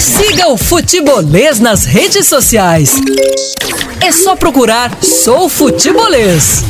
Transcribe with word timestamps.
Siga 0.00 0.48
o 0.48 0.56
Futebolês 0.56 1.60
nas 1.60 1.84
redes 1.84 2.26
sociais. 2.26 3.02
É 4.02 4.10
só 4.10 4.34
procurar 4.34 4.90
Sou 5.04 5.46
Futebolês. 5.46 6.64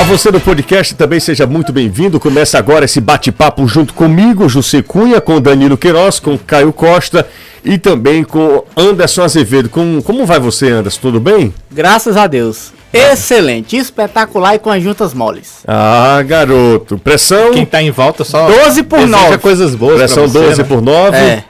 A 0.00 0.04
você 0.04 0.30
do 0.30 0.38
podcast 0.38 0.94
também 0.94 1.18
seja 1.18 1.44
muito 1.44 1.72
bem-vindo. 1.72 2.20
Começa 2.20 2.56
agora 2.56 2.84
esse 2.84 3.00
bate-papo 3.00 3.66
junto 3.66 3.92
comigo, 3.92 4.48
José 4.48 4.80
Cunha, 4.80 5.20
com 5.20 5.40
Danilo 5.40 5.76
Queiroz, 5.76 6.20
com 6.20 6.38
Caio 6.38 6.72
Costa 6.72 7.26
e 7.64 7.78
também 7.78 8.22
com 8.22 8.62
Anderson 8.76 9.24
Azevedo. 9.24 9.68
Com, 9.68 10.00
como 10.00 10.24
vai 10.24 10.38
você, 10.38 10.70
Anderson? 10.70 11.00
Tudo 11.00 11.18
bem? 11.18 11.52
Graças 11.68 12.16
a 12.16 12.28
Deus. 12.28 12.72
Excelente, 12.98 13.76
espetacular 13.76 14.54
e 14.54 14.58
com 14.58 14.70
as 14.70 14.82
juntas 14.82 15.12
moles. 15.12 15.58
Ah, 15.66 16.22
garoto. 16.26 16.98
Pressão. 16.98 17.52
Quem 17.52 17.66
tá 17.66 17.82
em 17.82 17.90
volta 17.90 18.24
só 18.24 18.46
12 18.46 18.82
por 18.84 18.98
deseja 19.00 19.18
9. 19.18 19.38
coisas 19.38 19.74
boas 19.74 19.96
Pressão 19.98 20.28
você, 20.28 20.38
12 20.38 20.62
né? 20.62 20.64
por 20.68 20.80
9. 20.80 21.16
É. 21.16 21.44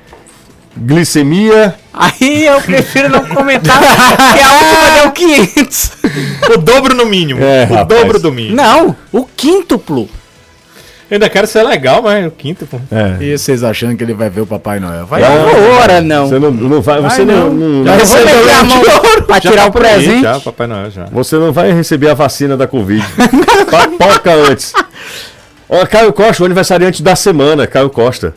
Glicemia. 0.77 1.75
Aí 1.93 2.47
eu 2.47 2.61
prefiro 2.61 3.09
não 3.09 3.25
comentar, 3.27 3.79
porque 4.16 4.41
a 4.41 4.52
última 4.52 5.02
deu 5.02 5.12
500. 5.12 5.91
O 6.55 6.59
dobro 6.59 6.95
no 6.95 7.07
mínimo. 7.07 7.43
É, 7.45 7.66
o 7.71 7.74
rapaz. 7.74 8.01
dobro 8.01 8.19
do 8.19 8.33
mínimo. 8.33 8.57
Não, 8.57 8.97
o 9.13 9.24
quíntuplo. 9.24 10.09
Eu 11.11 11.17
ainda 11.17 11.29
quero 11.29 11.47
ser 11.47 11.63
legal, 11.63 12.01
mas 12.03 12.27
o 12.27 12.31
quinto, 12.31 12.67
pô. 12.67 12.79
É. 12.91 13.23
E 13.23 13.37
vocês 13.39 13.63
achando 13.63 13.95
que 13.97 14.03
ele 14.03 14.15
vai 14.15 14.31
ver 14.31 14.41
o 14.41 14.47
Papai 14.47 14.81
Noel? 14.81 15.05
Vai 15.07 15.21
Não, 15.21 15.79
ora 15.80 16.01
não. 16.01 16.27
Você 16.29 16.39
não, 16.39 16.51
não 16.51 16.80
vai. 16.80 17.01
Você 17.03 17.25
Vai 17.25 17.35
não, 17.37 17.51
não. 17.53 17.69
não- 17.69 17.85
Já 17.85 17.93
não- 17.93 18.01
eu 18.01 18.07
vou 18.07 18.25
meter 18.25 18.51
a 18.55 18.65
mão 18.65 18.83
pra 19.27 19.35
Já 19.37 19.41
tirar 19.41 19.57
tá 19.57 19.63
o 19.63 19.67
aí, 19.67 19.73
presente. 19.73 20.23
Já, 20.23 20.41
Papai 20.41 20.67
Noel 20.67 20.91
já. 20.91 21.05
Você 21.13 21.37
não 21.37 21.53
vai 21.53 21.73
receber 21.73 22.09
a 22.09 22.15
vacina 22.15 22.57
da 22.57 22.67
Covid. 22.67 23.05
Papoca 23.71 24.33
antes. 24.51 24.73
Ó, 25.69 25.85
Caio 25.87 26.13
Costa, 26.13 26.43
o 26.43 26.47
aniversariante 26.47 27.03
da 27.03 27.15
semana, 27.16 27.66
Caio 27.66 27.91
Costa. 27.91 28.35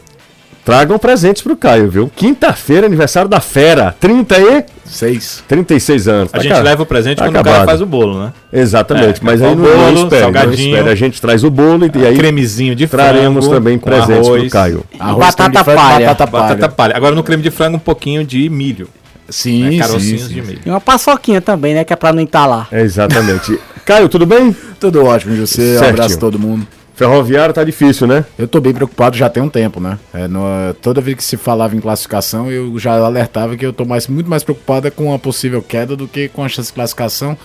Tragam 0.67 0.99
presentes 0.99 1.41
pro 1.41 1.55
Caio, 1.55 1.89
viu? 1.89 2.11
Quinta-feira, 2.13 2.85
aniversário 2.87 3.29
da 3.29 3.39
Fera. 3.39 3.95
30 4.01 4.37
e 4.37 4.65
Seis. 4.83 5.41
36 5.47 6.09
anos. 6.09 6.29
A 6.33 6.35
Tá 6.37 6.43
gente 6.43 6.51
ca- 6.51 6.59
leva 6.59 6.83
o 6.83 6.85
presente 6.85 7.19
tá 7.19 7.23
quando 7.23 7.29
o 7.31 7.33
cara 7.35 7.49
acabado. 7.51 7.65
faz 7.67 7.81
o 7.81 7.85
bolo, 7.85 8.21
né? 8.21 8.33
Exatamente, 8.51 9.21
É, 9.21 9.23
mas 9.23 9.41
aí 9.41 9.53
o 9.53 9.55
não, 9.55 9.63
bolo, 9.63 9.77
não 9.77 10.03
espere, 10.03 10.25
não 10.25 10.33
salgadinho. 10.33 10.75
espere. 10.75 10.89
A 10.89 10.95
gente 10.95 11.21
traz 11.21 11.45
o 11.45 11.49
bolo 11.49 11.85
e, 11.85 11.91
e 11.97 12.05
aí 12.05 12.17
Cremezinho 12.17 12.75
de 12.75 12.85
traremos 12.85 13.45
frango, 13.45 13.55
também 13.57 13.79
com 13.79 13.85
presentes 13.89 14.27
arroz, 14.27 14.41
pro 14.41 14.49
Caio. 14.51 14.83
Arroz, 14.99 15.25
batata 15.25 15.63
frango, 15.63 15.79
palha. 15.81 16.05
Batata 16.07 16.31
palha. 16.31 16.43
Batata 16.55 16.69
palha. 16.75 16.97
Agora 16.97 17.15
no 17.15 17.23
creme 17.23 17.43
de 17.43 17.49
frango 17.49 17.77
um 17.77 17.79
pouquinho 17.79 18.25
de 18.25 18.49
milho. 18.49 18.89
Sim, 19.29 19.77
né? 19.77 19.87
sim, 19.87 20.15
de 20.17 20.41
milho. 20.41 20.59
E 20.65 20.69
uma 20.69 20.81
paçoquinha 20.81 21.39
também, 21.39 21.75
né? 21.75 21.85
Que 21.85 21.93
é 21.93 21.95
pra 21.95 22.11
não 22.11 22.21
entalar. 22.21 22.67
É, 22.73 22.81
exatamente. 22.81 23.57
Caio, 23.85 24.09
tudo 24.09 24.25
bem? 24.25 24.53
Tudo 24.81 25.05
ótimo, 25.05 25.33
José. 25.33 25.79
Um 25.81 25.89
abraço 25.91 26.15
a 26.17 26.19
todo 26.19 26.37
mundo. 26.37 26.67
Ferroviário 26.97 27.53
tá 27.53 27.63
difícil, 27.63 28.07
né? 28.07 28.25
Eu 28.39 28.47
tô 28.47 28.59
bem 28.59 28.73
preocupado 28.73 29.15
já 29.15 29.29
tem 29.29 29.43
um 29.43 29.49
tempo, 29.49 29.79
né? 29.79 29.99
É, 30.11 30.27
no- 30.27 30.73
toda 30.81 30.99
vez 30.99 31.15
que 31.17 31.23
se 31.23 31.37
falava 31.37 31.75
em 31.75 31.79
classificação, 31.79 32.51
eu 32.51 32.77
já 32.79 32.93
alertava 32.97 33.55
que 33.55 33.63
eu 33.63 33.71
tô 33.71 33.85
mais, 33.85 34.07
muito 34.07 34.27
mais 34.27 34.43
preocupado 34.43 34.89
com 34.91 35.13
a 35.13 35.19
possível 35.19 35.61
queda 35.61 35.95
do 35.95 36.07
que 36.07 36.27
com 36.27 36.43
a 36.43 36.49
chance 36.49 36.69
de 36.69 36.73
classificação. 36.73 37.37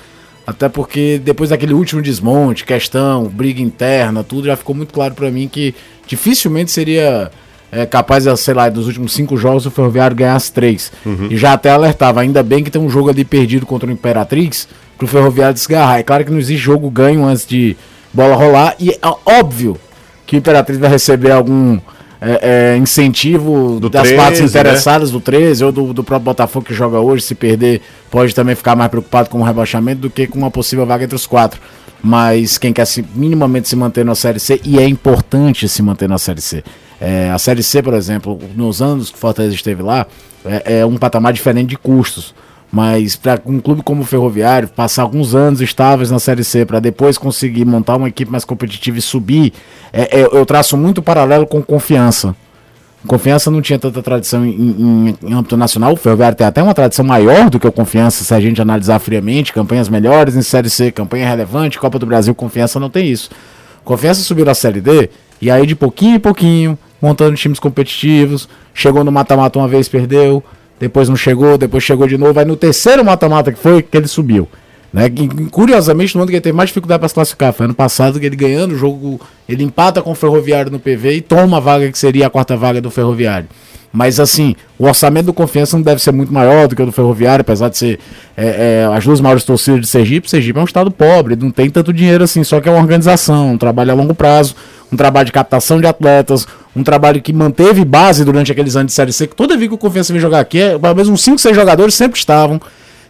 Até 0.47 0.71
porque 0.71 1.21
depois 1.23 1.51
daquele 1.51 1.75
último 1.75 2.01
desmonte, 2.01 2.65
questão, 2.65 3.25
briga 3.29 3.61
interna, 3.61 4.25
tudo, 4.25 4.47
já 4.47 4.57
ficou 4.57 4.75
muito 4.75 4.93
claro 4.95 5.15
pra 5.15 5.31
mim 5.31 5.47
que 5.47 5.75
dificilmente 6.07 6.71
seria 6.73 7.31
é, 7.71 7.85
capaz, 7.85 8.25
de, 8.25 8.35
sei 8.39 8.55
lá, 8.55 8.71
dos 8.71 8.87
últimos 8.87 9.13
cinco 9.13 9.37
jogos 9.37 9.67
o 9.67 9.71
Ferroviário 9.71 10.17
ganhasse 10.17 10.51
três. 10.51 10.91
E 11.31 11.37
já 11.37 11.53
até 11.53 11.69
alertava, 11.71 12.23
ainda 12.23 12.43
bem 12.43 12.65
que 12.65 12.71
tem 12.71 12.81
um 12.81 12.89
jogo 12.89 13.11
ali 13.11 13.23
perdido 13.25 13.67
contra 13.67 13.87
o 13.87 13.93
Imperatrix 13.93 14.67
pro 14.97 15.07
Ferroviário 15.07 15.53
desgarrar. 15.55 15.99
É 15.99 16.03
claro 16.03 16.25
que 16.25 16.31
não 16.33 16.39
existe 16.39 16.63
jogo 16.63 16.91
ganho 16.91 17.23
antes 17.25 17.47
de 17.47 17.77
bola 18.13 18.35
rolar 18.35 18.75
e 18.79 18.91
é 18.91 18.99
óbvio 19.27 19.77
que 20.27 20.37
o 20.37 20.39
Imperatriz 20.39 20.79
vai 20.79 20.91
receber 20.91 21.31
algum 21.31 21.79
é, 22.21 22.75
é, 22.75 22.77
incentivo 22.77 23.81
Do 23.81 23.91
das 23.91 24.03
13, 24.03 24.17
partes 24.17 24.41
né? 24.41 24.47
interessadas 24.47 25.11
do 25.11 25.21
13 25.21 25.65
ou 25.65 25.73
do, 25.73 25.93
do 25.93 26.05
próprio 26.05 26.27
Botafogo 26.27 26.65
que 26.65 26.73
joga 26.73 27.01
hoje. 27.01 27.25
Se 27.25 27.35
perder, 27.35 27.83
pode 28.11 28.33
também 28.33 28.55
ficar 28.55 28.77
mais 28.77 28.91
preocupado 28.91 29.29
com 29.29 29.41
o 29.41 29.43
rebaixamento 29.43 30.03
do 30.03 30.11
que 30.11 30.29
com 30.29 30.39
uma 30.39 30.51
possível 30.51 30.87
vaga 30.87 31.05
entre 31.05 31.17
os 31.17 31.27
quatro. 31.27 31.61
Mas 32.01 32.59
quem 32.59 32.73
quer 32.73 32.85
se, 32.85 33.05
minimamente 33.15 33.69
se 33.69 33.77
manter 33.77 34.05
na 34.05 34.15
Série 34.15 34.39
C, 34.39 34.61
e 34.65 34.79
é 34.79 34.87
importante 34.87 35.69
se 35.69 35.83
manter 35.83 36.09
na 36.09 36.19
Série 36.19 36.41
C. 36.41 36.63
É, 37.01 37.31
a 37.31 37.39
Série 37.39 37.63
C, 37.63 37.83
por 37.83 37.95
exemplo, 37.95 38.39
nos 38.55 38.81
anos 38.81 39.11
que 39.11 39.17
o 39.17 39.19
Fortaleza 39.19 39.55
esteve 39.55 39.83
lá, 39.83 40.07
é, 40.45 40.81
é 40.81 40.87
um 40.87 40.97
patamar 40.97 41.33
diferente 41.33 41.71
de 41.71 41.77
custos. 41.77 42.35
Mas 42.73 43.17
para 43.17 43.39
um 43.45 43.61
clube 43.61 43.83
como 43.83 44.01
o 44.01 44.05
Ferroviário 44.05 44.67
passar 44.67 45.03
alguns 45.03 45.35
anos 45.35 45.61
estáveis 45.61 46.11
na 46.11 46.19
Série 46.19 46.43
C 46.43 46.65
para 46.65 46.81
depois 46.81 47.19
conseguir 47.19 47.67
montar 47.67 47.97
uma 47.97 48.09
equipe 48.09 48.33
mais 48.33 48.47
competitiva 48.47 48.97
e 48.99 49.03
subir, 49.03 49.53
é- 49.93 50.21
é- 50.23 50.29
eu 50.33 50.47
traço 50.47 50.75
muito 50.75 51.03
paralelo 51.03 51.47
com 51.47 51.61
confiança. 51.63 52.35
Confiança 53.07 53.51
não 53.51 53.61
tinha 53.61 53.79
tanta 53.79 54.01
tradição 54.01 54.47
em, 54.47 54.51
em- 54.51 55.17
em 55.23 55.35
âmbito 55.35 55.55
nacional. 55.57 55.93
O 55.93 55.97
Ferroviário 55.97 56.37
tem 56.39 56.47
até 56.47 56.63
uma 56.63 56.73
tradição 56.73 57.05
maior 57.05 57.51
do 57.51 57.59
que 57.61 57.67
o 57.67 57.73
Confiança, 57.73 58.25
se 58.25 58.33
a 58.33 58.41
gente 58.41 58.63
analisar 58.63 58.99
friamente. 59.01 59.53
Campanhas 59.53 59.89
melhores 59.89 60.35
em 60.35 60.41
Série 60.43 60.71
C, 60.71 60.91
campanha 60.91 61.29
relevante, 61.29 61.79
Copa 61.79 61.99
do 61.99 62.07
Brasil, 62.07 62.35
Confiança 62.35 62.81
não 62.81 62.89
tem 62.89 63.07
isso. 63.11 63.29
Confiança 63.85 64.23
subiu 64.23 64.45
na 64.47 64.55
Série 64.55 64.81
D 64.81 65.11
e 65.43 65.51
aí 65.51 65.67
de 65.67 65.75
pouquinho 65.75 66.17
em 66.17 66.21
pouquinho, 66.21 66.79
montando 67.03 67.37
times 67.37 67.59
competitivos. 67.59 68.49
Chegou 68.73 69.03
no 69.05 69.11
mata-mata 69.13 69.59
uma 69.59 69.69
vez, 69.69 69.89
perdeu. 69.89 70.43
Depois 70.83 71.09
não 71.09 71.15
chegou, 71.15 71.57
depois 71.57 71.85
chegou 71.85 72.09
de 72.09 72.19
novo. 72.19 72.37
Aí 72.41 72.45
no 72.45 72.57
terceiro 72.57 73.05
mata-mata 73.05 73.53
que 73.53 73.59
foi, 73.61 73.83
que 73.83 73.97
ele 73.97 74.09
subiu. 74.09 74.49
Né? 74.93 75.07
E, 75.07 75.29
Curiosamente, 75.49 76.17
no 76.17 76.23
ano 76.23 76.29
que 76.29 76.35
ele 76.35 76.41
teve 76.41 76.57
mais 76.57 76.71
dificuldade 76.71 76.99
para 76.99 77.09
se 77.09 77.15
classificar. 77.15 77.53
Foi 77.53 77.67
ano 77.67 77.75
passado 77.75 78.19
que 78.19 78.27
ele 78.27 78.35
ganhando 78.35 78.73
o 78.73 78.77
jogo, 78.77 79.21
ele 79.49 79.63
empata 79.63 80.03
com 80.03 80.11
o 80.11 80.15
Ferroviário 80.17 80.73
no 80.73 80.81
PV 80.81 81.15
e 81.15 81.21
toma 81.21 81.59
a 81.59 81.61
vaga 81.61 81.89
que 81.93 81.97
seria 81.97 82.27
a 82.27 82.31
quarta 82.31 82.57
vaga 82.57 82.81
do 82.81 82.91
Ferroviário. 82.91 83.47
Mas 83.93 84.19
assim, 84.19 84.57
o 84.77 84.87
orçamento 84.87 85.27
do 85.27 85.33
Confiança 85.33 85.77
não 85.77 85.85
deve 85.85 86.03
ser 86.03 86.11
muito 86.11 86.33
maior 86.33 86.67
do 86.67 86.75
que 86.75 86.83
o 86.83 86.87
do 86.87 86.91
Ferroviário, 86.91 87.43
apesar 87.43 87.69
de 87.69 87.79
ser 87.79 88.01
é, 88.37 88.89
é, 88.91 88.93
as 88.93 89.05
duas 89.05 89.21
maiores 89.21 89.45
torcidas 89.45 89.83
de 89.83 89.87
Sergipe. 89.87 90.29
Sergipe 90.29 90.59
é 90.59 90.63
um 90.63 90.65
estado 90.65 90.91
pobre, 90.91 91.37
não 91.37 91.53
tem 91.53 91.71
tanto 91.71 91.93
dinheiro 91.93 92.25
assim, 92.25 92.43
só 92.43 92.61
que 92.61 92.69
é 92.69 92.73
uma 92.73 92.81
organização, 92.81 93.53
um 93.53 93.59
trabalho 93.59 93.93
a 93.93 93.95
longo 93.95 94.17
prazo, 94.17 94.57
um 94.93 94.97
trabalho 94.97 95.27
de 95.27 95.33
captação 95.33 95.81
de 95.81 95.87
atletas, 95.87 96.47
um 96.77 96.83
trabalho 96.83 97.21
que 97.23 97.33
manteve 97.33 97.85
base 97.85 98.25
durante 98.25 98.53
aqueles 98.53 98.77
anos 98.77 98.89
de 98.89 98.93
Série 98.95 99.13
C, 99.13 99.27
que 99.27 99.35
toda 99.35 99.57
vez 99.57 99.69
que 99.69 99.75
o 99.75 99.79
Confiança 99.79 100.13
vem 100.13 100.21
jogar 100.21 100.41
aqui, 100.41 100.61
é, 100.61 100.79
pelo 100.79 100.95
menos 100.95 101.09
uns 101.09 101.23
5, 101.23 101.39
6 101.39 101.57
jogadores 101.57 101.95
sempre 101.95 102.19
estavam. 102.19 102.61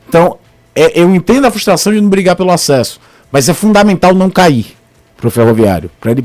Então, 0.09 0.37
é, 0.75 1.01
eu 1.01 1.13
entendo 1.15 1.45
a 1.47 1.51
frustração 1.51 1.93
de 1.93 2.01
não 2.01 2.09
brigar 2.09 2.37
pelo 2.37 2.51
acesso, 2.53 3.01
mas 3.31 3.49
é 3.49 3.55
fundamental 3.55 4.15
não 4.15 4.31
cair 4.31 4.67
pro 5.17 5.31
Ferroviário, 5.31 5.91
para 6.01 6.13
ele 6.13 6.25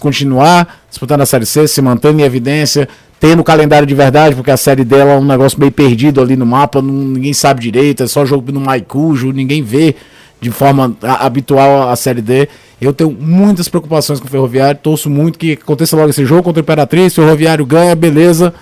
continuar 0.00 0.80
disputando 0.88 1.20
a 1.20 1.26
Série 1.26 1.44
C, 1.46 1.66
se 1.68 1.82
mantendo 1.82 2.20
em 2.20 2.22
evidência, 2.24 2.88
tendo 3.20 3.40
o 3.40 3.44
calendário 3.44 3.86
de 3.86 3.94
verdade, 3.94 4.34
porque 4.34 4.50
a 4.50 4.56
Série 4.56 4.84
dela 4.84 5.12
é 5.12 5.16
um 5.18 5.24
negócio 5.24 5.58
meio 5.58 5.72
perdido 5.72 6.20
ali 6.20 6.36
no 6.36 6.46
mapa, 6.46 6.80
não- 6.80 6.92
ninguém 6.92 7.32
sabe 7.32 7.60
direito, 7.60 8.02
é 8.02 8.06
só 8.06 8.24
jogo 8.24 8.50
no 8.52 8.60
Maicujo, 8.60 9.32
ninguém 9.32 9.62
vê 9.62 9.96
de 10.40 10.50
forma 10.50 10.96
a- 11.02 11.26
habitual 11.26 11.88
a 11.90 11.96
Série 11.96 12.22
D. 12.22 12.48
Eu 12.80 12.92
tenho 12.92 13.10
muitas 13.10 13.68
preocupações 13.68 14.20
com 14.20 14.26
o 14.26 14.30
Ferroviário, 14.30 14.78
torço 14.82 15.10
muito 15.10 15.38
que 15.38 15.52
aconteça 15.52 15.96
logo 15.96 16.10
esse 16.10 16.24
jogo 16.24 16.42
contra 16.44 16.60
o 16.60 16.62
Imperatriz, 16.62 17.14
Ferroviário 17.14 17.66
ganha, 17.66 17.94
beleza. 17.96 18.54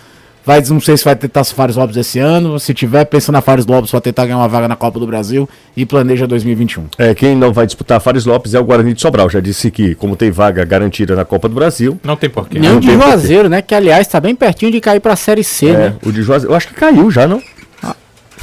Vai, 0.44 0.62
não 0.70 0.81
sei 0.81 0.97
se 0.97 1.04
vai 1.04 1.16
tentar 1.16 1.42
Fares 1.42 1.75
Lopes 1.75 1.97
esse 1.97 2.20
ano. 2.20 2.60
Se 2.60 2.72
tiver, 2.72 3.04
pensa 3.06 3.32
na 3.32 3.41
Fares 3.41 3.66
Lopes 3.66 3.91
para 3.91 4.00
tentar 4.00 4.26
ganhar 4.26 4.38
uma 4.38 4.47
vaga 4.47 4.69
na 4.69 4.76
Copa 4.76 5.00
do 5.00 5.04
Brasil 5.04 5.48
e 5.76 5.84
planeja 5.84 6.25
2021. 6.25 6.84
É, 6.97 7.12
quem 7.16 7.34
não 7.34 7.53
vai 7.53 7.66
disputar 7.66 8.00
Fares 8.00 8.25
Lopes 8.25 8.54
é 8.54 8.60
o 8.60 8.64
Guarani 8.64 8.94
de 8.94 9.00
Sobral. 9.00 9.28
Já 9.28 9.41
disse 9.41 9.72
que, 9.72 9.97
como 9.97 10.14
tem 10.14 10.31
vaga 10.31 10.64
garantida 10.64 11.16
na 11.16 11.25
Copa 11.25 11.48
do 11.48 11.54
Brasil, 11.56 11.98
Não 12.04 12.14
tem 12.14 12.31
porquê. 12.31 12.60
Nem 12.60 12.76
o 12.76 12.78
de. 12.81 12.93
Juazeiro, 12.93 13.48
né? 13.48 13.60
Que 13.60 13.75
aliás 13.75 14.06
tá 14.06 14.20
bem 14.20 14.37
pertinho 14.37 14.70
de 14.70 14.81
cair 14.81 15.00
pra 15.00 15.16
Série 15.16 15.43
C, 15.43 15.66
é, 15.66 15.72
né? 15.72 15.94
o 16.06 16.12
de 16.12 16.22
Juazeiro. 16.22 16.53
Eu 16.53 16.56
acho 16.56 16.69
que 16.69 16.75
caiu 16.75 17.10
já, 17.10 17.26
não? 17.26 17.43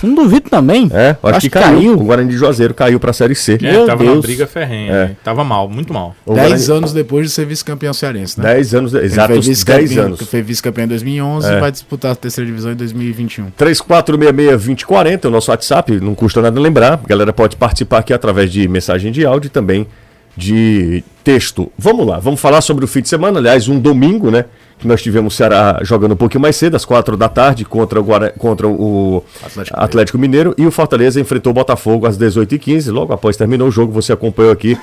Não 0.03 0.13
duvido 0.15 0.49
também. 0.49 0.89
É, 0.93 1.15
eu 1.23 1.29
acho, 1.29 1.39
que, 1.41 1.49
caiu. 1.49 1.93
O 1.93 2.03
Guarani 2.03 2.29
de 2.29 2.37
Juazeiro 2.37 2.73
caiu 2.73 2.99
pra 2.99 3.13
Série 3.13 3.33
C. 3.35 3.57
É, 3.61 3.71
Meu 3.71 3.85
tava 3.85 4.03
Deus. 4.03 4.19
briga 4.21 4.45
ferrenha. 4.45 4.91
É. 4.91 5.11
Tava 5.23 5.43
mal, 5.43 5.69
muito 5.69 5.93
mal. 5.93 6.15
O 6.25 6.33
Dez 6.33 6.47
Guarani- 6.67 6.77
anos 6.77 6.93
depois 6.93 7.27
de 7.27 7.31
ser 7.33 7.45
vice-campeão 7.45 7.93
cearense, 7.93 8.39
né? 8.39 8.53
10 8.53 8.75
anos, 8.75 8.93
exato, 8.93 9.27
foi 9.27 9.35
10 9.37 9.47
vice-campeão- 9.47 10.05
anos. 10.05 10.21
Foi 10.21 10.41
vice-campeão 10.41 10.85
em 10.85 10.87
2011 10.89 11.47
É. 11.51 11.57
e 11.57 11.59
vai 11.59 11.71
disputar 11.71 12.11
a 12.11 12.15
terceira 12.15 12.45
divisão 12.45 12.71
em 12.71 12.75
2021. 12.75 13.49
3466-2040 13.57 15.25
é 15.25 15.27
o 15.27 15.31
nosso 15.31 15.51
WhatsApp, 15.51 15.99
não 15.99 16.15
custa 16.15 16.41
nada 16.41 16.59
lembrar. 16.59 16.93
A 17.03 17.07
galera 17.07 17.33
pode 17.33 17.55
participar 17.55 17.99
aqui 17.99 18.13
através 18.13 18.51
de 18.51 18.67
mensagem 18.67 19.11
de 19.11 19.25
áudio 19.25 19.47
e 19.47 19.49
também 19.51 19.87
de 20.35 21.03
texto. 21.23 21.71
Vamos 21.77 22.07
lá, 22.07 22.19
vamos 22.19 22.39
falar 22.39 22.61
sobre 22.61 22.83
o 22.85 22.87
fim 22.87 23.01
de 23.01 23.09
semana. 23.09 23.39
Aliás, 23.39 23.67
um 23.67 23.79
domingo, 23.79 24.31
né? 24.31 24.45
Nós 24.87 25.01
tivemos 25.01 25.33
o 25.33 25.37
Ceará 25.37 25.79
jogando 25.81 26.13
um 26.13 26.17
pouquinho 26.17 26.41
mais 26.41 26.55
cedo, 26.55 26.75
às 26.75 26.85
4 26.85 27.15
da 27.17 27.29
tarde, 27.29 27.65
contra 27.65 27.99
o, 27.99 28.03
Guara- 28.03 28.33
contra 28.37 28.67
o 28.67 29.23
Atlético 29.43 29.79
Atlético, 29.79 30.17
Mineiro. 30.17 30.53
E 30.57 30.65
o 30.65 30.71
Fortaleza 30.71 31.19
enfrentou 31.19 31.51
o 31.51 31.53
Botafogo 31.53 32.05
às 32.05 32.17
18h15. 32.17 32.91
Logo 32.91 33.13
após 33.13 33.37
terminou 33.37 33.67
o 33.67 33.71
jogo, 33.71 33.91
você 33.91 34.11
acompanhou 34.13 34.51
aqui 34.51 34.77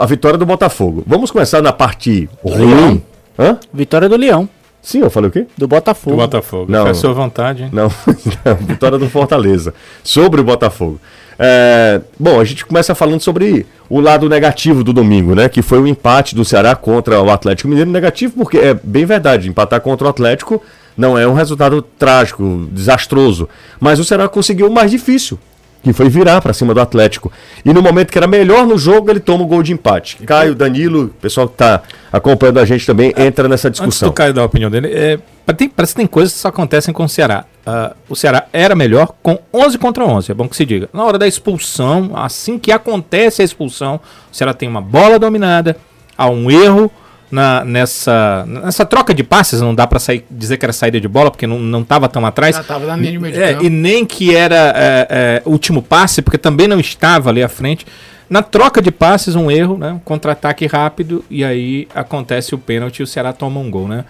a 0.00 0.06
vitória 0.06 0.38
do 0.38 0.46
Botafogo. 0.46 1.02
Vamos 1.06 1.30
começar 1.30 1.60
na 1.60 1.72
parte 1.72 2.28
ruim. 2.42 3.02
Hã? 3.38 3.58
Vitória 3.72 4.08
do 4.08 4.16
Leão. 4.16 4.48
Sim, 4.84 5.00
eu 5.00 5.08
falei 5.08 5.30
o 5.30 5.32
quê? 5.32 5.46
Do 5.56 5.66
Botafogo. 5.66 6.14
Do 6.14 6.20
Botafogo. 6.20 6.70
Não. 6.70 6.82
Foi 6.82 6.90
a 6.90 6.94
sua 6.94 7.14
vontade, 7.14 7.62
hein? 7.62 7.70
Não, 7.72 7.90
não, 8.44 8.54
vitória 8.56 8.98
do 8.98 9.08
Fortaleza. 9.08 9.72
Sobre 10.02 10.42
o 10.42 10.44
Botafogo. 10.44 11.00
É, 11.38 12.02
bom, 12.20 12.38
a 12.38 12.44
gente 12.44 12.66
começa 12.66 12.94
falando 12.94 13.20
sobre 13.20 13.66
o 13.88 13.98
lado 13.98 14.28
negativo 14.28 14.84
do 14.84 14.92
domingo, 14.92 15.34
né? 15.34 15.48
Que 15.48 15.62
foi 15.62 15.80
o 15.80 15.86
empate 15.86 16.34
do 16.34 16.44
Ceará 16.44 16.76
contra 16.76 17.20
o 17.20 17.30
Atlético 17.30 17.66
Mineiro. 17.66 17.90
Negativo 17.90 18.34
porque 18.34 18.58
é 18.58 18.74
bem 18.74 19.06
verdade, 19.06 19.48
empatar 19.48 19.80
contra 19.80 20.06
o 20.06 20.10
Atlético 20.10 20.62
não 20.96 21.18
é 21.18 21.26
um 21.26 21.34
resultado 21.34 21.82
trágico, 21.82 22.68
desastroso. 22.70 23.48
Mas 23.80 23.98
o 23.98 24.04
Ceará 24.04 24.28
conseguiu 24.28 24.68
o 24.68 24.72
mais 24.72 24.90
difícil, 24.90 25.38
que 25.84 25.92
foi 25.92 26.08
virar 26.08 26.40
para 26.40 26.52
cima 26.52 26.74
do 26.74 26.80
Atlético. 26.80 27.30
E 27.64 27.72
no 27.72 27.80
momento 27.82 28.10
que 28.10 28.18
era 28.18 28.26
melhor 28.26 28.66
no 28.66 28.76
jogo, 28.78 29.10
ele 29.10 29.20
toma 29.20 29.44
o 29.44 29.46
gol 29.46 29.62
de 29.62 29.72
empate. 29.72 30.16
Caio, 30.26 30.54
Danilo, 30.54 31.04
o 31.04 31.08
pessoal 31.08 31.46
que 31.46 31.54
está 31.54 31.82
acompanhando 32.12 32.58
a 32.58 32.64
gente 32.64 32.84
também 32.86 33.12
entra 33.16 33.46
nessa 33.48 33.68
Antes 33.68 33.80
discussão. 33.80 34.08
do 34.08 34.12
Caio 34.12 34.32
dar 34.32 34.42
a 34.42 34.44
opinião 34.46 34.70
dele, 34.70 34.88
é, 34.92 35.18
tem- 35.52 35.68
parece 35.68 35.92
que 35.94 35.98
tem 36.00 36.06
coisas 36.06 36.32
que 36.32 36.38
só 36.40 36.48
acontecem 36.48 36.92
com 36.92 37.04
o 37.04 37.08
Ceará. 37.08 37.44
Ah, 37.66 37.94
o 38.08 38.16
Ceará 38.16 38.46
era 38.52 38.74
melhor 38.74 39.12
com 39.22 39.38
11 39.52 39.78
contra 39.78 40.04
11, 40.04 40.30
é 40.32 40.34
bom 40.34 40.48
que 40.48 40.56
se 40.56 40.64
diga. 40.64 40.88
Na 40.92 41.04
hora 41.04 41.18
da 41.18 41.26
expulsão, 41.28 42.12
assim 42.14 42.58
que 42.58 42.72
acontece 42.72 43.42
a 43.42 43.44
expulsão, 43.44 44.00
o 44.32 44.34
Ceará 44.36 44.52
tem 44.54 44.68
uma 44.68 44.80
bola 44.80 45.18
dominada, 45.18 45.76
há 46.16 46.28
um 46.28 46.50
erro 46.50 46.90
na, 47.34 47.64
nessa, 47.64 48.44
nessa 48.46 48.84
troca 48.86 49.12
de 49.12 49.24
passes, 49.24 49.60
não 49.60 49.74
dá 49.74 49.86
sair, 49.98 50.24
dizer 50.30 50.56
que 50.56 50.64
era 50.64 50.72
saída 50.72 51.00
de 51.00 51.08
bola, 51.08 51.30
porque 51.30 51.46
não, 51.46 51.58
não 51.58 51.82
tava 51.82 52.08
tão 52.08 52.24
atrás. 52.24 52.54
Já 52.56 52.62
tava 52.62 52.86
na 52.86 52.96
linha 52.96 53.18
de 53.18 53.18
É, 53.42 53.52
e 53.66 53.70
nem 53.70 54.06
que 54.06 54.34
era 54.34 54.72
é, 54.76 55.06
é, 55.10 55.42
último 55.44 55.82
passe, 55.82 56.22
porque 56.22 56.38
também 56.38 56.68
não 56.68 56.78
estava 56.78 57.30
ali 57.30 57.42
à 57.42 57.48
frente. 57.48 57.84
Na 58.30 58.40
troca 58.42 58.80
de 58.80 58.90
passes, 58.90 59.34
um 59.34 59.50
erro, 59.50 59.76
né? 59.76 59.92
Um 59.92 59.98
contra-ataque 59.98 60.64
rápido, 60.66 61.24
e 61.28 61.44
aí 61.44 61.88
acontece 61.94 62.54
o 62.54 62.58
pênalti 62.58 63.00
e 63.00 63.02
o 63.02 63.06
Ceará 63.06 63.32
toma 63.32 63.58
um 63.60 63.70
gol, 63.70 63.88
né? 63.88 64.04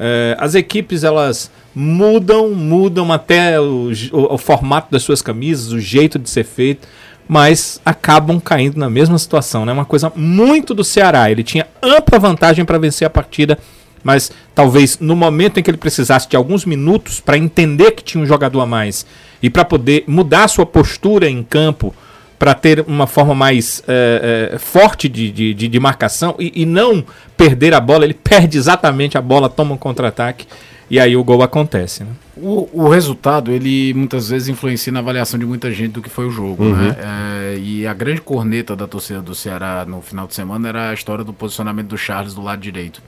É, 0.00 0.36
as 0.38 0.54
equipes, 0.54 1.02
elas 1.02 1.50
mudam, 1.74 2.50
mudam 2.50 3.12
até 3.12 3.60
o, 3.60 3.90
o- 4.12 4.34
o 4.34 4.38
formato 4.38 4.88
das 4.90 5.02
suas 5.02 5.20
camisas, 5.20 5.72
o 5.72 5.80
jeito 5.80 6.18
de 6.18 6.30
ser 6.30 6.44
feito, 6.44 6.86
mas 7.28 7.80
acabam 7.84 8.40
caindo 8.40 8.78
na 8.78 8.88
mesma 8.88 9.18
situação, 9.18 9.64
né? 9.66 9.72
Uma 9.72 9.84
coisa 9.84 10.10
muito 10.16 10.74
do 10.74 10.82
Ceará. 10.82 11.30
Ele 11.30 11.42
tinha 11.44 11.66
ampla 11.82 12.18
vantagem 12.18 12.64
para 12.64 12.78
vencer 12.78 13.06
a 13.06 13.10
partida, 13.10 13.58
mas 14.02 14.32
talvez 14.54 14.98
no 14.98 15.14
momento 15.14 15.60
em 15.60 15.62
que 15.62 15.70
ele 15.70 15.76
precisasse 15.76 16.28
de 16.28 16.36
alguns 16.36 16.64
minutos 16.64 17.20
para 17.20 17.36
entender 17.36 17.90
que 17.92 18.02
tinha 18.02 18.22
um 18.22 18.26
jogador 18.26 18.60
a 18.62 18.66
mais 18.66 19.04
e 19.42 19.50
para 19.50 19.64
poder 19.64 20.04
mudar 20.06 20.48
sua 20.48 20.64
postura 20.64 21.28
em 21.28 21.42
campo 21.42 21.94
para 22.38 22.54
ter 22.54 22.84
uma 22.86 23.06
forma 23.06 23.34
mais 23.34 23.82
eh, 23.88 24.50
eh, 24.54 24.58
forte 24.58 25.08
de, 25.08 25.30
de, 25.32 25.52
de- 25.52 25.68
de 25.68 25.80
marcação 25.80 26.36
e, 26.38 26.62
e 26.62 26.64
não 26.64 27.04
perder 27.36 27.74
a 27.74 27.80
bola, 27.80 28.04
ele 28.04 28.14
perde 28.14 28.56
exatamente 28.56 29.18
a 29.18 29.20
bola, 29.20 29.48
toma 29.48 29.74
um 29.74 29.76
contra-ataque 29.76 30.46
e 30.90 30.98
aí 30.98 31.16
o 31.16 31.24
gol 31.24 31.42
acontece. 31.42 32.04
Né? 32.04 32.10
O, 32.36 32.68
o 32.72 32.88
resultado, 32.88 33.52
ele 33.52 33.92
muitas 33.94 34.28
vezes 34.28 34.48
influencia 34.48 34.92
na 34.92 35.00
avaliação 35.00 35.38
de 35.38 35.44
muita 35.44 35.70
gente 35.72 35.92
do 35.92 36.02
que 36.02 36.08
foi 36.08 36.26
o 36.26 36.30
jogo, 36.30 36.64
né? 36.64 36.96
É, 36.98 37.58
e 37.58 37.86
a 37.86 37.92
grande 37.92 38.20
corneta 38.20 38.74
da 38.74 38.86
torcida 38.86 39.20
do 39.20 39.34
Ceará 39.34 39.84
no 39.86 40.00
final 40.00 40.26
de 40.26 40.34
semana 40.34 40.68
era 40.68 40.90
a 40.90 40.94
história 40.94 41.24
do 41.24 41.32
posicionamento 41.32 41.88
do 41.88 41.98
Charles 41.98 42.34
do 42.34 42.42
lado 42.42 42.60
direito. 42.60 43.02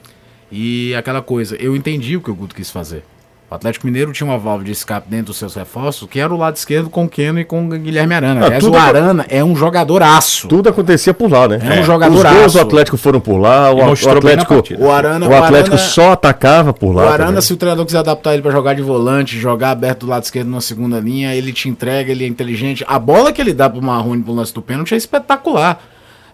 E 0.51 0.95
aquela 0.95 1.23
coisa, 1.23 1.57
eu 1.57 1.77
entendi 1.77 2.17
o 2.17 2.21
que 2.21 2.31
o 2.31 2.35
Guto 2.35 2.55
quis 2.55 2.71
fazer. 2.71 3.05
O 3.51 3.55
Atlético 3.57 3.85
Mineiro 3.87 4.13
tinha 4.13 4.25
uma 4.29 4.39
válvula 4.39 4.65
de 4.65 4.71
escape 4.71 5.09
dentro 5.11 5.27
dos 5.27 5.37
seus 5.37 5.57
reforços, 5.57 6.09
que 6.09 6.21
era 6.21 6.33
o 6.33 6.37
lado 6.37 6.55
esquerdo 6.55 6.89
com 6.89 7.05
o 7.05 7.09
Keno 7.09 7.41
e 7.41 7.45
com 7.45 7.67
o 7.67 7.69
Guilherme 7.69 8.15
Arana. 8.15 8.47
Aliás, 8.47 8.63
tudo 8.63 8.75
o 8.75 8.79
Arana 8.79 9.27
é 9.29 9.43
um 9.43 9.57
jogador 9.57 10.05
aço. 10.05 10.47
Tudo 10.47 10.69
acontecia 10.69 11.13
por 11.13 11.29
lá, 11.29 11.49
né? 11.49 11.59
É 11.61 11.81
um 11.81 11.83
jogador 11.83 12.15
Os 12.15 12.23
gols 12.23 12.37
aço. 12.45 12.59
do 12.59 12.61
Atlético 12.61 12.97
foram 12.97 13.19
por 13.19 13.39
lá, 13.39 13.73
o, 13.73 13.79
o 13.79 13.91
Atlético. 13.93 14.63
O 14.79 14.89
Arana, 14.93 15.29
o 15.29 15.35
Atlético 15.35 15.75
Arana- 15.75 15.91
só 15.91 16.13
atacava 16.13 16.73
por 16.73 16.93
lá. 16.95 17.03
O 17.03 17.09
Arana, 17.09 17.27
também. 17.27 17.41
se 17.43 17.53
o 17.53 17.57
treinador 17.57 17.85
quiser 17.85 17.99
adaptar 17.99 18.35
ele 18.35 18.43
pra 18.43 18.53
jogar 18.53 18.75
de 18.75 18.83
volante, 18.83 19.37
jogar 19.37 19.71
aberto 19.73 20.07
do 20.07 20.11
lado 20.11 20.23
esquerdo 20.23 20.49
na 20.49 20.61
segunda 20.61 21.01
linha, 21.01 21.35
ele 21.35 21.53
te 21.53 21.69
entrega, 21.69 22.13
ele 22.13 22.23
é 22.25 22.29
inteligente. 22.29 22.85
A 22.87 23.01
bola 23.01 23.33
que 23.33 23.41
ele 23.41 23.53
dá 23.53 23.69
pro 23.69 23.83
Marrone 23.83 24.23
pro 24.23 24.33
lance 24.33 24.55
do 24.55 24.63
pênalti 24.63 24.95
é 24.95 24.97
espetacular. 24.97 25.83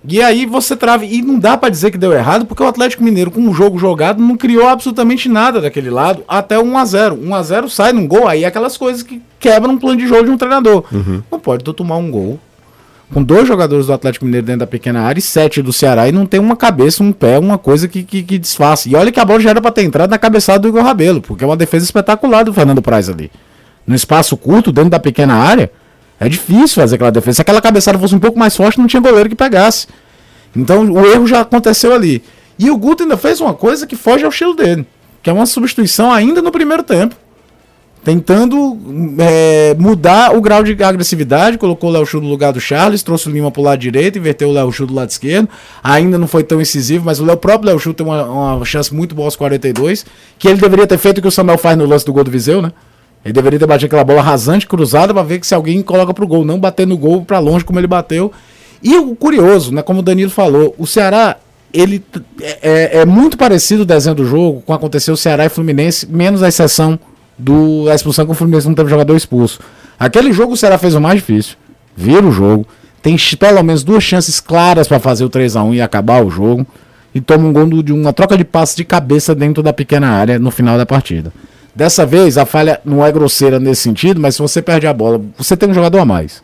E 0.08 0.22
aí 0.22 0.46
você 0.46 0.76
trava. 0.76 1.04
E 1.04 1.22
não 1.22 1.38
dá 1.38 1.56
pra 1.56 1.68
dizer 1.68 1.90
que 1.90 1.98
deu 1.98 2.12
errado, 2.12 2.46
porque 2.46 2.62
o 2.62 2.66
Atlético 2.66 3.02
Mineiro, 3.02 3.30
com 3.30 3.48
o 3.48 3.54
jogo 3.54 3.78
jogado, 3.78 4.22
não 4.22 4.36
criou 4.36 4.66
absolutamente 4.68 5.28
nada 5.28 5.60
daquele 5.60 5.90
lado 5.90 6.22
até 6.28 6.58
o 6.58 6.64
1x0. 6.64 7.18
1x0 7.18 7.68
sai 7.68 7.92
num 7.92 8.06
gol, 8.06 8.28
aí 8.28 8.44
é 8.44 8.46
aquelas 8.46 8.76
coisas 8.76 9.02
que 9.02 9.20
quebram 9.38 9.74
um 9.74 9.78
plano 9.78 9.98
de 9.98 10.06
jogo 10.06 10.24
de 10.24 10.30
um 10.30 10.38
treinador. 10.38 10.84
Não 11.30 11.38
pode 11.40 11.64
tu 11.64 11.72
tomar 11.72 11.96
um 11.96 12.10
gol 12.10 12.38
com 13.12 13.22
dois 13.22 13.46
jogadores 13.46 13.86
do 13.86 13.92
Atlético 13.92 14.24
Mineiro 14.24 14.46
dentro 14.46 14.60
da 14.60 14.66
pequena 14.66 15.02
área 15.02 15.18
e 15.18 15.22
sete 15.22 15.62
do 15.62 15.72
Ceará 15.72 16.08
e 16.08 16.12
não 16.12 16.26
tem 16.26 16.40
uma 16.40 16.56
cabeça, 16.56 17.02
um 17.02 17.12
pé, 17.12 17.38
uma 17.38 17.56
coisa 17.58 17.86
que, 17.86 18.02
que, 18.02 18.22
que 18.22 18.38
disfarce. 18.38 18.90
E 18.90 18.96
olha 18.96 19.12
que 19.12 19.20
a 19.20 19.24
bola 19.24 19.40
já 19.40 19.50
era 19.50 19.60
pra 19.60 19.70
ter 19.70 19.82
entrado 19.82 20.10
na 20.10 20.18
cabeçada 20.18 20.58
do 20.58 20.68
Igor 20.68 20.82
Rabelo, 20.82 21.20
porque 21.20 21.44
é 21.44 21.46
uma 21.46 21.56
defesa 21.56 21.84
espetacular 21.84 22.44
do 22.44 22.52
Fernando 22.52 22.82
Praz 22.82 23.08
ali. 23.08 23.30
No 23.86 23.94
espaço 23.94 24.36
curto, 24.36 24.72
dentro 24.72 24.90
da 24.90 24.98
pequena 24.98 25.34
área, 25.34 25.70
é 26.18 26.28
difícil 26.28 26.80
fazer 26.80 26.94
aquela 26.96 27.10
defesa. 27.12 27.36
Se 27.36 27.42
aquela 27.42 27.60
cabeçada 27.60 27.98
fosse 27.98 28.14
um 28.14 28.18
pouco 28.18 28.38
mais 28.38 28.56
forte, 28.56 28.78
não 28.78 28.86
tinha 28.86 29.00
goleiro 29.00 29.28
que 29.28 29.34
pegasse. 29.34 29.86
Então 30.54 30.90
o 30.90 31.06
erro 31.06 31.26
já 31.26 31.40
aconteceu 31.42 31.92
ali. 31.92 32.22
E 32.58 32.70
o 32.70 32.76
Guto 32.76 33.02
ainda 33.02 33.16
fez 33.16 33.40
uma 33.40 33.52
coisa 33.52 33.86
que 33.86 33.94
foge 33.96 34.24
ao 34.24 34.30
estilo 34.30 34.54
dele, 34.54 34.86
que 35.22 35.28
é 35.28 35.32
uma 35.32 35.44
substituição 35.46 36.10
ainda 36.10 36.40
no 36.40 36.50
primeiro 36.50 36.82
tempo 36.82 37.14
tentando 38.04 38.78
é, 39.18 39.74
mudar 39.76 40.32
o 40.36 40.40
grau 40.40 40.62
de 40.62 40.80
agressividade, 40.80 41.58
colocou 41.58 41.90
o 41.90 41.92
Léo 41.92 42.06
Chu 42.06 42.20
no 42.20 42.28
lugar 42.28 42.52
do 42.52 42.60
Charles, 42.60 43.02
trouxe 43.02 43.28
o 43.28 43.32
Lima 43.32 43.50
pro 43.50 43.62
lado 43.62 43.80
direito, 43.80 44.16
inverteu 44.16 44.48
o 44.48 44.52
Léo 44.52 44.70
Chu 44.70 44.86
do 44.86 44.94
lado 44.94 45.10
esquerdo, 45.10 45.48
ainda 45.82 46.16
não 46.16 46.28
foi 46.28 46.44
tão 46.44 46.60
incisivo, 46.60 47.04
mas 47.04 47.18
o 47.18 47.24
Léo- 47.24 47.36
próprio 47.36 47.66
Léo 47.70 47.80
Chu 47.80 47.92
tem 47.92 48.06
uma, 48.06 48.22
uma 48.24 48.64
chance 48.64 48.94
muito 48.94 49.12
boa 49.12 49.26
aos 49.26 49.34
42, 49.34 50.06
que 50.38 50.46
ele 50.46 50.60
deveria 50.60 50.86
ter 50.86 50.98
feito 50.98 51.18
o 51.18 51.22
que 51.22 51.26
o 51.26 51.32
Samuel 51.32 51.58
faz 51.58 51.76
no 51.76 51.84
lance 51.84 52.06
do 52.06 52.12
gol 52.12 52.22
do 52.22 52.30
Viseu, 52.30 52.62
né? 52.62 52.70
Ele 53.26 53.32
deveria 53.32 53.58
ter 53.58 53.66
batido 53.66 53.86
aquela 53.86 54.04
bola 54.04 54.22
rasante, 54.22 54.66
cruzada, 54.66 55.12
pra 55.12 55.22
ver 55.22 55.40
que 55.40 55.46
se 55.46 55.54
alguém 55.54 55.82
coloca 55.82 56.14
pro 56.14 56.26
gol, 56.26 56.44
não 56.44 56.58
bater 56.58 56.86
no 56.86 56.96
gol 56.96 57.24
pra 57.24 57.38
longe 57.38 57.64
como 57.64 57.78
ele 57.78 57.86
bateu. 57.86 58.30
E 58.82 58.96
o 58.96 59.14
curioso, 59.16 59.72
né, 59.74 59.82
como 59.82 59.98
o 59.98 60.02
Danilo 60.02 60.30
falou, 60.30 60.74
o 60.78 60.86
Ceará, 60.86 61.36
ele 61.74 62.02
é, 62.40 62.58
é- 62.62 62.96
é 62.98 63.04
muito 63.04 63.36
parecido 63.36 63.82
o 63.82 63.86
desenho 63.86 64.14
do 64.14 64.24
jogo 64.24 64.62
com 64.64 64.72
aconteceu 64.72 65.14
o 65.14 65.16
Ceará 65.16 65.44
e 65.44 65.48
Fluminense, 65.48 66.06
menos 66.10 66.42
a 66.42 66.48
exceção 66.48 66.98
do, 67.36 67.84
da 67.86 67.94
expulsão 67.94 68.24
que 68.24 68.30
o 68.32 68.34
Fluminense 68.34 68.68
não 68.68 68.74
teve 68.74 68.88
jogador 68.88 69.16
expulso. 69.16 69.60
Aquele 69.98 70.32
jogo 70.32 70.52
o 70.52 70.56
Ceará 70.56 70.78
fez 70.78 70.94
o 70.94 71.00
mais 71.00 71.16
difícil, 71.16 71.56
vira 71.96 72.24
o 72.24 72.30
jogo, 72.30 72.66
tem 73.02 73.16
pelo 73.38 73.62
menos 73.62 73.82
duas 73.82 74.04
chances 74.04 74.40
claras 74.40 74.86
pra 74.86 75.00
fazer 75.00 75.24
o 75.24 75.28
3 75.28 75.56
a 75.56 75.62
1 75.64 75.74
e 75.74 75.80
acabar 75.80 76.24
o 76.24 76.30
jogo, 76.30 76.66
e 77.14 77.20
toma 77.20 77.48
um 77.48 77.52
gol 77.52 77.82
de 77.82 77.92
uma 77.92 78.12
troca 78.12 78.36
de 78.36 78.44
passes 78.44 78.76
de 78.76 78.84
cabeça 78.84 79.34
dentro 79.34 79.62
da 79.62 79.72
pequena 79.72 80.08
área 80.08 80.38
no 80.38 80.50
final 80.50 80.76
da 80.76 80.84
partida. 80.84 81.32
Dessa 81.76 82.06
vez, 82.06 82.38
a 82.38 82.46
falha 82.46 82.80
não 82.86 83.04
é 83.04 83.12
grosseira 83.12 83.60
nesse 83.60 83.82
sentido, 83.82 84.18
mas 84.18 84.34
se 84.34 84.40
você 84.40 84.62
perde 84.62 84.86
a 84.86 84.94
bola, 84.94 85.20
você 85.36 85.54
tem 85.54 85.68
um 85.68 85.74
jogador 85.74 85.98
a 85.98 86.06
mais. 86.06 86.42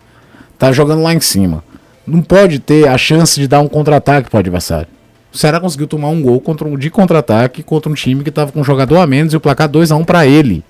Tá 0.58 0.70
jogando 0.70 1.02
lá 1.02 1.14
em 1.14 1.20
cima. 1.20 1.64
Não 2.06 2.20
pode 2.20 2.58
ter 2.58 2.86
a 2.86 2.98
chance 2.98 3.40
de 3.40 3.48
dar 3.48 3.60
um 3.60 3.66
contra-ataque 3.66 4.28
pro 4.28 4.38
adversário. 4.38 4.88
O 5.32 5.38
Ceará 5.38 5.58
conseguiu 5.58 5.86
tomar 5.86 6.08
um 6.08 6.20
gol 6.20 6.38
contra 6.38 6.68
um, 6.68 6.76
de 6.76 6.90
contra-ataque 6.90 7.62
contra 7.62 7.90
um 7.90 7.94
time 7.94 8.22
que 8.22 8.28
estava 8.28 8.52
com 8.52 8.60
um 8.60 8.64
jogador 8.64 8.98
a 8.98 9.06
menos 9.06 9.32
e 9.32 9.36
o 9.36 9.40
placar 9.40 9.70
2 9.70 9.90
a 9.90 9.96
1 9.96 10.04
para 10.04 10.26
ele. 10.26 10.62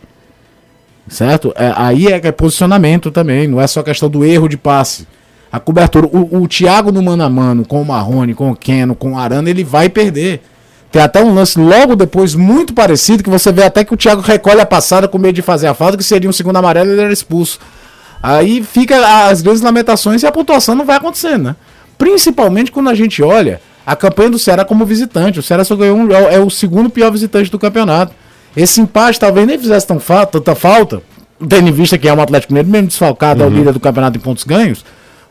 Certo? 1.08 1.52
É, 1.56 1.72
aí 1.74 2.06
é, 2.06 2.20
é 2.22 2.30
posicionamento 2.30 3.10
também, 3.10 3.48
não 3.48 3.60
é 3.60 3.66
só 3.66 3.82
questão 3.82 4.08
do 4.08 4.24
erro 4.24 4.48
de 4.48 4.56
passe. 4.56 5.08
A 5.50 5.58
cobertura, 5.58 6.06
o, 6.06 6.42
o 6.42 6.46
Thiago 6.46 6.92
no 6.92 7.02
mano 7.02 7.24
a 7.24 7.28
mano 7.28 7.64
com 7.66 7.82
o 7.82 7.84
Marrone, 7.84 8.32
com 8.32 8.52
o 8.52 8.56
Keno, 8.56 8.94
com 8.94 9.14
o 9.14 9.18
Arana, 9.18 9.50
ele 9.50 9.64
vai 9.64 9.88
perder. 9.88 10.40
Tem 10.92 11.00
até 11.00 11.24
um 11.24 11.34
lance 11.34 11.58
logo 11.58 11.96
depois 11.96 12.34
muito 12.34 12.74
parecido 12.74 13.24
que 13.24 13.30
você 13.30 13.50
vê 13.50 13.64
até 13.64 13.82
que 13.82 13.94
o 13.94 13.96
Thiago 13.96 14.20
recolhe 14.20 14.60
a 14.60 14.66
passada 14.66 15.08
com 15.08 15.16
medo 15.16 15.34
de 15.34 15.40
fazer 15.40 15.66
a 15.66 15.72
falta, 15.72 15.96
que 15.96 16.04
seria 16.04 16.28
um 16.28 16.32
segundo 16.34 16.56
amarelo 16.56 16.90
e 16.90 16.92
ele 16.92 17.00
era 17.00 17.12
expulso. 17.12 17.58
Aí 18.22 18.62
fica 18.62 19.26
as 19.26 19.40
grandes 19.40 19.62
lamentações 19.62 20.22
e 20.22 20.26
a 20.26 20.30
pontuação 20.30 20.74
não 20.74 20.84
vai 20.84 20.98
acontecendo, 20.98 21.44
né? 21.44 21.56
Principalmente 21.96 22.70
quando 22.70 22.90
a 22.90 22.94
gente 22.94 23.22
olha 23.22 23.58
a 23.86 23.96
campanha 23.96 24.30
do 24.30 24.38
Ceará 24.38 24.66
como 24.66 24.84
visitante. 24.84 25.40
O 25.40 25.42
Ceará 25.42 25.64
só 25.64 25.74
ganhou 25.74 25.96
um, 25.96 26.12
é 26.12 26.38
o 26.38 26.50
segundo 26.50 26.90
pior 26.90 27.10
visitante 27.10 27.50
do 27.50 27.58
campeonato. 27.58 28.12
Esse 28.54 28.80
empate 28.80 29.18
talvez 29.18 29.46
nem 29.46 29.58
fizesse 29.58 29.86
tão 29.86 29.98
fa 29.98 30.26
tanta 30.26 30.54
falta, 30.54 31.02
tendo 31.48 31.68
em 31.68 31.72
vista 31.72 31.96
que 31.96 32.06
é 32.06 32.12
um 32.12 32.20
Atlético 32.20 32.52
Mineiro, 32.52 32.70
mesmo 32.70 32.88
desfalcado, 32.88 33.42
é 33.42 33.46
o 33.46 33.50
líder 33.50 33.72
do 33.72 33.80
campeonato 33.80 34.18
em 34.18 34.20
pontos 34.20 34.44
ganhos. 34.44 34.84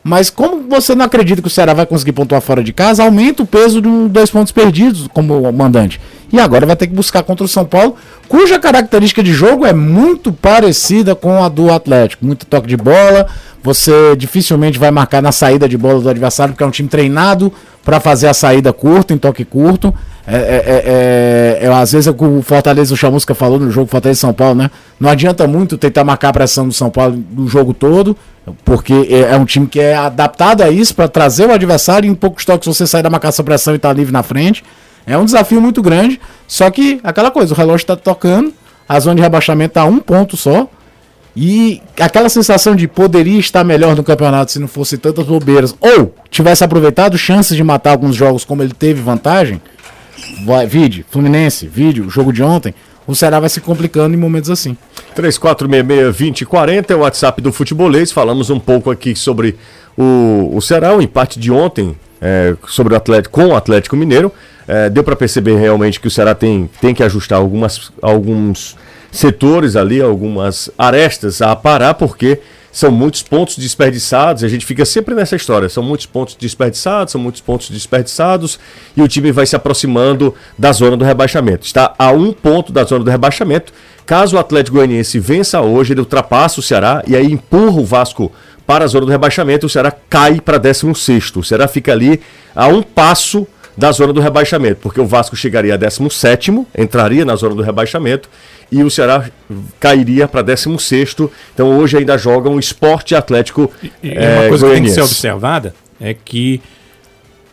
Mas 0.04 0.30
como 0.30 0.68
você 0.68 0.94
não 0.94 1.04
acredita 1.04 1.40
que 1.40 1.46
o 1.46 1.50
Ceará 1.50 1.72
vai 1.74 1.86
conseguir 1.86 2.12
pontuar 2.12 2.40
fora 2.40 2.62
de 2.62 2.72
casa, 2.72 3.04
aumenta 3.04 3.42
o 3.42 3.46
peso 3.46 3.80
um, 3.86 4.08
dois 4.08 4.30
pontos 4.30 4.52
perdidos 4.52 5.06
como 5.12 5.52
mandante. 5.52 6.00
E 6.32 6.40
agora 6.40 6.66
vai 6.66 6.74
ter 6.74 6.86
que 6.86 6.94
buscar 6.94 7.22
contra 7.22 7.44
o 7.44 7.48
São 7.48 7.64
Paulo, 7.64 7.94
cuja 8.26 8.58
característica 8.58 9.22
de 9.22 9.32
jogo 9.32 9.66
é 9.66 9.72
muito 9.72 10.32
parecida 10.32 11.14
com 11.14 11.44
a 11.44 11.48
do 11.48 11.70
Atlético. 11.70 12.24
Muito 12.24 12.46
toque 12.46 12.66
de 12.66 12.76
bola, 12.76 13.26
você 13.62 14.16
dificilmente 14.16 14.78
vai 14.78 14.90
marcar 14.90 15.22
na 15.22 15.30
saída 15.30 15.68
de 15.68 15.76
bola 15.76 16.00
do 16.00 16.08
adversário, 16.08 16.54
porque 16.54 16.64
é 16.64 16.66
um 16.66 16.70
time 16.70 16.88
treinado 16.88 17.52
para 17.84 18.00
fazer 18.00 18.28
a 18.28 18.34
saída 18.34 18.72
curta, 18.72 19.12
em 19.12 19.18
toque 19.18 19.44
curto. 19.44 19.94
É, 20.26 20.36
é, 20.36 20.38
é, 20.38 21.62
é, 21.64 21.66
é, 21.66 21.68
às 21.68 21.92
vezes 21.92 22.06
é 22.06 22.10
o 22.10 22.42
Fortaleza, 22.42 22.94
o 22.94 22.96
Chamusca 22.96 23.34
falou 23.34 23.58
no 23.58 23.70
jogo 23.70 23.88
Fortaleza 23.88 24.20
São 24.20 24.32
Paulo, 24.32 24.54
né? 24.54 24.70
Não 24.98 25.10
adianta 25.10 25.46
muito 25.46 25.76
tentar 25.76 26.04
marcar 26.04 26.28
a 26.28 26.32
pressão 26.32 26.66
do 26.66 26.72
São 26.72 26.90
Paulo 26.90 27.16
do 27.16 27.46
jogo 27.48 27.74
todo, 27.74 28.16
porque 28.64 28.92
é, 29.10 29.34
é 29.34 29.36
um 29.36 29.44
time 29.44 29.66
que 29.66 29.80
é 29.80 29.94
adaptado 29.94 30.62
a 30.62 30.70
isso 30.70 30.94
para 30.94 31.08
trazer 31.08 31.46
o 31.46 31.52
adversário 31.52 32.08
em 32.10 32.14
poucos 32.14 32.44
toques 32.44 32.66
você 32.66 32.86
sai 32.86 33.02
da 33.02 33.10
marcação 33.10 33.44
pressão 33.44 33.74
e 33.74 33.78
tá 33.78 33.92
livre 33.92 34.12
na 34.12 34.22
frente. 34.22 34.64
É 35.06 35.16
um 35.18 35.24
desafio 35.24 35.60
muito 35.60 35.82
grande, 35.82 36.20
só 36.46 36.70
que 36.70 37.00
aquela 37.02 37.30
coisa, 37.30 37.52
o 37.52 37.56
relógio 37.56 37.82
está 37.82 37.96
tocando, 37.96 38.52
a 38.88 39.00
zona 39.00 39.16
de 39.16 39.22
rebaixamento 39.22 39.74
tá 39.74 39.82
a 39.82 39.84
um 39.84 39.98
ponto 39.98 40.36
só, 40.36 40.68
e 41.34 41.82
aquela 41.98 42.28
sensação 42.28 42.76
de 42.76 42.86
poderia 42.86 43.38
estar 43.40 43.64
melhor 43.64 43.96
no 43.96 44.04
campeonato 44.04 44.52
se 44.52 44.58
não 44.58 44.68
fosse 44.68 44.96
tantas 44.98 45.26
bobeiras, 45.26 45.74
ou 45.80 46.14
tivesse 46.30 46.62
aproveitado 46.62 47.18
chances 47.18 47.56
de 47.56 47.64
matar 47.64 47.92
alguns 47.92 48.14
jogos 48.14 48.44
como 48.44 48.62
ele 48.62 48.72
teve 48.72 49.00
vantagem, 49.00 49.60
vai, 50.44 50.66
vide, 50.66 51.04
Fluminense, 51.10 51.66
vídeo, 51.66 52.08
jogo 52.08 52.32
de 52.32 52.42
ontem, 52.42 52.74
o 53.06 53.14
Ceará 53.14 53.40
vai 53.40 53.48
se 53.48 53.60
complicando 53.60 54.14
em 54.14 54.18
momentos 54.18 54.50
assim. 54.50 54.76
3466-2040 55.16 56.90
é 56.90 56.94
o 56.94 57.00
WhatsApp 57.00 57.40
do 57.40 57.52
Futebolês. 57.52 58.12
Falamos 58.12 58.50
um 58.50 58.58
pouco 58.58 58.90
aqui 58.90 59.14
sobre 59.14 59.56
o, 59.96 60.50
o 60.54 60.60
Ceará, 60.60 60.96
o 60.96 61.02
empate 61.02 61.38
de 61.38 61.50
ontem 61.50 61.96
é, 62.20 62.54
sobre 62.68 62.94
o 62.94 62.96
Atlético 62.96 63.40
com 63.40 63.48
o 63.48 63.56
Atlético 63.56 63.96
Mineiro. 63.96 64.32
É, 64.66 64.88
deu 64.88 65.02
para 65.02 65.16
perceber 65.16 65.56
realmente 65.56 65.98
que 66.00 66.06
o 66.06 66.10
Ceará 66.10 66.34
tem, 66.34 66.70
tem 66.80 66.94
que 66.94 67.02
ajustar 67.02 67.38
algumas, 67.38 67.92
alguns 68.00 68.76
setores 69.10 69.74
ali, 69.74 70.00
algumas 70.00 70.70
arestas 70.78 71.42
a 71.42 71.54
parar, 71.56 71.94
porque 71.94 72.40
são 72.72 72.90
muitos 72.90 73.22
pontos 73.22 73.58
desperdiçados, 73.58 74.42
a 74.42 74.48
gente 74.48 74.64
fica 74.64 74.84
sempre 74.86 75.14
nessa 75.14 75.36
história, 75.36 75.68
são 75.68 75.82
muitos 75.82 76.06
pontos 76.06 76.34
desperdiçados, 76.34 77.12
são 77.12 77.20
muitos 77.20 77.42
pontos 77.42 77.68
desperdiçados, 77.68 78.58
e 78.96 79.02
o 79.02 79.06
time 79.06 79.30
vai 79.30 79.44
se 79.44 79.54
aproximando 79.54 80.34
da 80.58 80.72
zona 80.72 80.96
do 80.96 81.04
rebaixamento. 81.04 81.66
Está 81.66 81.94
a 81.98 82.10
um 82.10 82.32
ponto 82.32 82.72
da 82.72 82.82
zona 82.82 83.04
do 83.04 83.10
rebaixamento. 83.10 83.72
Caso 84.06 84.36
o 84.36 84.38
Atlético 84.38 84.78
Goianiense 84.78 85.18
vença 85.18 85.60
hoje, 85.60 85.92
ele 85.92 86.00
ultrapassa 86.00 86.60
o 86.60 86.62
Ceará 86.62 87.04
e 87.06 87.14
aí 87.14 87.30
empurra 87.30 87.78
o 87.78 87.84
Vasco 87.84 88.32
para 88.66 88.84
a 88.84 88.88
zona 88.88 89.04
do 89.04 89.12
rebaixamento, 89.12 89.66
o 89.66 89.68
Ceará 89.68 89.92
cai 90.08 90.40
para 90.40 90.56
16. 90.56 91.36
O 91.36 91.44
Ceará 91.44 91.68
fica 91.68 91.92
ali 91.92 92.20
a 92.54 92.68
um 92.68 92.82
passo 92.82 93.46
da 93.76 93.90
zona 93.90 94.12
do 94.12 94.20
rebaixamento, 94.20 94.80
porque 94.82 95.00
o 95.00 95.06
Vasco 95.06 95.36
chegaria 95.36 95.74
a 95.74 95.76
17, 95.76 96.66
entraria 96.76 97.24
na 97.24 97.36
zona 97.36 97.54
do 97.54 97.62
rebaixamento 97.62 98.28
e 98.72 98.82
o 98.82 98.90
Ceará 98.90 99.28
cairia 99.78 100.26
para 100.26 100.40
16. 100.40 101.16
Então 101.52 101.78
hoje 101.78 101.98
ainda 101.98 102.16
joga 102.16 102.48
um 102.48 102.58
esporte 102.58 103.14
atlético. 103.14 103.70
E, 103.82 103.92
e 104.02 104.10
é, 104.12 104.40
uma 104.40 104.48
coisa 104.48 104.66
que 104.66 104.72
tem 104.72 104.82
que 104.84 104.90
ser 104.90 105.02
observada 105.02 105.74
é 106.00 106.14
que 106.14 106.60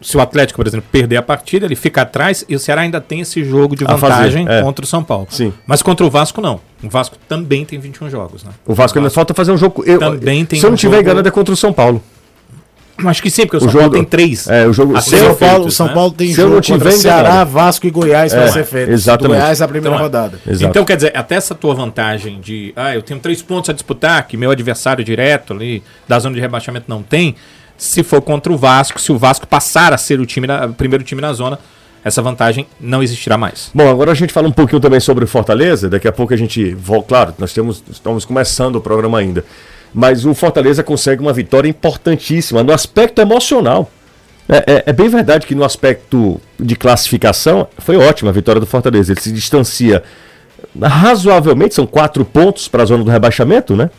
se 0.01 0.15
o 0.15 0.21
Atlético, 0.21 0.55
por 0.57 0.65
exemplo, 0.65 0.87
perder 0.89 1.17
a 1.17 1.21
partida, 1.21 1.65
ele 1.65 1.75
fica 1.75 2.03
atrás 2.03 2.45
e 2.47 2.55
o 2.55 2.59
Ceará 2.59 2.81
ainda 2.81 3.01
tem 3.01 3.19
esse 3.19 3.43
jogo 3.43 3.75
de 3.75 3.83
vantagem 3.83 4.45
fazer, 4.45 4.59
é. 4.59 4.63
contra 4.63 4.85
o 4.85 4.87
São 4.87 5.03
Paulo. 5.03 5.27
Sim. 5.29 5.51
Mas 5.67 5.81
contra 5.81 6.05
o 6.05 6.09
Vasco, 6.09 6.39
não. 6.39 6.61
O 6.81 6.89
Vasco 6.89 7.17
também 7.27 7.65
tem 7.65 7.77
21 7.77 8.09
jogos, 8.09 8.45
né? 8.45 8.51
O 8.65 8.73
Vasco, 8.73 8.97
o 8.97 9.01
ainda 9.01 9.09
falta 9.09 9.33
fazer 9.33 9.51
um 9.51 9.57
jogo. 9.57 9.83
Eu, 9.85 9.99
também 9.99 10.45
tem 10.45 10.57
se 10.57 10.65
eu 10.65 10.69
não 10.69 10.77
tiver 10.77 10.97
jogo... 10.97 11.03
enganado, 11.09 11.27
é 11.27 11.31
contra 11.31 11.53
o 11.53 11.57
São 11.57 11.73
Paulo. 11.73 12.01
Acho 13.05 13.21
que 13.21 13.29
sim, 13.29 13.43
porque 13.43 13.57
o, 13.57 13.59
o 13.59 13.61
São 13.61 13.69
jogo, 13.69 13.83
Paulo 13.83 13.93
tem 13.93 14.03
três. 14.03 14.47
É, 14.47 14.67
o 14.67 14.73
jogo. 14.73 14.99
São 15.01 15.35
Paulo, 15.35 15.65
né? 15.65 15.71
São 15.71 15.89
Paulo 15.89 16.11
tem 16.11 16.27
se 16.29 16.33
jogo 16.35 16.61
contra 16.65 16.91
Ceará, 16.91 17.43
Vasco 17.43 17.87
e 17.87 17.91
Goiás 17.91 18.33
é, 18.33 18.37
para 18.37 18.51
ser 18.51 18.65
feito. 18.65 18.91
Exatamente. 18.91 19.39
Goiás 19.39 19.61
é 19.61 19.63
a 19.63 19.67
primeira 19.67 19.95
então, 19.95 20.03
rodada. 20.03 20.39
Exato. 20.47 20.65
Então, 20.69 20.85
quer 20.85 20.95
dizer, 20.95 21.11
até 21.15 21.35
essa 21.35 21.55
tua 21.55 21.73
vantagem 21.73 22.39
de, 22.39 22.73
ah, 22.75 22.93
eu 22.93 23.01
tenho 23.01 23.19
três 23.19 23.41
pontos 23.41 23.69
a 23.69 23.73
disputar, 23.73 24.27
que 24.27 24.35
meu 24.35 24.51
adversário 24.51 25.03
direto 25.03 25.53
ali 25.53 25.83
da 26.07 26.19
zona 26.19 26.35
de 26.35 26.41
rebaixamento 26.41 26.85
não 26.87 27.01
tem, 27.01 27.35
se 27.77 28.03
for 28.03 28.21
contra 28.21 28.51
o 28.51 28.57
Vasco, 28.57 28.99
se 28.99 29.11
o 29.11 29.17
Vasco 29.17 29.47
passar 29.47 29.93
a 29.93 29.97
ser 29.97 30.19
o 30.19 30.25
time 30.25 30.47
na, 30.47 30.67
primeiro 30.67 31.03
time 31.03 31.21
na 31.21 31.31
zona, 31.31 31.59
essa 32.03 32.21
vantagem 32.21 32.65
não 32.79 33.03
existirá 33.03 33.37
mais. 33.37 33.71
Bom, 33.73 33.89
agora 33.89 34.11
a 34.11 34.15
gente 34.15 34.31
fala 34.31 34.47
um 34.47 34.51
pouquinho 34.51 34.79
também 34.79 34.99
sobre 34.99 35.23
o 35.23 35.27
Fortaleza, 35.27 35.89
daqui 35.89 36.07
a 36.07 36.11
pouco 36.11 36.33
a 36.33 36.37
gente, 36.37 36.75
claro, 37.07 37.33
nós 37.37 37.53
temos, 37.53 37.83
estamos 37.89 38.25
começando 38.25 38.75
o 38.77 38.81
programa 38.81 39.19
ainda 39.19 39.43
mas 39.93 40.25
o 40.25 40.33
Fortaleza 40.33 40.83
consegue 40.83 41.21
uma 41.21 41.33
vitória 41.33 41.67
importantíssima 41.67 42.63
no 42.63 42.71
aspecto 42.73 43.21
emocional. 43.21 43.89
É, 44.47 44.57
é, 44.57 44.83
é, 44.87 44.93
bem 44.93 45.07
verdade 45.07 45.45
que 45.45 45.53
no 45.53 45.63
aspecto 45.63 46.41
de 46.59 46.75
classificação 46.75 47.67
foi 47.77 47.97
ótima 47.97 48.31
a 48.31 48.33
vitória 48.33 48.59
do 48.59 48.65
Fortaleza. 48.65 49.11
Ele 49.11 49.21
se 49.21 49.31
distancia 49.31 50.03
razoavelmente, 50.81 51.75
são 51.75 51.85
quatro 51.85 52.25
pontos 52.25 52.67
para 52.67 52.83
a 52.83 52.85
zona 52.85 53.03
do 53.03 53.11
rebaixamento, 53.11 53.75
né? 53.75 53.89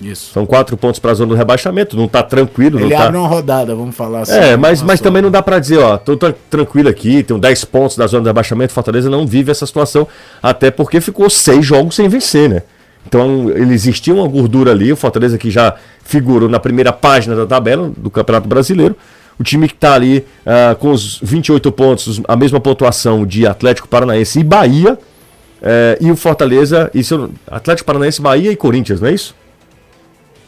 Isso. 0.00 0.32
São 0.32 0.44
quatro 0.44 0.76
pontos 0.76 1.00
para 1.00 1.10
a 1.10 1.14
zona 1.14 1.30
do 1.30 1.34
rebaixamento, 1.34 1.96
não 1.96 2.04
está 2.04 2.22
tranquilo. 2.22 2.78
Ele 2.78 2.94
não 2.94 3.00
abre 3.00 3.12
tá... 3.12 3.18
uma 3.18 3.28
rodada, 3.28 3.74
vamos 3.74 3.96
falar 3.96 4.20
assim. 4.20 4.34
É, 4.34 4.56
mas, 4.56 4.82
mas 4.82 5.00
também 5.00 5.22
não 5.22 5.30
dá 5.30 5.42
para 5.42 5.58
dizer, 5.58 5.78
ó, 5.78 5.96
tô 5.96 6.16
tranquilo 6.50 6.88
aqui, 6.88 7.22
tenho 7.22 7.40
10 7.40 7.64
pontos 7.64 7.96
da 7.96 8.06
zona 8.06 8.24
do 8.24 8.26
rebaixamento, 8.26 8.72
Fortaleza 8.72 9.08
não 9.08 9.26
vive 9.26 9.50
essa 9.50 9.66
situação, 9.66 10.06
até 10.42 10.70
porque 10.70 11.00
ficou 11.00 11.28
seis 11.30 11.64
jogos 11.64 11.94
sem 11.94 12.08
vencer, 12.08 12.48
né? 12.48 12.62
Então 13.06 13.50
ele 13.50 13.72
existia 13.72 14.12
uma 14.12 14.26
gordura 14.26 14.72
ali, 14.72 14.92
o 14.92 14.96
Fortaleza 14.96 15.38
que 15.38 15.50
já 15.50 15.74
figurou 16.02 16.48
na 16.48 16.58
primeira 16.58 16.92
página 16.92 17.36
da 17.36 17.46
tabela 17.46 17.90
do 17.96 18.10
Campeonato 18.10 18.48
Brasileiro. 18.48 18.96
O 19.38 19.44
time 19.44 19.68
que 19.68 19.74
está 19.74 19.94
ali 19.94 20.24
uh, 20.46 20.74
com 20.76 20.90
os 20.90 21.20
28 21.22 21.70
pontos, 21.70 22.22
a 22.26 22.34
mesma 22.36 22.58
pontuação 22.58 23.26
de 23.26 23.46
Atlético 23.46 23.86
Paranaense 23.86 24.40
e 24.40 24.44
Bahia. 24.44 24.94
Uh, 24.94 25.96
e 26.00 26.10
o 26.10 26.16
Fortaleza, 26.16 26.90
isso, 26.94 27.30
Atlético 27.46 27.86
Paranaense, 27.86 28.20
Bahia 28.20 28.50
e 28.50 28.56
Corinthians, 28.56 29.00
não 29.00 29.08
é 29.08 29.12
isso? 29.12 29.34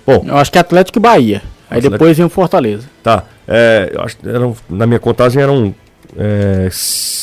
Bom, 0.07 0.25
eu 0.27 0.37
acho 0.37 0.51
que 0.51 0.59
é 0.59 0.61
Atlético 0.61 0.99
e 0.99 1.01
Bahia. 1.01 1.43
Aí 1.71 1.79
Atlético... 1.79 1.91
depois 1.91 2.17
vem 2.17 2.27
o 2.27 2.31
Fortaleza. 2.31 2.85
Tá. 3.03 3.25
É, 3.47 3.91
eu 3.93 4.03
acho, 4.03 4.17
eram, 4.25 4.57
na 4.69 4.87
minha 4.87 4.99
contagem 4.99 5.43
eram 5.43 5.75
é, 6.17 6.69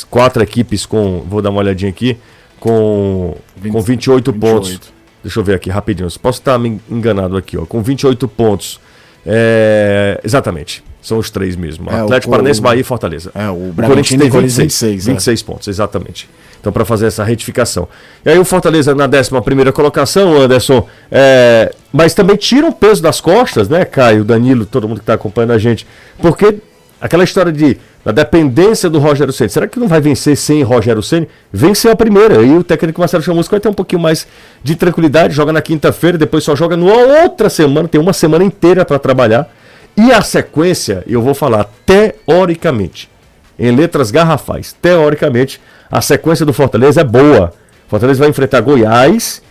quatro 0.09 0.43
equipes 0.43 0.85
com. 0.85 1.21
Vou 1.27 1.41
dar 1.41 1.49
uma 1.49 1.59
olhadinha 1.59 1.89
aqui. 1.89 2.17
Com, 2.59 3.35
20, 3.57 3.71
com 3.71 3.81
28, 3.81 4.31
28 4.31 4.33
pontos. 4.33 4.94
Deixa 5.25 5.39
eu 5.39 5.43
ver 5.43 5.55
aqui 5.55 5.71
rapidinho. 5.71 6.07
Posso 6.21 6.37
estar 6.37 6.55
me 6.59 6.79
enganado 6.87 7.35
aqui, 7.35 7.57
ó. 7.57 7.65
Com 7.65 7.81
28 7.81 8.27
pontos. 8.27 8.79
É... 9.25 10.21
Exatamente. 10.23 10.83
São 11.01 11.17
os 11.17 11.31
três 11.31 11.55
mesmo. 11.55 11.89
É, 11.89 11.99
Atlético 11.99 12.29
Paranaense, 12.29 12.61
Bahia 12.61 12.81
e 12.81 12.83
Fortaleza. 12.83 13.31
É, 13.33 13.49
o, 13.49 13.71
o 13.71 13.73
Corinthians 13.75 14.21
tem 14.21 14.29
26, 14.29 14.57
26, 14.57 15.05
26 15.07 15.41
é. 15.41 15.43
pontos, 15.43 15.67
exatamente. 15.67 16.29
Então, 16.61 16.71
para 16.71 16.85
fazer 16.85 17.07
essa 17.07 17.23
retificação. 17.23 17.87
E 18.23 18.29
aí, 18.29 18.37
o 18.37 18.45
Fortaleza 18.45 18.93
na 18.93 19.05
11 19.05 19.71
colocação, 19.73 20.39
Anderson. 20.39 20.87
É... 21.11 21.73
Mas 21.91 22.13
também 22.13 22.35
tira 22.35 22.67
o 22.67 22.71
peso 22.71 23.01
das 23.01 23.19
costas, 23.19 23.67
né, 23.67 23.83
Caio, 23.83 24.23
Danilo, 24.23 24.63
todo 24.63 24.87
mundo 24.87 24.97
que 24.97 25.03
está 25.03 25.15
acompanhando 25.15 25.53
a 25.53 25.57
gente. 25.57 25.87
Porque 26.19 26.55
aquela 27.01 27.23
história 27.23 27.51
de 27.51 27.77
da 28.05 28.11
dependência 28.11 28.87
do 28.87 28.99
Rogério 28.99 29.33
Ceni. 29.33 29.49
Será 29.49 29.67
que 29.67 29.79
não 29.79 29.87
vai 29.87 29.99
vencer 29.99 30.37
sem 30.37 30.61
Rogério 30.61 31.01
Ceni? 31.01 31.27
Venceu 31.51 31.91
a 31.91 31.95
primeira. 31.95 32.43
E 32.43 32.55
o 32.55 32.63
técnico 32.63 33.01
Marcelo 33.01 33.23
Chamusco 33.23 33.49
vai 33.49 33.59
ter 33.59 33.67
um 33.67 33.73
pouquinho 33.73 33.99
mais 33.99 34.27
de 34.63 34.75
tranquilidade. 34.75 35.33
Joga 35.33 35.51
na 35.51 35.61
quinta-feira, 35.61 36.15
depois 36.15 36.43
só 36.43 36.55
joga 36.55 36.77
na 36.77 36.85
outra 36.85 37.49
semana. 37.49 37.87
Tem 37.87 37.99
uma 37.99 38.13
semana 38.13 38.43
inteira 38.43 38.85
para 38.85 38.99
trabalhar. 38.99 39.49
E 39.97 40.11
a 40.11 40.21
sequência, 40.21 41.03
eu 41.07 41.19
vou 41.19 41.33
falar 41.33 41.67
teoricamente, 41.83 43.09
em 43.57 43.75
letras 43.75 44.11
garrafais, 44.11 44.75
teoricamente, 44.79 45.59
a 45.89 46.01
sequência 46.01 46.45
do 46.45 46.53
Fortaleza 46.53 47.01
é 47.01 47.03
boa. 47.03 47.53
Fortaleza 47.87 48.19
vai 48.19 48.29
enfrentar 48.29 48.61
Goiás 48.61 49.41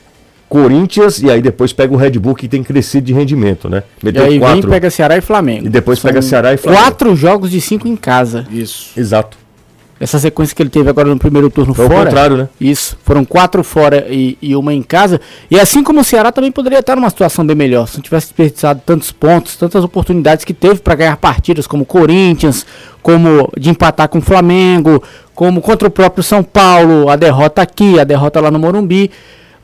Corinthians 0.54 1.20
e 1.20 1.28
aí 1.28 1.42
depois 1.42 1.72
pega 1.72 1.92
o 1.92 1.96
Red 1.96 2.12
Bull 2.12 2.36
que 2.36 2.46
tem 2.46 2.62
crescido 2.62 3.08
de 3.08 3.12
rendimento, 3.12 3.68
né? 3.68 3.82
Meteu 4.00 4.22
e 4.22 4.34
aí 4.34 4.38
quatro. 4.38 4.60
vem 4.60 4.70
pega 4.70 4.88
Ceará 4.88 5.16
e 5.16 5.20
Flamengo. 5.20 5.66
E 5.66 5.68
depois 5.68 5.98
São 5.98 6.08
pega 6.08 6.22
Ceará 6.22 6.54
e 6.54 6.56
Flamengo. 6.56 6.80
Quatro 6.80 7.16
jogos 7.16 7.50
de 7.50 7.60
cinco 7.60 7.88
em 7.88 7.96
casa. 7.96 8.46
Isso. 8.52 8.92
Exato. 8.96 9.36
Essa 9.98 10.16
sequência 10.20 10.54
que 10.54 10.62
ele 10.62 10.70
teve 10.70 10.88
agora 10.88 11.08
no 11.08 11.18
primeiro 11.18 11.50
turno 11.50 11.74
Foi 11.74 11.88
fora. 11.88 12.02
o 12.02 12.04
contrário, 12.04 12.36
né? 12.36 12.48
Isso. 12.60 12.96
Foram 13.02 13.24
quatro 13.24 13.64
fora 13.64 14.06
e, 14.08 14.38
e, 14.40 14.54
uma 14.54 14.72
em 14.72 14.80
casa. 14.80 15.20
E 15.50 15.58
assim 15.58 15.82
como 15.82 16.02
o 16.02 16.04
Ceará 16.04 16.30
também 16.30 16.52
poderia 16.52 16.78
estar 16.78 16.94
numa 16.94 17.10
situação 17.10 17.44
bem 17.44 17.56
melhor. 17.56 17.88
Se 17.88 17.96
não 17.96 18.02
tivesse 18.02 18.28
desperdiçado 18.28 18.80
tantos 18.86 19.10
pontos, 19.10 19.56
tantas 19.56 19.82
oportunidades 19.82 20.44
que 20.44 20.54
teve 20.54 20.76
para 20.76 20.94
ganhar 20.94 21.16
partidas, 21.16 21.66
como 21.66 21.84
Corinthians, 21.84 22.64
como 23.02 23.50
de 23.58 23.70
empatar 23.70 24.08
com 24.08 24.18
o 24.18 24.22
Flamengo, 24.22 25.02
como 25.34 25.60
contra 25.60 25.88
o 25.88 25.90
próprio 25.90 26.22
São 26.22 26.44
Paulo, 26.44 27.08
a 27.08 27.16
derrota 27.16 27.60
aqui, 27.60 27.98
a 27.98 28.04
derrota 28.04 28.40
lá 28.40 28.52
no 28.52 28.58
Morumbi. 28.60 29.10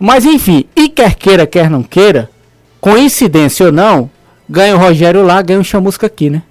Mas 0.00 0.24
enfim, 0.24 0.64
e 0.74 0.88
quer 0.88 1.14
queira, 1.14 1.46
quer 1.46 1.68
não 1.68 1.82
queira, 1.82 2.30
coincidência 2.80 3.66
ou 3.66 3.72
não, 3.72 4.10
ganha 4.48 4.74
o 4.74 4.78
Rogério 4.78 5.22
lá, 5.22 5.42
ganha 5.42 5.60
o 5.60 5.64
Chamusca 5.64 6.06
aqui, 6.06 6.30
né? 6.30 6.42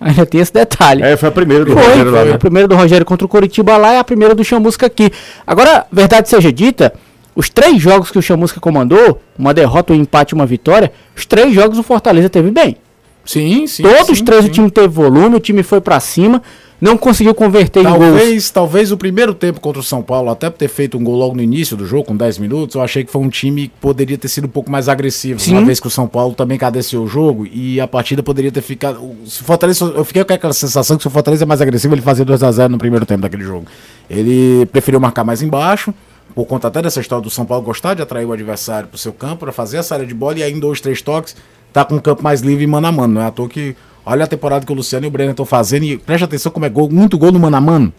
Ainda 0.00 0.24
tem 0.24 0.40
esse 0.40 0.52
detalhe. 0.52 1.02
É, 1.02 1.14
foi 1.14 1.28
a 1.28 1.32
primeira 1.32 1.66
do 1.66 1.72
foi, 1.72 1.82
Rogério 1.82 2.10
lá. 2.10 2.24
Né? 2.24 2.32
A 2.32 2.38
primeira 2.38 2.66
do 2.66 2.74
Rogério 2.74 3.04
contra 3.04 3.26
o 3.26 3.28
Coritiba 3.28 3.76
lá 3.76 3.94
e 3.94 3.98
a 3.98 4.04
primeira 4.04 4.34
do 4.34 4.42
Chamusca 4.42 4.86
aqui. 4.86 5.10
Agora, 5.46 5.86
verdade 5.92 6.30
seja 6.30 6.50
dita, 6.50 6.94
os 7.36 7.50
três 7.50 7.80
jogos 7.80 8.10
que 8.10 8.18
o 8.18 8.22
Chamusca 8.22 8.58
comandou, 8.58 9.20
uma 9.38 9.52
derrota, 9.52 9.92
um 9.92 9.96
empate 9.96 10.34
e 10.34 10.34
uma 10.34 10.46
vitória, 10.46 10.90
os 11.14 11.26
três 11.26 11.54
jogos 11.54 11.78
o 11.78 11.82
Fortaleza 11.82 12.30
teve 12.30 12.50
bem. 12.50 12.78
Sim, 13.24 13.66
sim. 13.66 13.82
Todos 13.82 14.06
sim, 14.06 14.12
os 14.12 14.20
três 14.22 14.44
sim. 14.44 14.50
o 14.50 14.52
time 14.52 14.70
teve 14.70 14.88
volume, 14.88 15.36
o 15.36 15.40
time 15.40 15.62
foi 15.62 15.80
para 15.80 16.00
cima 16.00 16.42
não 16.84 16.98
conseguiu 16.98 17.34
converter 17.34 17.82
talvez, 17.82 18.12
em 18.12 18.30
gols. 18.32 18.50
Talvez 18.50 18.92
o 18.92 18.96
primeiro 18.98 19.32
tempo 19.32 19.58
contra 19.58 19.80
o 19.80 19.82
São 19.82 20.02
Paulo, 20.02 20.28
até 20.28 20.50
por 20.50 20.58
ter 20.58 20.68
feito 20.68 20.98
um 20.98 21.02
gol 21.02 21.16
logo 21.16 21.34
no 21.34 21.40
início 21.40 21.78
do 21.78 21.86
jogo, 21.86 22.04
com 22.04 22.14
10 22.14 22.36
minutos, 22.36 22.76
eu 22.76 22.82
achei 22.82 23.02
que 23.02 23.10
foi 23.10 23.22
um 23.22 23.30
time 23.30 23.68
que 23.68 23.74
poderia 23.80 24.18
ter 24.18 24.28
sido 24.28 24.44
um 24.44 24.50
pouco 24.50 24.70
mais 24.70 24.86
agressivo. 24.86 25.40
Sim. 25.40 25.52
Uma 25.52 25.64
vez 25.64 25.80
que 25.80 25.86
o 25.86 25.90
São 25.90 26.06
Paulo 26.06 26.34
também 26.34 26.58
cadeciou 26.58 27.06
o 27.06 27.08
jogo 27.08 27.46
e 27.50 27.80
a 27.80 27.88
partida 27.88 28.22
poderia 28.22 28.52
ter 28.52 28.60
ficado. 28.60 29.00
Se 29.24 29.42
Fortaleza, 29.42 29.82
eu 29.96 30.04
fiquei 30.04 30.22
com 30.22 30.34
aquela 30.34 30.52
sensação 30.52 30.98
que 30.98 31.02
se 31.02 31.08
o 31.08 31.10
Fortaleza 31.10 31.44
é 31.44 31.46
mais 31.46 31.62
agressivo, 31.62 31.94
ele 31.94 32.02
fazia 32.02 32.22
2x0 32.22 32.68
no 32.68 32.76
primeiro 32.76 33.06
tempo 33.06 33.22
daquele 33.22 33.44
jogo. 33.44 33.64
Ele 34.10 34.66
preferiu 34.66 35.00
marcar 35.00 35.24
mais 35.24 35.40
embaixo 35.40 35.94
por 36.34 36.44
conta 36.44 36.68
até 36.68 36.82
dessa 36.82 37.00
história 37.00 37.22
do 37.22 37.30
São 37.30 37.46
Paulo 37.46 37.64
gostar 37.64 37.94
de 37.94 38.02
atrair 38.02 38.26
o 38.26 38.32
adversário 38.32 38.88
para 38.88 38.96
o 38.96 38.98
seu 38.98 39.12
campo, 39.14 39.38
para 39.38 39.52
fazer 39.52 39.78
essa 39.78 39.94
área 39.94 40.06
de 40.06 40.12
bola 40.12 40.38
e 40.38 40.42
em 40.42 40.58
dois, 40.58 40.82
três 40.82 41.00
toques, 41.00 41.34
tá 41.72 41.82
com 41.82 41.96
o 41.96 42.02
campo 42.02 42.22
mais 42.22 42.42
livre 42.42 42.66
mano 42.66 42.86
a 42.86 42.92
mano. 42.92 43.14
Não 43.14 43.22
é 43.22 43.26
à 43.26 43.30
toa 43.30 43.48
que 43.48 43.74
Olha 44.06 44.24
a 44.24 44.26
temporada 44.26 44.66
que 44.66 44.72
o 44.72 44.74
Luciano 44.74 45.06
e 45.06 45.08
o 45.08 45.10
Brenner 45.10 45.30
estão 45.32 45.46
fazendo 45.46 45.84
e 45.84 45.96
preste 45.96 46.24
atenção 46.24 46.52
como 46.52 46.66
é 46.66 46.68
gol, 46.68 46.90
muito 46.90 47.16
gol 47.16 47.32
no 47.32 47.38
mano 47.40 47.56
a 47.56 47.60
mano. 47.60 47.92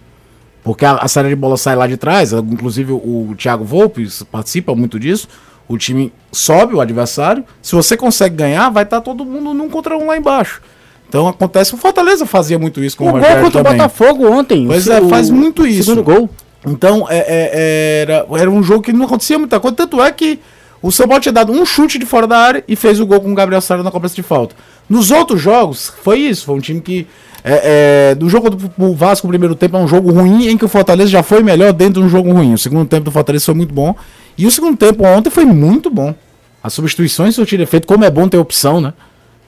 Porque 0.63 0.83
a, 0.85 0.93
a 0.95 1.07
saída 1.07 1.29
de 1.29 1.35
bola 1.35 1.57
sai 1.57 1.75
lá 1.75 1.87
de 1.87 1.97
trás, 1.97 2.31
inclusive 2.33 2.91
o, 2.91 2.95
o 3.31 3.35
Thiago 3.37 3.63
Volpe 3.63 4.07
participa 4.31 4.75
muito 4.75 4.99
disso. 4.99 5.27
O 5.67 5.77
time 5.77 6.13
sobe 6.31 6.75
o 6.75 6.81
adversário. 6.81 7.43
Se 7.61 7.73
você 7.75 7.97
consegue 7.97 8.35
ganhar, 8.35 8.69
vai 8.69 8.83
estar 8.83 9.01
todo 9.01 9.25
mundo 9.25 9.53
num 9.53 9.69
contra 9.69 9.97
um 9.97 10.07
lá 10.07 10.17
embaixo. 10.17 10.61
Então 11.09 11.27
acontece, 11.27 11.73
o 11.73 11.77
Fortaleza 11.77 12.25
fazia 12.25 12.57
muito 12.59 12.83
isso 12.83 12.97
com 12.97 13.05
O 13.05 13.09
o 13.09 13.11
gol 13.13 13.21
contra 13.21 13.47
o 13.47 13.51
também. 13.51 13.71
Botafogo 13.73 14.27
ontem. 14.31 14.65
Pois 14.67 14.87
o- 14.87 14.91
é, 14.93 15.01
o 15.01 15.09
faz 15.09 15.29
muito 15.29 15.65
isso. 15.65 15.83
Segundo 15.91 16.03
gol. 16.03 16.29
Então, 16.67 17.05
é- 17.09 17.17
é- 17.27 18.01
era, 18.01 18.25
era 18.39 18.49
um 18.49 18.61
jogo 18.63 18.81
que 18.81 18.91
não 18.93 19.05
acontecia 19.05 19.37
muita 19.39 19.59
coisa. 19.59 19.75
Tanto 19.75 20.01
é 20.03 20.11
que 20.11 20.39
o 20.87 20.91
São 20.91 21.07
Paulo 21.07 21.19
tinha 21.19 21.33
dado 21.33 21.51
um 21.51 21.65
chute 21.65 21.97
de 21.97 22.05
fora 22.05 22.27
da 22.27 22.37
área 22.37 22.63
e 22.67 22.75
fez 22.75 22.99
o 22.99 23.07
gol 23.07 23.19
com 23.19 23.31
o 23.31 23.33
Gabriel 23.33 23.59
Sara 23.59 23.81
na 23.81 23.89
cobrança 23.89 24.13
de 24.13 24.21
falta. 24.21 24.55
Nos 24.87 25.09
outros 25.09 25.41
jogos, 25.41 25.91
foi 26.03 26.19
isso. 26.19 26.45
Foi 26.45 26.55
um 26.55 26.59
time 26.59 26.79
que. 26.79 27.07
É, 27.43 28.11
é, 28.11 28.15
do 28.15 28.29
jogo 28.29 28.51
do 28.51 28.93
Vasco, 28.93 29.25
o 29.25 29.29
primeiro 29.29 29.55
tempo 29.55 29.77
é 29.77 29.79
um 29.79 29.87
jogo 29.87 30.11
ruim, 30.11 30.47
em 30.47 30.55
que 30.55 30.63
o 30.63 30.67
Fortaleza 30.67 31.09
já 31.09 31.23
foi 31.23 31.41
melhor 31.41 31.73
dentro 31.73 32.01
de 32.01 32.07
um 32.07 32.09
jogo 32.09 32.31
ruim. 32.31 32.53
O 32.53 32.57
segundo 32.59 32.87
tempo 32.87 33.05
do 33.05 33.11
Fortaleza 33.11 33.45
foi 33.45 33.55
muito 33.55 33.73
bom. 33.73 33.95
E 34.37 34.45
o 34.45 34.51
segundo 34.51 34.77
tempo 34.77 35.03
ontem 35.03 35.31
foi 35.31 35.43
muito 35.43 35.89
bom. 35.89 36.13
As 36.61 36.73
substituições 36.73 37.33
surtiram 37.33 37.63
efeito, 37.63 37.87
como 37.87 38.05
é 38.05 38.11
bom 38.11 38.27
ter 38.27 38.37
opção, 38.37 38.79
né? 38.79 38.93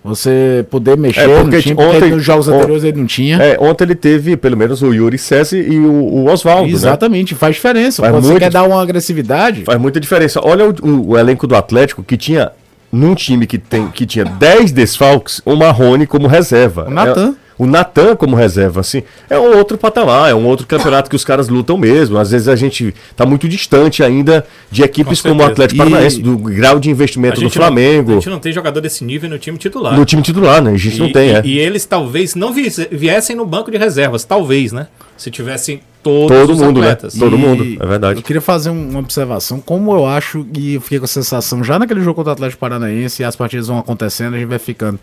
Você 0.08 0.66
poder 0.72 0.98
mexer 0.98 1.22
É, 1.22 1.28
porque 1.42 1.56
no 1.58 1.62
time, 1.62 1.76
porque 1.76 1.96
ontem- 1.98 2.12
nos 2.12 2.24
jogos 2.24 2.48
on- 2.48 2.56
anteriores 2.56 2.84
ele 2.84 2.98
não 2.98 3.06
tinha. 3.06 3.38
É, 3.42 3.58
ontem 3.60 3.84
ele 3.84 3.96
teve 3.96 4.36
pelo 4.38 4.56
menos 4.58 4.82
o 4.82 4.94
Yuri 4.94 5.18
César 5.18 5.58
e 5.58 5.78
o, 5.80 5.92
o 5.92 6.26
Oswaldo, 6.32 6.68
né? 6.68 6.74
Exatamente, 6.74 7.36
faz 7.36 7.56
diferença. 7.56 8.02
Faz 8.02 8.14
Quando 8.14 8.24
você 8.24 8.40
quer 8.40 8.50
dar 8.50 8.64
uma 8.64 8.82
agressividade. 8.82 9.64
Faz 9.64 9.80
muita 9.80 10.00
diferença. 10.00 10.40
Olha 10.44 10.68
o, 10.70 10.76
o- 10.82 11.10
o 11.10 11.18
elenco 11.18 11.46
do 11.46 11.56
Atlético 11.56 12.02
que 12.04 12.16
tinha, 12.18 12.52
num 12.92 13.14
time 13.14 13.46
que, 13.46 13.58
tem, 13.58 13.88
que 13.90 14.06
tinha 14.06 14.26
10 14.26 14.72
desfalques, 14.72 15.42
o 15.46 15.56
Marrone 15.56 16.08
como 16.08 16.28
reserva. 16.28 16.86
O 16.88 16.92
Natan. 16.92 17.36
É- 17.44 17.47
o 17.58 17.66
Natan 17.66 18.16
como 18.16 18.36
reserva, 18.36 18.82
assim, 18.82 19.02
é 19.30 19.38
um 19.40 19.58
outro 19.58 19.78
patamar, 19.78 20.30
é 20.30 20.34
um 20.36 20.46
outro 20.46 20.68
campeonato 20.68 21.10
que 21.10 21.16
os 21.16 21.26
caras 21.26 21.50
lutam 21.50 21.78
mesmo. 21.78 22.18
Às 22.18 22.32
vezes 22.32 22.48
a 22.48 22.56
gente 22.56 22.94
tá 23.16 23.26
muito 23.26 23.48
distante 23.50 24.04
ainda 24.04 24.46
de 24.70 24.84
equipes 24.84 25.22
Com 25.22 25.30
como 25.30 25.42
o. 25.42 25.46
Atlético 25.46 25.78
Paranaense, 25.80 26.22
do 26.22 26.38
grau 26.38 26.80
de 26.80 26.90
investimento 26.90 27.38
do 27.38 27.44
não- 27.44 27.50
Flamengo, 27.50 28.12
a 28.12 28.16
gente 28.16 28.30
não 28.30 28.40
tem 28.40 28.52
jogador 28.54 28.80
desse 28.82 29.04
nível 29.04 29.30
no 29.30 29.40
time 29.40 29.58
titular. 29.58 29.96
no 29.98 30.06
time 30.06 30.22
titular, 30.22 30.62
né? 30.62 30.72
A 30.72 30.78
gente 30.78 31.00
não 31.00 31.08
E- 31.08 31.12
tem, 31.14 31.30
e, 31.30 31.34
é. 31.34 31.42
e 31.46 31.58
eles 31.60 31.86
talvez 31.86 32.36
não 32.36 32.54
viesse- 32.54 32.88
viessem 32.92 33.36
no 33.36 33.46
banco 33.46 33.72
de 33.72 33.78
reservas, 33.78 34.24
talvez, 34.24 34.72
né? 34.72 34.88
Se 35.18 35.32
tivessem 35.32 35.82
todos 36.04 36.28
Todo 36.38 36.54
os 36.54 36.60
mundo, 36.62 36.80
né? 36.80 36.92
atletas. 36.92 37.16
Todo 37.18 37.36
E 37.36 37.40
mundo, 37.40 37.84
é 37.84 37.86
verdade. 37.88 38.20
Eu 38.20 38.24
queria 38.24 38.42
fazer 38.42 38.70
um- 38.70 38.90
uma 38.92 39.00
observação. 39.00 39.60
Como 39.60 39.92
eu 39.94 40.06
acho, 40.06 40.46
e 40.56 40.76
eu 40.76 40.82
fiquei 40.82 41.00
com 41.00 41.06
a 41.06 41.08
sensação, 41.08 41.64
já 41.64 41.80
naquele 41.80 42.02
jogo 42.02 42.14
contra 42.16 42.30
o 42.30 42.34
Atlético 42.34 42.60
Paranaense, 42.60 43.24
e 43.24 43.26
as 43.26 43.36
partidas 43.36 43.68
vão 43.68 43.80
acontecendo, 43.80 44.36
a 44.36 44.38
gente 44.38 44.48
vai 44.48 44.60
ficando. 44.60 45.00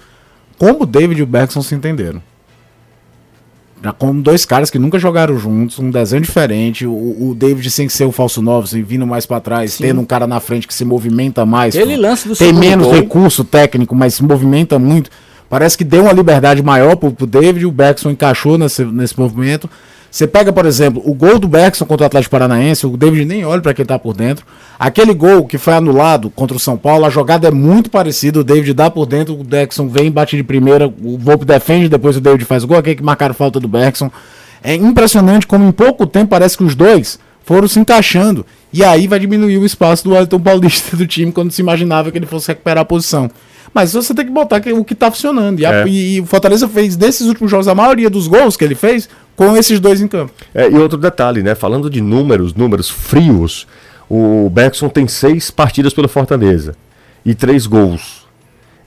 Como 0.56 0.84
o 0.84 0.86
David 0.86 1.18
e 1.18 1.22
o 1.24 1.26
Bergson 1.26 1.60
se 1.62 1.74
entenderam. 1.74 2.22
Já 3.84 3.92
como 3.92 4.22
dois 4.22 4.46
caras 4.46 4.70
que 4.70 4.78
nunca 4.78 4.98
jogaram 4.98 5.38
juntos, 5.38 5.78
um 5.78 5.90
desenho 5.90 6.22
diferente. 6.22 6.86
O, 6.86 7.28
o 7.28 7.34
David 7.34 7.70
sem 7.70 7.86
ser 7.86 8.06
o 8.06 8.10
falso 8.10 8.40
novo, 8.40 8.64
assim, 8.66 8.82
vindo 8.82 9.06
mais 9.06 9.26
pra 9.26 9.40
trás, 9.40 9.76
tendo 9.76 10.00
um 10.00 10.06
cara 10.06 10.26
na 10.26 10.40
frente 10.40 10.66
que 10.66 10.72
se 10.72 10.86
movimenta 10.86 11.44
mais. 11.44 11.74
Ele 11.74 11.94
lança 11.94 12.26
do 12.26 12.34
Tem 12.34 12.50
menos 12.50 12.86
gol. 12.86 12.94
recurso 12.94 13.44
técnico, 13.44 13.94
mas 13.94 14.14
se 14.14 14.24
movimenta 14.24 14.78
muito. 14.78 15.10
Parece 15.50 15.76
que 15.76 15.84
deu 15.84 16.04
uma 16.04 16.12
liberdade 16.14 16.62
maior 16.62 16.96
pro, 16.96 17.12
pro 17.12 17.26
David, 17.26 17.66
o 17.66 17.70
Bergson 17.70 18.10
encaixou 18.10 18.56
nesse, 18.56 18.86
nesse 18.86 19.20
movimento. 19.20 19.68
Você 20.14 20.28
pega, 20.28 20.52
por 20.52 20.64
exemplo, 20.64 21.02
o 21.04 21.12
gol 21.12 21.40
do 21.40 21.48
Bergson 21.48 21.84
contra 21.84 22.04
o 22.04 22.06
Atlético 22.06 22.30
Paranaense, 22.30 22.86
o 22.86 22.96
David 22.96 23.24
nem 23.24 23.44
olha 23.44 23.60
para 23.60 23.74
quem 23.74 23.84
tá 23.84 23.98
por 23.98 24.14
dentro. 24.14 24.46
Aquele 24.78 25.12
gol 25.12 25.44
que 25.44 25.58
foi 25.58 25.74
anulado 25.74 26.30
contra 26.30 26.56
o 26.56 26.60
São 26.60 26.76
Paulo, 26.76 27.04
a 27.04 27.10
jogada 27.10 27.48
é 27.48 27.50
muito 27.50 27.90
parecida, 27.90 28.38
o 28.38 28.44
David 28.44 28.74
dá 28.74 28.88
por 28.88 29.06
dentro, 29.06 29.34
o 29.34 29.42
Bergson 29.42 29.88
vem, 29.88 30.12
bate 30.12 30.36
de 30.36 30.44
primeira, 30.44 30.86
o 30.86 31.18
Volpe 31.18 31.44
defende, 31.44 31.88
depois 31.88 32.16
o 32.16 32.20
David 32.20 32.44
faz 32.44 32.62
o 32.62 32.68
gol, 32.68 32.76
aquele 32.78 32.94
que 32.94 33.02
marcaram 33.02 33.34
falta 33.34 33.58
do 33.58 33.66
Bergson. 33.66 34.08
É 34.62 34.76
impressionante 34.76 35.48
como 35.48 35.64
em 35.68 35.72
pouco 35.72 36.06
tempo 36.06 36.28
parece 36.28 36.56
que 36.56 36.62
os 36.62 36.76
dois 36.76 37.18
foram 37.44 37.66
se 37.66 37.80
encaixando. 37.80 38.46
E 38.72 38.84
aí 38.84 39.08
vai 39.08 39.18
diminuir 39.18 39.58
o 39.58 39.66
espaço 39.66 40.04
do 40.04 40.10
Wellington 40.12 40.38
Paulista 40.38 40.96
do 40.96 41.08
time 41.08 41.32
quando 41.32 41.50
se 41.50 41.60
imaginava 41.60 42.12
que 42.12 42.18
ele 42.18 42.26
fosse 42.26 42.46
recuperar 42.46 42.82
a 42.82 42.84
posição. 42.84 43.28
Mas 43.74 43.92
você 43.92 44.14
tem 44.14 44.24
que 44.24 44.30
botar 44.30 44.62
o 44.72 44.84
que 44.84 44.94
tá 44.94 45.10
funcionando. 45.10 45.58
E, 45.58 45.66
a- 45.66 45.80
É. 45.80 45.88
e- 45.88 46.14
e 46.14 46.20
o 46.20 46.26
Fortaleza 46.26 46.68
fez 46.68 46.94
desses 46.94 47.26
últimos 47.26 47.50
jogos 47.50 47.66
a 47.66 47.74
maioria 47.74 48.08
dos 48.08 48.28
gols 48.28 48.56
que 48.56 48.62
ele 48.64 48.76
fez 48.76 49.08
com 49.36 49.56
esses 49.56 49.80
dois 49.80 50.00
em 50.00 50.08
campo. 50.08 50.32
É, 50.54 50.68
e 50.68 50.74
outro 50.74 50.98
detalhe, 50.98 51.42
né? 51.42 51.54
Falando 51.54 51.90
de 51.90 52.00
números, 52.00 52.54
números 52.54 52.88
frios, 52.88 53.66
o 54.08 54.48
Bergson 54.50 54.88
tem 54.88 55.08
seis 55.08 55.50
partidas 55.50 55.92
pelo 55.92 56.08
Fortaleza 56.08 56.76
e 57.24 57.34
três 57.34 57.66
gols. 57.66 58.24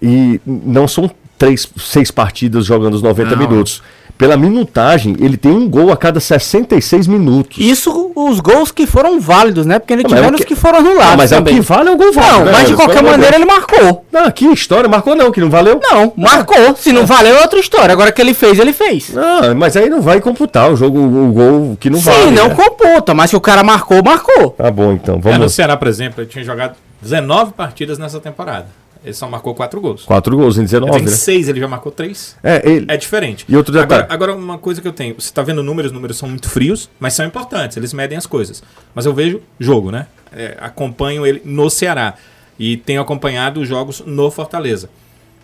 E 0.02 0.40
não 0.46 0.88
são 0.88 1.10
três, 1.38 1.68
seis 1.78 2.12
partidas 2.12 2.66
jogando 2.66 2.94
os 2.96 3.02
90 3.02 3.36
Não. 3.36 3.38
minutos. 3.38 3.82
Pela 4.18 4.36
minutagem, 4.36 5.16
ele 5.20 5.38
tem 5.38 5.52
um 5.52 5.70
gol 5.70 5.92
a 5.92 5.96
cada 5.98 6.20
66 6.20 7.06
minutos. 7.06 7.60
Isso 7.60 8.12
os 8.16 8.40
gols 8.40 8.72
que 8.72 8.88
foram 8.88 9.20
válidos, 9.20 9.64
né? 9.64 9.78
Porque 9.78 9.94
ele 9.94 10.02
Não, 10.02 10.10
tiveram 10.10 10.32
mas 10.32 10.40
é 10.40 10.44
os 10.44 10.48
que- 10.48 10.56
que 10.56 10.60
foram 10.60 10.80
anulados 10.80 11.14
Ah, 11.14 11.16
mas 11.18 11.32
é 11.32 11.36
o 11.36 11.38
também. 11.38 11.54
que 11.54 11.62
vale 11.62 11.90
é 11.90 11.92
o 11.92 11.96
gol 11.98 12.12
válido. 12.12 12.38
Não, 12.40 12.46
né, 12.46 12.52
mas 12.52 12.68
de 12.68 12.74
qualquer 12.74 13.04
maneira 13.04 13.36
ele 13.36 13.46
marcou. 13.46 14.04
Não, 14.12 14.32
que 14.32 14.46
história, 14.48 14.90
marcou 14.90 15.16
não, 15.16 15.32
que 15.32 15.40
não 15.40 15.52
valeu? 15.52 15.80
Não, 15.84 16.12
marcou. 16.18 16.76
Se 16.76 16.92
não 16.92 17.06
valeu 17.06 17.36
é 17.38 17.42
outra 17.44 17.60
história. 17.60 17.94
Agora 17.94 18.12
que 18.12 18.20
ele 18.20 18.34
fez, 18.34 18.58
ele 18.58 18.74
fez. 18.74 19.14
Não, 19.14 19.54
mas 19.56 19.78
aí 19.78 19.88
não 19.88 20.02
vai 20.02 20.20
computar 20.20 20.72
o 20.72 20.76
jogo, 20.76 20.98
o 21.00 21.32
gol 21.32 21.78
que 21.80 21.88
não 21.92 22.00
Sim, 22.00 22.06
vale. 22.10 22.32
não 22.32 22.48
né? 22.48 22.56
computa, 22.56 23.14
mas 23.14 23.30
se 23.30 23.36
o 23.36 23.40
cara 23.42 23.64
marcou, 23.64 24.02
marcou. 24.04 24.50
Tá 24.50 24.72
bom, 24.72 24.94
então, 24.94 25.14
É, 25.14 25.18
no 25.18 25.22
vamos. 25.22 25.54
Ceará, 25.54 25.78
por 25.78 25.88
exemplo, 25.88 26.22
ele 26.24 26.28
tinha 26.30 26.44
jogado 26.44 26.74
19 27.04 27.52
partidas 27.54 28.00
nessa 28.00 28.20
temporada. 28.20 28.66
Ele 29.04 29.14
só 29.14 29.28
marcou 29.30 29.54
4 29.56 29.80
gols. 29.80 30.04
Quatro 30.04 30.36
gols 30.36 30.58
em 30.58 30.64
19, 30.64 31.00
Em 31.00 31.06
né? 31.06 31.12
6 31.12 31.50
ele 31.50 31.60
já 31.60 31.68
marcou 31.68 31.92
3. 31.92 32.36
É, 32.44 32.70
ele... 32.70 32.86
É 32.90 32.98
diferente. 32.98 33.46
E 33.48 33.56
outro 33.56 33.74
detalhe. 33.74 34.04
Agora, 34.04 34.14
agora, 34.14 34.36
uma 34.36 34.58
coisa 34.58 34.82
que 34.82 34.88
eu 34.88 34.94
tenho. 34.94 35.16
Você 35.16 35.32
tá 35.32 35.42
vendo 35.42 35.64
números, 35.64 35.92
os 35.92 35.96
números 35.96 36.18
são 36.18 36.30
muito 36.30 36.50
frios, 36.50 36.90
mas 37.00 37.14
são 37.14 37.26
importantes, 37.26 37.78
eles 37.78 37.94
medem 37.94 38.18
as 38.18 38.26
coisas. 38.26 38.64
Mas 38.94 39.06
eu 39.06 39.14
vejo 39.14 39.42
jogo, 39.60 39.92
né? 39.92 40.08
É, 40.32 40.58
acompanho 40.60 41.26
ele 41.26 41.42
no 41.46 41.70
Ceará. 41.70 42.16
E 42.60 42.78
tenho 42.78 43.02
acompanhado 43.02 43.62
os 43.62 43.68
jogos 43.68 44.02
no 44.06 44.30
Fortaleza. 44.32 44.90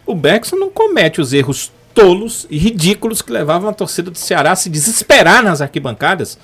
O 0.06 0.16
Beckson 0.16 0.56
não 0.56 0.70
comete 0.70 1.22
os 1.22 1.32
erros 1.32 1.72
tolos 1.94 2.48
e 2.50 2.58
ridículos 2.58 3.22
que 3.22 3.32
levavam 3.32 3.70
a 3.70 3.74
torcida 3.74 4.10
do 4.10 4.18
Ceará 4.18 4.52
a 4.52 4.56
se 4.56 4.70
desesperar 4.70 5.44
nas 5.44 5.62
arquibancadas 5.62 6.38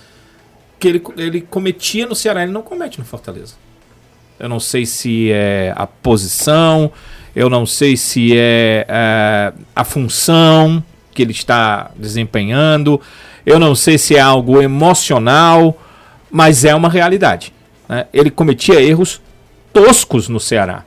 que 0.79 0.87
ele, 0.87 1.03
ele 1.17 1.41
cometia 1.41 2.05
no 2.05 2.15
Ceará, 2.15 2.43
ele 2.43 2.51
não 2.51 2.61
comete 2.61 2.99
no 2.99 3.05
Fortaleza. 3.05 3.55
Eu 4.39 4.47
não 4.47 4.59
sei 4.59 4.85
se 4.85 5.31
é 5.31 5.73
a 5.75 5.85
posição, 5.85 6.91
eu 7.35 7.49
não 7.49 7.65
sei 7.65 7.97
se 7.97 8.37
é, 8.37 8.85
é, 8.87 9.53
a 9.75 9.83
função 9.83 10.83
que 11.13 11.21
ele 11.21 11.31
está 11.31 11.91
desempenhando, 11.95 13.01
eu 13.45 13.59
não 13.59 13.75
sei 13.75 13.97
se 13.97 14.15
é 14.15 14.19
algo 14.19 14.61
emocional, 14.61 15.77
mas 16.31 16.63
é 16.63 16.73
uma 16.73 16.89
realidade. 16.89 17.53
né? 17.87 18.05
Ele 18.13 18.31
cometia 18.31 18.81
erros 18.81 19.21
toscos 19.73 20.27
no 20.29 20.39
Ceará, 20.39 20.83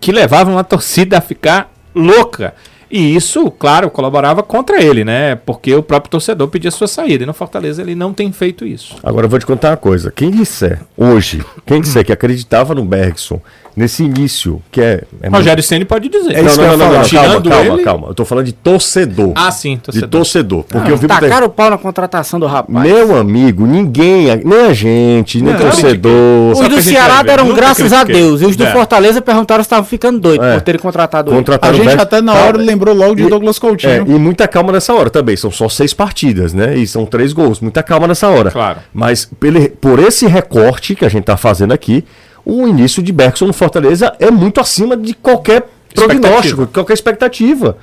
que 0.00 0.10
levavam 0.10 0.58
a 0.58 0.64
torcida 0.64 1.18
a 1.18 1.20
ficar 1.20 1.72
louca. 1.94 2.54
E 2.92 3.16
isso, 3.16 3.50
claro, 3.50 3.88
colaborava 3.90 4.42
contra 4.42 4.82
ele, 4.82 5.02
né? 5.04 5.34
Porque 5.34 5.74
o 5.74 5.82
próprio 5.82 6.10
torcedor 6.10 6.46
pedia 6.48 6.70
sua 6.70 6.86
saída. 6.86 7.24
E 7.24 7.26
no 7.26 7.32
Fortaleza 7.32 7.80
ele 7.80 7.94
não 7.94 8.12
tem 8.12 8.30
feito 8.30 8.66
isso. 8.66 8.96
Agora 9.02 9.24
eu 9.24 9.30
vou 9.30 9.38
te 9.38 9.46
contar 9.46 9.70
uma 9.70 9.76
coisa. 9.78 10.10
Quem 10.14 10.30
disser 10.30 10.80
hoje, 10.96 11.42
quem 11.64 11.80
disser 11.82 12.04
que 12.04 12.12
acreditava 12.12 12.74
no 12.74 12.84
Bergson 12.84 13.40
nesse 13.74 14.04
início, 14.04 14.62
que 14.70 14.82
é. 14.82 15.02
é 15.22 15.28
Rogério 15.30 15.62
Ceni 15.62 15.86
pode 15.86 16.08
dizer. 16.10 16.34
É 16.34 16.42
Não, 16.42 16.46
isso 16.50 16.60
não, 16.60 16.68
que 16.68 16.74
eu 16.74 16.76
não, 16.76 16.86
não, 16.92 17.00
não, 17.00 17.08
calma, 17.08 17.40
calma, 17.50 17.74
ele- 17.74 17.82
calma. 17.82 18.08
Eu 18.08 18.14
tô 18.14 18.24
falando 18.26 18.44
de 18.44 18.52
torcedor. 18.52 19.32
Ah, 19.34 19.50
sim, 19.50 19.76
de 19.76 19.80
torcedor. 19.82 20.08
torcedor. 20.10 20.64
Porque 20.64 20.90
eu 20.92 20.96
vi 20.98 21.08
muita... 21.08 21.20
Tacaram 21.26 21.46
o 21.46 21.50
pau 21.50 21.70
na 21.70 21.78
contratação 21.78 22.38
do 22.38 22.46
rapaz. 22.46 22.86
Meu 22.86 23.16
amigo, 23.16 23.66
ninguém, 23.66 24.26
nem 24.44 24.60
a 24.66 24.74
gente, 24.74 25.40
nem 25.40 25.54
Não, 25.54 25.60
torcedor. 25.60 26.52
Os 26.52 26.68
do 26.68 26.82
Ceará 26.82 27.22
deram 27.22 27.44
Nunca 27.44 27.56
graças 27.56 27.92
a. 27.94 28.04
Deus. 28.04 28.42
E 28.42 28.46
os 28.46 28.56
do 28.56 28.64
É. 28.64 28.72
Fortaleza 28.72 29.22
perguntaram 29.22 29.62
se 29.62 29.66
estavam 29.66 29.84
ficando 29.84 30.20
doidos 30.20 30.46
É. 30.46 30.54
por 30.54 30.60
terem 30.60 30.80
contratado 30.80 31.30
ele. 31.30 31.38
A 31.38 31.72
gente 31.72 31.84
Bergson. 31.84 32.02
até 32.02 32.20
na 32.20 32.34
hora 32.34 32.58
lembrou 32.58 32.81
logo 32.90 33.14
de 33.14 33.22
E- 33.22 33.28
Douglas 33.28 33.56
É, 33.56 33.60
Coutinho. 33.60 34.04
e 34.08 34.18
muita 34.18 34.48
calma 34.48 34.72
nessa 34.72 34.92
hora 34.92 35.08
também. 35.10 35.36
São 35.36 35.50
só 35.50 35.68
seis 35.68 35.94
partidas, 35.94 36.52
né? 36.52 36.76
E 36.76 36.86
são 36.86 37.06
três 37.06 37.32
gols. 37.32 37.60
Muita 37.60 37.82
calma 37.82 38.08
nessa 38.08 38.28
hora. 38.28 38.50
Claro. 38.50 38.80
Mas 38.92 39.24
pele- 39.24 39.68
por 39.68 39.98
esse 40.00 40.26
recorte 40.26 40.94
que 40.94 41.04
a 41.04 41.08
gente 41.08 41.24
tá 41.24 41.36
fazendo 41.36 41.72
aqui, 41.72 42.04
o 42.44 42.66
início 42.66 43.02
de 43.02 43.12
Bergson 43.12 43.46
no 43.46 43.52
Fortaleza 43.52 44.12
é 44.18 44.30
muito 44.30 44.60
acima 44.60 44.96
de 44.96 45.14
qualquer 45.14 45.62
prognóstico, 45.94 46.66
de 46.66 46.72
qualquer 46.72 46.94
expectativa. 46.94 47.76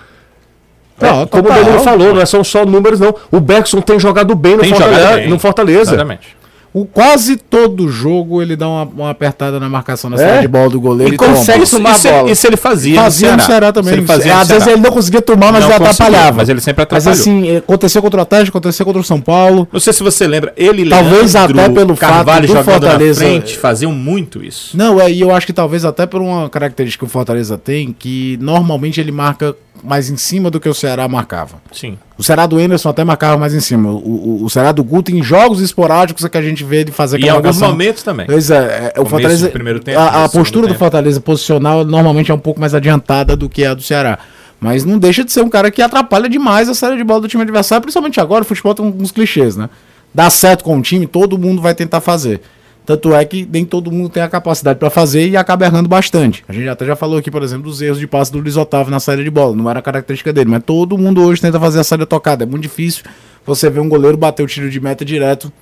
Não, 1.00 1.22
É, 1.22 1.26
como 1.28 1.48
o. 1.48 1.54
Danilo 1.54 1.80
falou, 1.80 2.14
não 2.14 2.22
é- 2.22 2.26
são 2.26 2.44
só 2.44 2.66
números, 2.66 3.00
não. 3.00 3.16
O 3.32 3.40
Bergson 3.40 3.80
tem 3.80 3.98
jogado 3.98 4.36
bem 4.36 4.56
no 4.58 4.62
Tem 4.62 4.70
Fortaleza. 4.72 5.00
jogado 5.02 5.16
bem. 5.20 5.30
No 5.30 5.40
Fortaleza. 5.40 5.82
Exatamente. 5.94 6.39
O, 6.74 6.86
quase 6.86 7.36
todo 7.36 7.90
jogo 7.90 8.42
ele 8.42 8.56
dá 8.56 8.68
uma, 8.68 8.84
uma 8.84 9.10
apertada 9.10 9.60
na 9.60 9.68
marcação 9.68 10.10
na 10.10 10.18
É? 10.18 10.20
saída 10.20 10.42
de 10.42 10.48
bola 10.48 10.70
do 10.70 10.80
goleiro 10.80 11.14
E 11.14 11.16
e 11.16 11.18
consegue 11.18 11.68
tomar 11.68 11.94
isso, 11.94 12.08
a 12.08 12.12
bola. 12.12 12.32
isso 12.32 12.46
ele 12.48 12.58
fazia, 12.58 13.02
Fazia 13.02 13.36
no 13.36 13.42
Ceará 13.42 13.72
também. 13.74 13.94
Ele 13.94 14.06
fazia 14.06 14.38
Às 14.38 14.48
vezes 14.50 14.68
ele 14.68 14.82
não 14.82 14.92
conseguia 14.92 15.22
tomar, 15.22 15.52
mas 15.52 15.64
Não 15.64 15.72
ele 15.72 15.84
atrapalhava. 15.84 16.38
mas 16.38 16.48
ele 16.50 16.62
sempre 16.62 16.86
Mas 16.92 17.08
atrapalhou. 17.08 17.20
assim, 17.44 17.58
aconteceu 17.58 18.02
contra 18.02 18.20
o 18.20 18.22
Atlético, 18.22 18.58
aconteceu 18.58 18.86
contra 18.86 19.02
o 19.02 19.04
São 19.04 19.20
Paulo. 19.20 19.68
Não 19.74 19.80
sei 19.80 19.94
se 19.94 20.04
você 20.04 20.28
lembra, 20.28 20.54
ele 20.56 20.88
Talvez 20.90 21.34
Leandro 21.34 21.60
até 21.60 21.70
pelo 21.74 21.96
fato 21.96 22.12
Carvalho 22.14 22.42
do 22.42 22.48
jogando 22.54 22.66
Fortaleza- 22.66 23.20
frente 23.22 23.58
faziam 23.58 23.92
muito 23.92 24.44
isso. 24.44 24.78
Não, 24.78 25.02
é, 25.02 25.12
e 25.12 25.22
eu 25.22 25.34
acho 25.34 25.48
que 25.48 25.54
talvez 25.54 25.84
até 25.84 26.06
por 26.06 26.22
uma 26.22 26.50
característica 26.50 27.04
que 27.06 27.10
o 27.10 27.12
Fortaleza 27.12 27.58
tem, 27.58 27.92
que 27.98 28.38
normalmente 28.42 29.00
ele 29.02 29.12
marca 29.12 29.56
mais 29.84 30.10
em 30.10 30.18
cima 30.18 30.50
do 30.50 30.60
que 30.60 30.68
o 30.68 30.74
Ceará 30.74 31.08
marcava. 31.08 31.62
Sim. 31.72 31.98
O 32.18 32.24
Ceará 32.24 32.46
do 32.46 32.58
Anderson 32.58 32.90
até 32.90 33.04
marcava 33.04 33.38
mais 33.38 33.54
em 33.54 33.60
cima. 33.60 33.90
O, 33.90 33.96
o, 33.96 34.44
o 34.44 34.50
Ceará 34.50 34.72
do 34.72 34.84
Guto 34.84 35.12
em 35.12 35.24
jogos 35.24 35.62
esporádicos 35.62 36.24
é 36.24 36.30
que 36.30 36.38
a 36.38 36.42
gente 36.42 36.64
vê 36.64 36.82
ele 36.82 36.92
fazer 36.92 37.20
E 37.20 37.30
alguns 37.30 37.60
momentos 37.62 38.04
também. 38.04 38.26
Pois 38.26 38.52
é, 38.52 38.94
é, 38.96 39.00
o 39.00 39.06
Fortaleza. 39.06 39.50
primeiro 39.50 39.80
tempo, 39.80 40.00
a, 40.00 40.26
a 40.26 40.30
postura 40.30 40.68
do 40.68 40.70
tempo. 40.70 40.80
Fortaleza 40.80 41.22
posicional 41.22 41.86
normalmente 41.86 42.32
é 42.32 42.34
um 42.34 42.40
pouco 42.40 42.60
mais 42.60 42.74
adiantada 42.74 43.36
do 43.36 43.48
que 43.48 43.66
a 43.66 43.74
do 43.74 43.82
Ceará. 43.82 44.20
Mas 44.60 44.84
não 44.84 44.98
deixa 44.98 45.24
de 45.24 45.32
ser 45.32 45.42
um 45.42 45.50
cara 45.50 45.72
que 45.72 45.82
atrapalha 45.82 46.28
demais 46.28 46.68
a 46.68 46.74
série 46.74 46.98
de 46.98 47.04
bola 47.04 47.22
do 47.22 47.28
time 47.28 47.44
adversário, 47.44 47.82
principalmente 47.82 48.20
agora. 48.20 48.42
O 48.42 48.46
futebol 48.46 48.76
tem 48.76 48.86
uns 48.86 49.12
clichês, 49.12 49.56
né? 49.56 49.70
Dá 50.14 50.30
certo 50.30 50.64
com 50.64 50.78
o 50.78 50.82
time, 50.82 51.08
todo 51.08 51.38
mundo 51.38 51.62
vai 51.62 51.74
tentar 51.74 52.02
fazer. 52.02 52.42
Tanto 52.90 53.14
é 53.14 53.24
que 53.24 53.48
nem 53.54 53.64
todo 53.64 53.92
mundo 53.92 54.10
tem 54.10 54.24
a 54.24 54.28
capacidade 54.28 54.80
para 54.80 54.90
fazer 54.90 55.28
e 55.28 55.38
acaba 55.38 55.64
errando 55.64 55.88
bastante. 55.88 56.44
A 56.48 56.52
gente 56.52 56.68
até 56.68 56.88
já 56.88 56.96
falou 56.96 57.20
aqui, 57.20 57.30
por 57.30 57.44
exemplo, 57.44 57.66
dos 57.66 57.80
erros 57.84 58.00
de 58.00 58.08
passe 58.08 58.32
do 58.32 58.40
Luiz 58.40 58.58
Otávio 58.58 58.90
na 58.90 59.00
saída 59.00 59.24
de 59.24 59.30
bola. 59.30 59.56
Não 59.56 59.70
era 59.70 59.80
característica 59.80 60.34
dele, 60.34 60.50
mas 60.50 60.64
todo 60.64 60.98
mundo 60.98 61.22
hoje 61.22 61.40
tenta 61.40 61.60
fazer 61.60 61.80
a 61.80 61.84
saída 61.84 62.08
tocada. 62.08 62.46
É 62.46 62.48
muito 62.48 62.64
difícil 62.64 63.04
você 63.46 63.70
ver 63.70 63.80
um 63.80 63.88
goleiro 63.88 64.18
bater 64.18 64.42
o 64.42 64.48
tiro 64.48 64.72
de 64.72 64.80
meta 64.80 65.06
direto 65.06 65.54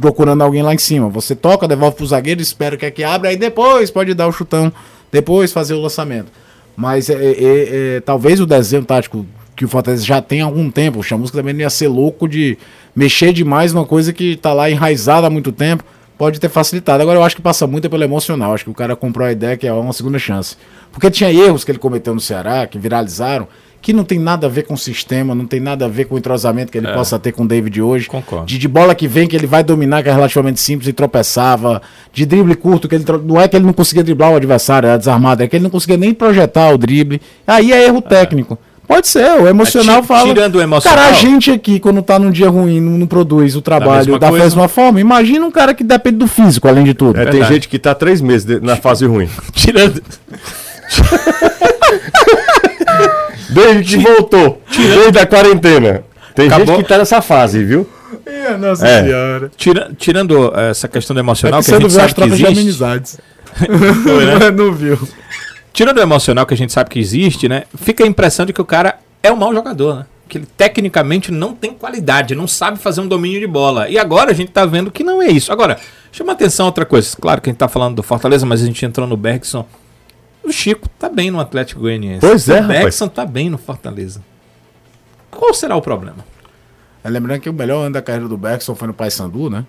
procurando 0.00 0.42
alguém 0.42 0.60
lá 0.60 0.74
em 0.74 0.78
cima. 0.78 1.08
Você 1.08 1.36
toca, 1.36 1.68
devolve 1.68 1.98
pro 1.98 2.04
zagueiro, 2.04 2.42
espera 2.42 2.76
que 2.76 2.84
é 2.84 2.90
que 2.90 3.04
abra, 3.04 3.30
aí 3.30 3.36
depois 3.36 3.88
pode 3.92 4.12
dar 4.12 4.26
o 4.26 4.32
chutão, 4.32 4.72
depois 5.12 5.52
fazer 5.52 5.74
o 5.74 5.80
lançamento. 5.80 6.32
Mas 6.76 7.08
é, 7.08 7.14
é- 7.14 7.36
é- 7.96 8.00
talvez 8.00 8.40
o 8.40 8.46
desenho 8.46 8.84
tático 8.84 9.24
que 9.54 9.64
o 9.64 9.68
Fortaleza 9.68 10.04
já 10.04 10.20
tem 10.20 10.42
há 10.42 10.46
algum 10.46 10.68
tempo, 10.68 10.98
o 10.98 11.02
Chamusca 11.04 11.38
também 11.38 11.54
não 11.54 11.60
ia 11.60 11.70
ser 11.70 11.86
louco 11.86 12.26
de 12.26 12.58
mexer 12.94 13.32
demais 13.32 13.72
numa 13.72 13.86
coisa 13.86 14.12
que 14.12 14.34
tá 14.34 14.52
lá 14.52 14.68
enraizada 14.68 15.28
há 15.28 15.30
muito 15.30 15.52
tempo, 15.52 15.84
pode 16.16 16.40
ter 16.40 16.48
facilitado. 16.48 17.02
Agora 17.02 17.18
eu 17.18 17.22
acho 17.22 17.36
que 17.36 17.42
passa 17.42 17.66
muito 17.66 17.88
pelo 17.88 18.02
emocional, 18.02 18.54
acho 18.54 18.64
que 18.64 18.70
o 18.70 18.74
cara 18.74 18.96
comprou 18.96 19.26
a 19.26 19.32
ideia 19.32 19.56
que 19.56 19.66
é 19.66 19.72
uma 19.72 19.92
segunda 19.92 20.18
chance. 20.18 20.56
Porque 20.92 21.10
tinha 21.10 21.32
erros 21.32 21.64
que 21.64 21.70
ele 21.70 21.78
cometeu 21.78 22.14
no 22.14 22.20
Ceará, 22.20 22.66
que 22.66 22.78
viralizaram, 22.78 23.46
que 23.82 23.92
não 23.92 24.02
tem 24.02 24.18
nada 24.18 24.46
a 24.46 24.50
ver 24.50 24.64
com 24.64 24.74
o 24.74 24.78
sistema, 24.78 25.34
não 25.34 25.46
tem 25.46 25.60
nada 25.60 25.84
a 25.84 25.88
ver 25.88 26.06
com 26.06 26.16
o 26.16 26.18
entrosamento 26.18 26.72
que 26.72 26.78
ele 26.78 26.88
possa 26.88 27.18
ter 27.18 27.32
com 27.32 27.44
o 27.44 27.46
David 27.46 27.80
hoje. 27.80 28.08
Concordo. 28.08 28.46
De, 28.46 28.58
de 28.58 28.66
bola 28.66 28.94
que 28.94 29.06
vem, 29.06 29.28
que 29.28 29.36
ele 29.36 29.46
vai 29.46 29.62
dominar, 29.62 30.02
que 30.02 30.08
é 30.08 30.12
relativamente 30.12 30.58
simples 30.58 30.88
e 30.88 30.92
tropeçava. 30.92 31.80
De 32.12 32.26
drible 32.26 32.56
curto, 32.56 32.88
que 32.88 32.96
ele 32.96 33.04
não 33.24 33.40
é 33.40 33.46
que 33.46 33.54
ele 33.54 33.64
não 33.64 33.72
conseguia 33.72 34.02
driblar 34.02 34.32
o 34.32 34.36
adversário, 34.36 34.88
era 34.88 34.98
desarmado, 34.98 35.42
é 35.42 35.48
que 35.48 35.54
ele 35.54 35.62
não 35.62 35.70
conseguia 35.70 35.96
nem 35.96 36.12
projetar 36.12 36.70
o 36.70 36.78
drible. 36.78 37.20
Aí 37.46 37.72
é 37.72 37.84
erro 37.86 38.02
técnico. 38.02 38.58
Pode 38.86 39.08
ser, 39.08 39.28
o 39.40 39.48
emocional 39.48 40.00
ti- 40.00 40.06
fala. 40.08 40.28
tirando 40.28 40.54
o 40.56 40.60
emocional- 40.62 40.96
Cara, 40.98 41.10
a 41.10 41.12
gente 41.12 41.50
aqui, 41.50 41.80
quando 41.80 42.00
tá 42.02 42.18
num 42.18 42.30
dia 42.30 42.48
ruim, 42.48 42.80
não, 42.80 42.98
não 42.98 43.06
produz 43.06 43.56
o 43.56 43.60
trabalho 43.60 43.96
mesma 44.06 44.18
da 44.18 44.28
coisa. 44.28 44.44
mesma 44.44 44.68
forma. 44.68 45.00
Imagina 45.00 45.44
um 45.44 45.50
cara 45.50 45.74
que 45.74 45.82
depende 45.82 46.18
do 46.18 46.28
físico, 46.28 46.68
além 46.68 46.84
de 46.84 46.94
tudo. 46.94 47.18
É, 47.18 47.24
tem 47.24 47.32
Verdade. 47.32 47.54
gente 47.54 47.68
que 47.68 47.78
tá 47.80 47.94
três 47.94 48.20
meses 48.20 48.44
de- 48.46 48.60
na 48.60 48.76
fase 48.76 49.04
ruim. 49.06 49.28
Tirando. 49.52 50.00
Desde 53.50 53.98
que 53.98 54.02
voltou. 54.04 54.60
Desde 54.76 55.18
a 55.18 55.26
quarentena. 55.26 56.02
Tem 56.34 56.46
Acabou. 56.46 56.66
gente 56.66 56.82
que 56.84 56.88
tá 56.88 56.98
nessa 56.98 57.22
fase, 57.22 57.64
viu? 57.64 57.88
Nossa 58.60 58.86
É. 58.86 59.02
senhora. 59.04 59.50
Tira, 59.56 59.90
tirando 59.98 60.52
essa 60.56 60.86
questão 60.86 61.14
do 61.14 61.18
É 61.20 61.22
emocional, 61.22 61.60
que 61.60 61.66
que 61.66 61.74
a 61.74 61.78
você 61.78 61.82
não 61.82 61.88
gente 61.88 61.96
viu 61.96 62.04
as 62.04 62.10
sabe 62.10 62.14
que 62.14 62.20
trocas 62.20 62.38
de 62.38 62.44
existe. 62.44 62.58
amenizades. 62.60 63.18
né? 64.40 64.50
não 64.54 64.72
viu. 64.72 64.98
Tirando 65.76 65.98
o 65.98 66.00
emocional 66.00 66.46
que 66.46 66.54
a 66.54 66.56
gente 66.56 66.72
sabe 66.72 66.88
que 66.88 66.98
existe, 66.98 67.50
né? 67.50 67.64
Fica 67.76 68.02
a 68.02 68.06
impressão 68.06 68.46
de 68.46 68.52
que 68.54 68.62
o 68.62 68.64
cara 68.64 68.98
é 69.22 69.30
um 69.30 69.36
mau 69.36 69.52
jogador, 69.52 69.96
né? 69.96 70.06
Que 70.26 70.38
ele 70.38 70.46
tecnicamente 70.56 71.30
não 71.30 71.52
tem 71.54 71.74
qualidade, 71.74 72.34
não 72.34 72.48
sabe 72.48 72.78
fazer 72.78 73.02
um 73.02 73.06
domínio 73.06 73.38
de 73.40 73.46
bola. 73.46 73.86
E 73.86 73.98
agora 73.98 74.30
a 74.30 74.34
gente 74.34 74.50
tá 74.50 74.64
vendo 74.64 74.90
que 74.90 75.04
não 75.04 75.20
é 75.20 75.26
isso. 75.26 75.52
Agora, 75.52 75.78
chama 76.10 76.32
atenção 76.32 76.64
outra 76.64 76.86
coisa. 76.86 77.14
Claro 77.20 77.42
que 77.42 77.50
a 77.50 77.52
gente 77.52 77.58
tá 77.58 77.68
falando 77.68 77.96
do 77.96 78.02
Fortaleza, 78.02 78.46
mas 78.46 78.62
a 78.62 78.64
gente 78.64 78.86
entrou 78.86 79.06
no 79.06 79.18
Bergson. 79.18 79.66
O 80.42 80.50
Chico 80.50 80.88
tá 80.98 81.10
bem 81.10 81.30
no 81.30 81.38
Atlético 81.38 81.82
Goianiense. 81.82 82.20
Pois 82.20 82.48
é, 82.48 82.54
O 82.54 82.62
rapaz. 82.62 82.80
Bergson 82.80 83.08
tá 83.08 83.26
bem 83.26 83.50
no 83.50 83.58
Fortaleza. 83.58 84.24
Qual 85.30 85.52
será 85.52 85.76
o 85.76 85.82
problema? 85.82 86.24
É, 87.04 87.10
lembrando 87.10 87.40
que 87.40 87.50
o 87.50 87.52
melhor 87.52 87.82
ano 87.82 87.92
da 87.92 88.00
carreira 88.00 88.26
do 88.26 88.38
Bergson 88.38 88.74
foi 88.74 88.88
no 88.88 88.94
Paysandu, 88.94 89.50
né? 89.50 89.66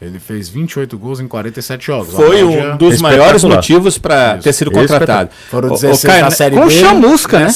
Ele 0.00 0.18
fez 0.20 0.48
28 0.48 0.96
gols 0.96 1.18
em 1.20 1.26
47 1.26 1.84
jogos. 1.86 2.14
Foi 2.14 2.44
um 2.44 2.76
dos 2.76 3.00
maiores 3.00 3.42
motivos 3.42 3.98
para 3.98 4.38
ter 4.38 4.52
sido 4.52 4.70
contratado. 4.70 5.30
Foram 5.50 5.70
Ô, 5.70 5.72
ô, 5.72 5.74
16 5.74 6.02
Caio, 6.04 6.20
na 6.20 6.28
né? 6.28 6.30
Série 6.30 6.56
Com 6.56 6.66
B. 6.66 6.70
chamusca, 6.70 7.38
né? 7.40 7.52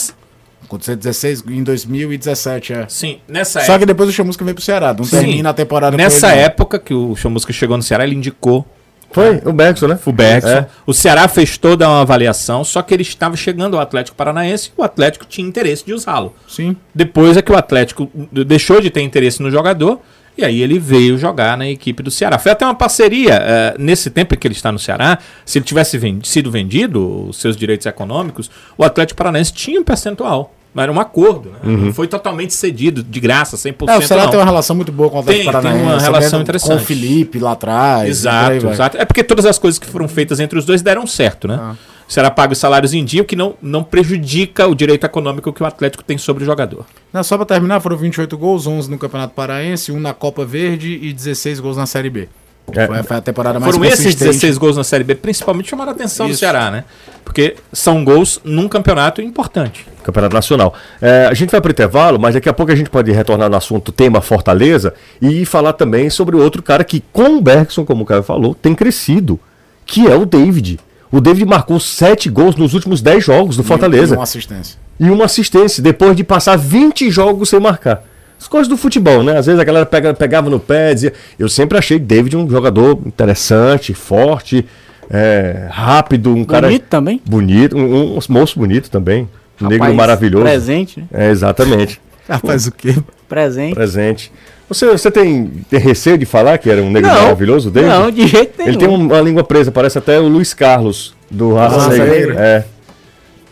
Aconteceu 0.64 0.96
16 0.96 1.44
em 1.48 1.62
2017, 1.62 2.72
é. 2.72 2.86
Sim, 2.88 3.18
nessa 3.28 3.60
Só 3.60 3.78
que 3.78 3.84
depois 3.84 4.08
o 4.08 4.12
Chamusca 4.12 4.42
veio 4.42 4.54
pro 4.54 4.64
Ceará. 4.64 4.94
Não 4.94 5.04
Sim. 5.04 5.18
termina 5.18 5.50
a 5.50 5.52
temporada 5.52 5.94
com 5.96 6.02
Nessa 6.02 6.28
ele, 6.28 6.36
não. 6.36 6.42
época 6.44 6.78
que 6.78 6.94
o 6.94 7.14
Chamusca 7.14 7.52
chegou 7.52 7.76
no 7.76 7.82
Ceará, 7.82 8.04
ele 8.04 8.14
indicou 8.14 8.66
Foi 9.10 9.42
o 9.44 9.52
Bergson, 9.52 9.86
né? 9.88 9.98
o 10.06 10.10
Bergson. 10.12 10.48
É. 10.48 10.66
O 10.86 10.94
Ceará 10.94 11.28
fez 11.28 11.58
toda 11.58 11.86
uma 11.86 12.00
avaliação, 12.00 12.64
só 12.64 12.80
que 12.80 12.94
ele 12.94 13.02
estava 13.02 13.36
chegando 13.36 13.76
ao 13.76 13.82
Atlético 13.82 14.16
Paranaense 14.16 14.70
e 14.76 14.80
o 14.80 14.82
Atlético 14.82 15.26
tinha 15.26 15.46
interesse 15.46 15.84
de 15.84 15.92
usá-lo. 15.92 16.34
Sim. 16.48 16.74
Depois 16.94 17.36
é 17.36 17.42
que 17.42 17.52
o 17.52 17.56
Atlético 17.56 18.10
deixou 18.46 18.80
de 18.80 18.88
ter 18.88 19.02
interesse 19.02 19.42
no 19.42 19.50
jogador 19.50 20.00
e 20.36 20.44
aí 20.44 20.62
ele 20.62 20.78
veio 20.78 21.18
jogar 21.18 21.56
na 21.58 21.68
equipe 21.68 22.02
do 22.02 22.10
Ceará. 22.10 22.38
Foi 22.38 22.52
até 22.52 22.64
uma 22.64 22.74
parceria 22.74 23.34
eh, 23.34 23.74
nesse 23.78 24.10
tempo 24.10 24.34
em 24.34 24.38
que 24.38 24.46
ele 24.46 24.54
está 24.54 24.72
no 24.72 24.78
Ceará. 24.78 25.18
Se 25.44 25.58
ele 25.58 25.64
tivesse 25.64 26.00
sido 26.22 26.50
vendido, 26.50 27.28
os 27.28 27.36
seus 27.36 27.56
direitos 27.56 27.86
econômicos, 27.86 28.50
o 28.76 28.84
Atlético 28.84 29.18
Paranaense 29.18 29.52
tinha 29.52 29.80
um 29.80 29.84
percentual. 29.84 30.54
Mas 30.74 30.84
era 30.84 30.92
um 30.92 30.98
acordo, 30.98 31.50
né? 31.50 31.58
Uhum. 31.62 31.76
Não 31.76 31.92
foi 31.92 32.08
totalmente 32.08 32.54
cedido, 32.54 33.02
de 33.02 33.20
graça, 33.20 33.58
100%. 33.58 33.88
É, 33.88 33.98
o 33.98 34.02
Ceará 34.02 34.22
não. 34.24 34.30
tem 34.30 34.38
uma 34.40 34.46
relação 34.46 34.74
muito 34.74 34.90
boa 34.90 35.10
com 35.10 35.18
o 35.18 35.20
Atlético 35.20 35.44
Tem, 35.44 35.52
tem 35.52 35.62
Paranaense. 35.62 35.92
uma 35.92 36.00
relação 36.00 36.22
mesmo 36.22 36.40
interessante. 36.40 36.78
Com 36.78 36.82
o 36.82 36.86
Felipe 36.86 37.38
lá 37.38 37.52
atrás. 37.52 38.08
Exato, 38.08 38.68
exato. 38.68 38.96
É 38.96 39.04
porque 39.04 39.22
todas 39.22 39.44
as 39.44 39.58
coisas 39.58 39.78
que 39.78 39.86
foram 39.86 40.08
feitas 40.08 40.40
entre 40.40 40.58
os 40.58 40.64
dois 40.64 40.80
deram 40.80 41.06
certo, 41.06 41.46
né? 41.46 41.58
Ah. 41.60 41.74
O 42.12 42.14
Ceará 42.14 42.30
paga 42.30 42.52
os 42.52 42.58
salários 42.58 42.92
em 42.92 43.02
dia, 43.02 43.22
o 43.22 43.24
que 43.24 43.34
não, 43.34 43.54
não 43.62 43.82
prejudica 43.82 44.68
o 44.68 44.74
direito 44.74 45.06
econômico 45.06 45.50
que 45.50 45.62
o 45.62 45.66
Atlético 45.66 46.04
tem 46.04 46.18
sobre 46.18 46.42
o 46.42 46.46
jogador. 46.46 46.84
Não, 47.10 47.24
só 47.24 47.38
pra 47.38 47.46
terminar, 47.46 47.80
foram 47.80 47.96
28 47.96 48.36
gols, 48.36 48.66
11 48.66 48.90
no 48.90 48.98
Campeonato 48.98 49.32
Paraense, 49.32 49.90
um 49.90 49.98
na 49.98 50.12
Copa 50.12 50.44
Verde 50.44 50.98
e 51.00 51.10
16 51.10 51.58
gols 51.58 51.78
na 51.78 51.86
Série 51.86 52.10
B. 52.10 52.28
É. 52.74 53.02
Foi, 53.02 53.16
a 53.16 53.20
temporada 53.22 53.58
mais 53.58 53.74
Foram 53.74 53.88
esses 53.88 54.04
consistente. 54.04 54.30
16 54.30 54.58
gols 54.58 54.76
na 54.76 54.84
Série 54.84 55.04
B, 55.04 55.14
principalmente 55.14 55.70
chamaram 55.70 55.90
a 55.90 55.94
atenção 55.94 56.26
do 56.26 56.32
Isso. 56.32 56.40
Ceará, 56.40 56.70
né? 56.70 56.84
Porque 57.24 57.56
são 57.72 58.04
gols 58.04 58.38
num 58.44 58.68
campeonato 58.68 59.22
importante. 59.22 59.86
Campeonato 60.04 60.34
Nacional. 60.34 60.74
É, 61.00 61.28
a 61.30 61.32
gente 61.32 61.48
vai 61.48 61.62
para 61.62 61.70
o 61.70 61.72
intervalo, 61.72 62.20
mas 62.20 62.34
daqui 62.34 62.46
a 62.46 62.52
pouco 62.52 62.70
a 62.70 62.76
gente 62.76 62.90
pode 62.90 63.10
retornar 63.10 63.48
no 63.48 63.56
assunto 63.56 63.90
tema 63.90 64.20
Fortaleza 64.20 64.92
e 65.18 65.46
falar 65.46 65.72
também 65.72 66.10
sobre 66.10 66.36
outro 66.36 66.62
cara 66.62 66.84
que, 66.84 67.02
com 67.10 67.38
o 67.38 67.40
Bergson, 67.40 67.86
como 67.86 68.02
o 68.02 68.06
Caio 68.06 68.22
falou, 68.22 68.54
tem 68.54 68.74
crescido, 68.74 69.40
que 69.86 70.06
é 70.06 70.14
o 70.14 70.26
David. 70.26 70.78
O 71.12 71.20
David 71.20 71.44
marcou 71.44 71.78
sete 71.78 72.28
gols 72.30 72.56
nos 72.56 72.72
últimos 72.74 73.02
10 73.02 73.22
jogos 73.24 73.56
do 73.56 73.62
Fortaleza 73.62 74.14
E 74.14 74.16
uma 74.16 74.22
assistência. 74.22 74.78
e 74.98 75.10
uma 75.10 75.24
assistência, 75.26 75.82
depois 75.82 76.16
de 76.16 76.24
passar 76.24 76.56
20 76.56 77.10
jogos 77.10 77.50
sem 77.50 77.60
marcar. 77.60 78.02
As 78.40 78.48
coisas 78.48 78.66
do 78.66 78.76
futebol, 78.76 79.22
né? 79.22 79.36
Às 79.38 79.46
vezes 79.46 79.60
a 79.60 79.64
galera 79.64 79.86
pega- 79.86 80.14
pegava 80.14 80.48
no 80.50 80.58
pé, 80.58 80.92
dizia. 80.94 81.12
Eu 81.38 81.48
sempre 81.48 81.76
achei 81.78 81.98
David 81.98 82.36
um 82.36 82.48
jogador 82.50 82.98
interessante, 83.06 83.94
forte, 83.94 84.66
é, 85.10 85.68
rápido, 85.70 86.34
um 86.34 86.44
cara. 86.44 86.66
Bonito 86.66 86.86
também. 86.88 87.20
Bonito, 87.24 87.76
um, 87.76 88.16
um 88.16 88.20
moço 88.30 88.58
bonito 88.58 88.90
também. 88.90 89.28
Um 89.60 89.66
negro 89.68 89.78
Rapaz, 89.84 89.96
maravilhoso. 89.96 90.42
Presente, 90.44 91.00
né? 91.00 91.06
É, 91.12 91.30
exatamente. 91.30 92.00
Rapaz, 92.28 92.66
o 92.66 92.72
quê? 92.72 92.96
Presente. 93.28 93.74
Presente. 93.74 94.32
Você, 94.68 94.86
você 94.86 95.10
tem, 95.10 95.46
tem 95.68 95.78
receio 95.80 96.16
de 96.16 96.24
falar 96.24 96.56
que 96.58 96.70
era 96.70 96.82
um 96.82 96.90
negro 96.90 97.10
maravilhoso, 97.10 97.70
David? 97.70 97.90
Não, 97.92 98.10
de 98.10 98.26
jeito 98.26 98.54
nenhum. 98.58 98.68
Ele 98.70 98.78
tem 98.78 98.88
um- 98.88 98.94
uma 99.06 99.20
língua 99.20 99.44
presa, 99.44 99.70
parece 99.70 99.98
até 99.98 100.18
o 100.18 100.26
Luiz 100.28 100.54
Carlos, 100.54 101.14
do 101.30 101.54
Raça 101.54 101.76
Raça 101.76 101.88
Negra. 101.90 102.06
Negra. 102.14 102.34
É. 102.40 102.64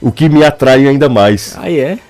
O 0.01 0.11
que 0.11 0.29
me 0.31 0.43
atrai 0.43 0.87
ainda 0.89 1.09
mais. 1.11 1.55
Aí 1.59 1.79
é. 1.79 1.99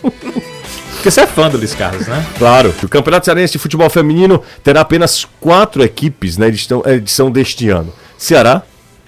Porque 0.00 1.10
você 1.10 1.20
é 1.22 1.26
fã 1.26 1.48
do 1.48 1.56
Luiz 1.56 1.74
Carlos, 1.74 2.06
né? 2.06 2.24
Claro. 2.38 2.74
O 2.82 2.88
Campeonato 2.88 3.24
Cearense 3.24 3.52
de 3.52 3.58
Futebol 3.58 3.88
Feminino 3.88 4.42
terá 4.64 4.80
apenas 4.80 5.24
quatro 5.40 5.82
equipes 5.82 6.36
na 6.36 6.48
edição, 6.48 6.82
edição 6.86 7.30
deste 7.30 7.68
ano: 7.68 7.92
Ceará, 8.16 8.62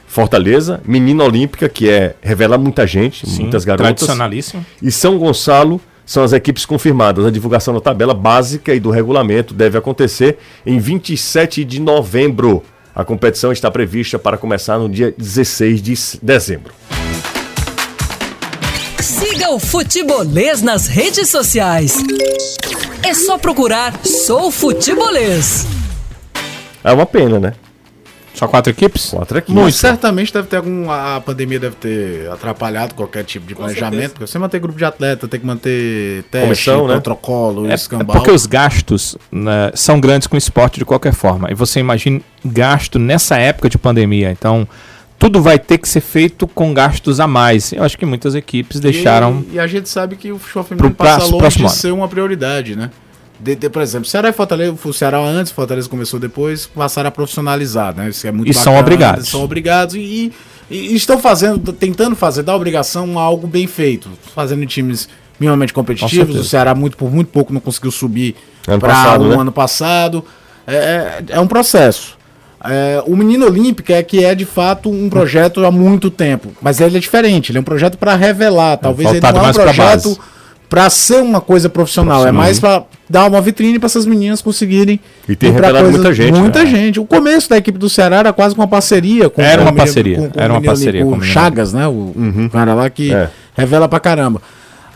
Fortaleza, 0.06 0.80
Menina 0.84 1.24
Olímpica, 1.24 1.68
que 1.68 1.88
é 1.90 2.14
revela 2.22 2.56
muita 2.56 2.86
gente, 2.86 3.28
muitas 3.28 3.64
garotas, 3.64 3.86
Tradicionalíssimo. 3.96 4.64
e 4.82 4.90
São 4.90 5.18
Gonçalo. 5.18 5.80
São 6.04 6.22
as 6.22 6.32
equipes 6.32 6.66
confirmadas. 6.66 7.24
A 7.24 7.30
divulgação 7.30 7.74
da 7.74 7.80
tabela 7.80 8.14
básica 8.14 8.74
e 8.74 8.80
do 8.80 8.90
regulamento 8.90 9.54
deve 9.54 9.78
acontecer 9.78 10.38
em 10.66 10.78
27 10.78 11.64
de 11.64 11.80
novembro. 11.80 12.62
A 12.94 13.04
competição 13.04 13.52
está 13.52 13.70
prevista 13.70 14.18
para 14.18 14.36
começar 14.36 14.78
no 14.78 14.88
dia 14.88 15.14
16 15.16 15.80
de 15.80 15.94
dezembro. 16.22 16.74
Siga 19.00 19.50
o 19.50 19.58
Futebolês 19.58 20.60
nas 20.62 20.86
redes 20.86 21.28
sociais. 21.28 21.98
É 23.02 23.14
só 23.14 23.38
procurar 23.38 23.98
Sou 24.04 24.50
Futebolês. 24.50 25.66
É 26.82 26.92
uma 26.92 27.06
pena, 27.06 27.38
né? 27.38 27.54
Só 28.40 28.48
quatro 28.48 28.72
equipes? 28.72 29.10
Quatro 29.10 29.36
equipes. 29.36 29.54
Muito. 29.54 29.76
Certamente 29.76 30.32
deve 30.32 30.48
ter 30.48 30.56
algum. 30.56 30.90
A 30.90 31.20
pandemia 31.20 31.60
deve 31.60 31.76
ter 31.76 32.26
atrapalhado 32.30 32.94
qualquer 32.94 33.22
tipo 33.22 33.46
de 33.46 33.54
planejamento. 33.54 34.12
Porque 34.12 34.26
você 34.26 34.38
manter 34.38 34.58
grupo 34.58 34.78
de 34.78 34.84
atleta, 34.86 35.28
tem 35.28 35.38
que 35.38 35.44
manter 35.44 36.22
teste, 36.30 36.46
Comissão, 36.46 36.86
né? 36.88 36.94
protocolo, 36.94 37.66
É, 37.68 37.72
é 37.72 37.74
escambau. 37.74 38.16
porque 38.16 38.30
os 38.30 38.46
gastos 38.46 39.14
né, 39.30 39.70
são 39.74 40.00
grandes 40.00 40.26
com 40.26 40.36
o 40.36 40.38
esporte 40.38 40.78
de 40.78 40.86
qualquer 40.86 41.12
forma. 41.12 41.50
E 41.50 41.54
você 41.54 41.80
imagina 41.80 42.22
gasto 42.42 42.98
nessa 42.98 43.36
época 43.36 43.68
de 43.68 43.76
pandemia. 43.76 44.30
Então, 44.30 44.66
tudo 45.18 45.42
vai 45.42 45.58
ter 45.58 45.76
que 45.76 45.86
ser 45.86 46.00
feito 46.00 46.46
com 46.46 46.72
gastos 46.72 47.20
a 47.20 47.26
mais. 47.26 47.74
Eu 47.74 47.82
acho 47.84 47.98
que 47.98 48.06
muitas 48.06 48.34
equipes 48.34 48.80
deixaram. 48.80 49.44
E, 49.50 49.56
e 49.56 49.60
a 49.60 49.66
gente 49.66 49.86
sabe 49.86 50.16
que 50.16 50.32
o 50.32 50.38
futebol 50.38 50.64
feminino 50.64 50.94
passa 50.94 51.26
longe 51.26 51.58
de 51.58 51.62
ano. 51.64 51.68
ser 51.68 51.92
uma 51.92 52.08
prioridade, 52.08 52.74
né? 52.74 52.90
De, 53.42 53.54
de- 53.54 53.70
por 53.70 53.80
exemplo, 53.82 54.06
Ceará 54.08 54.28
e 54.28 54.32
Fortaleza, 54.32 54.74
o 54.84 54.92
Ceará 54.92 55.18
antes, 55.18 55.50
Fortaleza 55.52 55.88
começou 55.88 56.20
depois, 56.20 56.66
passaram 56.66 57.08
a 57.08 57.10
profissionalizar, 57.10 57.94
né? 57.96 58.10
Isso 58.10 58.26
é 58.26 58.32
muito 58.32 58.50
E 58.50 58.54
são 58.54 58.76
obrigados. 58.76 59.28
São 59.28 59.42
obrigados 59.42 59.94
e, 59.94 59.98
e- 59.98 60.32
e 60.70 60.94
estão 60.94 61.18
fazendo, 61.18 61.72
tentando 61.72 62.14
fazer 62.14 62.42
da 62.42 62.54
obrigação 62.54 63.18
algo 63.18 63.46
bem 63.46 63.66
feito, 63.66 64.08
fazendo 64.34 64.64
times 64.66 65.08
minimamente 65.38 65.72
competitivos. 65.72 66.14
certeza. 66.26 66.40
O 66.40 66.44
Ceará 66.44 66.74
muito 66.74 66.96
por 66.98 67.10
muito 67.10 67.28
pouco 67.28 67.52
não 67.52 67.60
conseguiu 67.60 67.90
subir 67.90 68.36
para 68.78 69.18
o 69.20 69.28
né? 69.28 69.36
ano 69.36 69.52
passado. 69.52 70.22
É, 70.66 70.74
é, 70.74 71.24
é 71.30 71.40
um 71.40 71.46
processo. 71.46 72.18
É, 72.62 73.02
o 73.06 73.16
Menino 73.16 73.46
Olímpico 73.46 73.90
é 73.90 74.02
que 74.02 74.22
é 74.22 74.34
de 74.34 74.44
fato 74.44 74.90
um 74.90 75.08
projeto 75.08 75.64
há 75.64 75.70
muito 75.70 76.10
tempo, 76.10 76.52
mas 76.60 76.78
ele 76.78 76.98
é 76.98 77.00
diferente. 77.00 77.50
Ele 77.50 77.56
é 77.56 77.60
um 77.62 77.64
projeto 77.64 77.96
para 77.96 78.14
revelar. 78.14 78.76
Talvez 78.76 79.08
ele 79.08 79.18
voltado 79.20 79.38
não 79.38 79.46
é 79.46 79.50
um 79.50 79.54
projeto. 79.54 80.20
Para 80.70 80.88
ser 80.88 81.20
uma 81.20 81.40
coisa 81.40 81.68
profissional. 81.68 82.26
É 82.26 82.30
mais 82.32 82.58
para 82.60 82.84
dar 83.08 83.26
uma 83.26 83.40
vitrine 83.40 83.78
para 83.78 83.86
essas 83.86 84.06
meninas 84.06 84.40
conseguirem. 84.40 85.00
E 85.28 85.34
pra 85.36 85.48
revelado 85.50 85.90
muita 85.90 86.14
gente, 86.14 86.38
Muita 86.38 86.60
né? 86.64 86.66
gente. 86.70 87.00
O 87.00 87.04
começo 87.04 87.50
da 87.50 87.58
equipe 87.58 87.76
do 87.76 87.88
Ceará 87.90 88.18
era 88.18 88.32
quase 88.32 88.54
com 88.54 88.60
uma 88.62 88.68
parceria 88.68 89.28
com 89.28 89.42
Era 89.42 89.60
uma 89.62 89.72
parceria, 89.74 90.16
com- 90.16 90.30
com 90.30 90.40
era 90.40 90.52
uma 90.52 90.58
ali, 90.60 90.66
parceria 90.66 91.04
com 91.04 91.10
com 91.10 91.16
o. 91.18 91.22
Chagas, 91.22 91.72
né? 91.72 91.86
O 91.88 92.14
cara 92.52 92.72
lá 92.72 92.88
que 92.88 93.12
É. 93.12 93.28
revela 93.56 93.88
pra 93.88 93.98
caramba. 94.00 94.40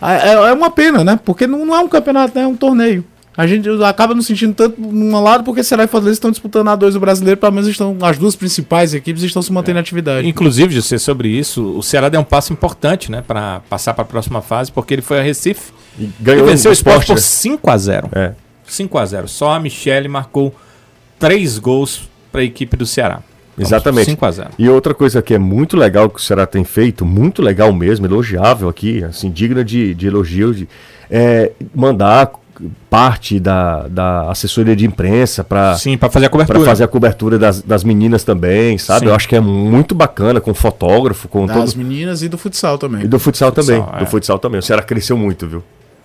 É, 0.01 0.33
é 0.33 0.53
uma 0.53 0.71
pena, 0.71 1.03
né? 1.03 1.19
Porque 1.25 1.47
não, 1.47 1.67
não 1.67 1.75
é 1.75 1.81
um 1.81 1.89
campeonato, 1.89 2.39
né? 2.39 2.45
é 2.45 2.47
um 2.47 2.55
torneio. 2.57 3.05
A 3.37 3.47
gente 3.47 3.69
acaba 3.83 4.15
nos 4.15 4.27
sentindo 4.27 4.55
tanto 4.55 4.81
num 4.81 5.21
lado 5.21 5.43
porque 5.43 5.65
Ceará 5.65 5.85
e 5.85 5.87
Fortaleza 5.89 6.17
estão 6.17 6.31
disputando 6.31 6.69
a 6.69 6.77
dois 6.77 6.95
do 6.95 7.01
brasileiro, 7.01 7.39
pelo 7.39 7.53
menos 7.53 7.69
estão 7.69 7.97
as 8.03 8.17
duas 8.17 8.37
principais 8.37 8.95
equipes 8.95 9.23
estão 9.23 9.43
se 9.43 9.53
mantendo 9.53 9.79
em 9.79 9.81
atividade. 9.81 10.29
Inclusive, 10.29 10.73
José, 10.73 10.99
sobre 10.99 11.29
isso, 11.29 11.77
o 11.77 11.83
Ceará 11.83 12.09
deu 12.09 12.21
um 12.21 12.25
passo 12.25 12.53
importante, 12.53 13.11
né, 13.11 13.23
para 13.27 13.61
passar 13.69 13.93
para 13.93 14.03
a 14.03 14.07
próxima 14.07 14.41
fase, 14.41 14.71
porque 14.71 14.95
ele 14.95 15.03
foi 15.03 15.19
a 15.19 15.23
Recife 15.23 15.73
E 15.99 16.05
e 16.05 16.11
ganhou 16.21 16.47
venceu 16.47 16.71
o 16.71 16.73
o 16.73 16.75
esporte 16.75 17.07
por 17.07 17.19
5 17.19 17.71
a 17.71 17.77
0 17.77 18.09
né? 18.15 18.25
É. 18.27 18.33
5 18.67 18.99
a 18.99 19.05
0 19.05 19.29
Só 19.29 19.53
a 19.53 19.61
Michele 19.61 20.09
marcou 20.09 20.55
três 21.19 21.59
gols 21.59 22.09
para 22.31 22.41
a 22.41 22.45
equipe 22.45 22.77
do 22.77 22.87
Ceará. 22.87 23.21
Exatamente. 23.59 24.11
5 24.11 24.25
a 24.27 24.31
0 24.31 24.51
E 24.59 24.69
outra 24.69 24.95
coisa 24.95 25.23
que 25.23 25.35
é 25.35 25.39
muito 25.39 25.77
legal 25.77 26.09
que 26.11 26.19
o 26.19 26.23
Ceará 26.23 26.47
tem 26.47 26.65
feito, 26.65 27.05
muito 27.05 27.43
legal 27.43 27.73
mesmo, 27.73 28.07
elogiável 28.07 28.69
aqui, 28.69 29.03
assim, 29.05 29.31
digna 29.31 29.65
de, 29.65 29.95
de 29.95 30.07
elogio, 30.07 30.55
de, 30.55 30.69
é 31.11 31.53
mandar 31.75 32.33
parte 32.89 33.41
da, 33.41 33.89
da 33.89 34.31
assessoria 34.31 34.77
de 34.77 34.87
imprensa 34.87 35.43
para 35.43 35.75
Sim, 35.77 35.97
para 35.97 36.09
fazer 36.11 36.27
a 36.27 36.31
para 36.31 36.39
cobertura. 36.45 36.65
fazer 36.65 36.85
a 36.85 36.89
cobertura 36.89 37.39
das, 37.39 37.61
das 37.63 37.83
meninas 37.85 38.23
também, 38.25 38.79
sabe? 38.79 39.01
Sim. 39.01 39.07
Eu 39.07 39.15
acho 39.15 39.29
que 39.29 39.35
é 39.37 39.41
muito 39.41 39.95
bacana, 39.95 40.41
com 40.41 40.55
fotógrafo, 40.55 41.29
com 41.29 41.47
Das 41.47 41.57
todo... 41.73 41.77
meninas 41.79 42.23
e 42.23 42.29
do 42.29 42.39
futsal 42.39 42.79
também. 42.79 43.03
E 43.03 43.09
do 43.09 43.19
futsal, 43.19 43.53
Futsal, 43.53 43.65
também. 43.83 43.95
é. 43.97 43.99
Do 43.99 44.07
futsal 44.07 44.39
também. 44.39 44.59
O 44.61 44.63
Ceará 44.63 44.83
cresceu 44.83 45.17
muito, 45.17 45.47
viu? 45.47 45.63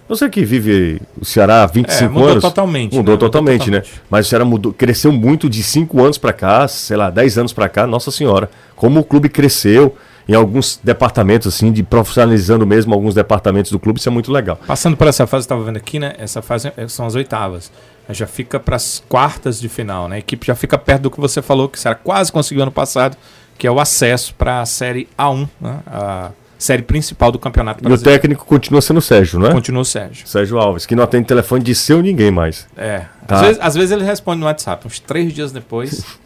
Você 0.07 0.27
que 0.27 0.43
vive 0.43 0.99
o 1.21 1.23
Ceará 1.23 1.61
há 1.63 1.67
25 1.67 2.03
É, 2.03 2.07
mudou 2.07 2.29
anos. 2.29 2.41
totalmente, 2.43 2.95
Mudou 2.95 3.03
né? 3.03 3.11
Mudou 3.11 3.17
totalmente, 3.29 3.69
né? 3.69 3.81
totalmente. 3.81 4.01
Mas 4.09 4.25
o 4.25 4.29
Ceará 4.29 4.43
mudou, 4.43 4.73
cresceu 4.73 5.11
muito 5.11 5.47
de 5.47 5.61
5 5.61 6.01
anos 6.03 6.17
pra 6.17 6.33
cá, 6.33 6.67
sei 6.67 6.97
lá, 6.97 7.11
10 7.11 7.37
anos 7.37 7.53
pra 7.53 7.69
cá, 7.69 7.85
nossa 7.85 8.09
senhora. 8.09 8.49
Como 8.75 8.99
o 9.01 9.03
clube 9.03 9.29
cresceu 9.29 9.95
em 10.29 10.35
alguns 10.35 10.79
departamentos, 10.83 11.47
assim, 11.47 11.71
de 11.71 11.81
profissionalizando 11.81 12.65
mesmo 12.65 12.93
alguns 12.93 13.15
departamentos 13.15 13.71
do 13.71 13.79
clube, 13.79 13.99
isso 13.99 14.07
é 14.07 14.11
muito 14.11 14.31
legal. 14.31 14.59
Passando 14.67 14.95
por 14.95 15.07
essa 15.07 15.25
fase, 15.25 15.45
estava 15.45 15.63
vendo 15.63 15.77
aqui, 15.77 15.97
né? 15.97 16.13
Essa 16.19 16.39
fase 16.41 16.71
é- 16.77 16.87
são 16.87 17.07
as 17.07 17.15
oitavas. 17.15 17.71
Já 18.11 18.27
fica 18.27 18.59
para 18.59 18.75
as 18.75 19.03
quartas 19.09 19.59
de 19.59 19.67
final, 19.67 20.07
né? 20.07 20.17
A 20.17 20.19
equipe 20.19 20.45
já 20.45 20.53
fica 20.55 20.77
perto 20.77 21.01
do 21.03 21.11
que 21.11 21.19
você 21.19 21.41
falou, 21.41 21.67
que 21.67 21.77
o 21.77 21.81
Ceará 21.81 21.97
quase 22.01 22.31
conseguiu 22.31 22.61
ano 22.63 22.71
passado, 22.71 23.17
que 23.57 23.65
é 23.65 23.71
o 23.71 23.79
acesso 23.79 24.33
para 24.35 24.61
a 24.61 24.65
Série 24.67 25.07
A1, 25.17 25.47
né? 25.59 25.79
A 25.87 26.31
série 26.59 26.81
principal 26.83 27.31
do 27.31 27.39
Campeonato 27.39 27.79
E 27.83 27.85
o 27.85 27.89
Brasileiro. 27.89 28.21
técnico 28.21 28.45
continua 28.45 28.81
sendo 28.81 28.97
o 28.97 29.01
Sérgio, 29.01 29.39
né? 29.39 29.51
Continua 29.51 29.81
o 29.81 29.85
Sérgio. 29.85 30.27
Sérgio 30.27 30.59
Alves, 30.59 30.85
que 30.85 30.95
não 30.95 31.03
atende 31.03 31.25
telefone 31.27 31.63
de 31.63 31.73
seu 31.73 32.01
ninguém 32.01 32.29
mais. 32.31 32.67
É. 32.77 33.03
Tá. 33.25 33.35
Às, 33.35 33.41
vezes, 33.41 33.57
às 33.61 33.75
vezes 33.75 33.91
ele 33.91 34.03
responde 34.03 34.39
no 34.41 34.45
WhatsApp. 34.45 34.85
Uns 34.85 34.99
três 34.99 35.31
dias 35.33 35.51
depois, 35.51 36.03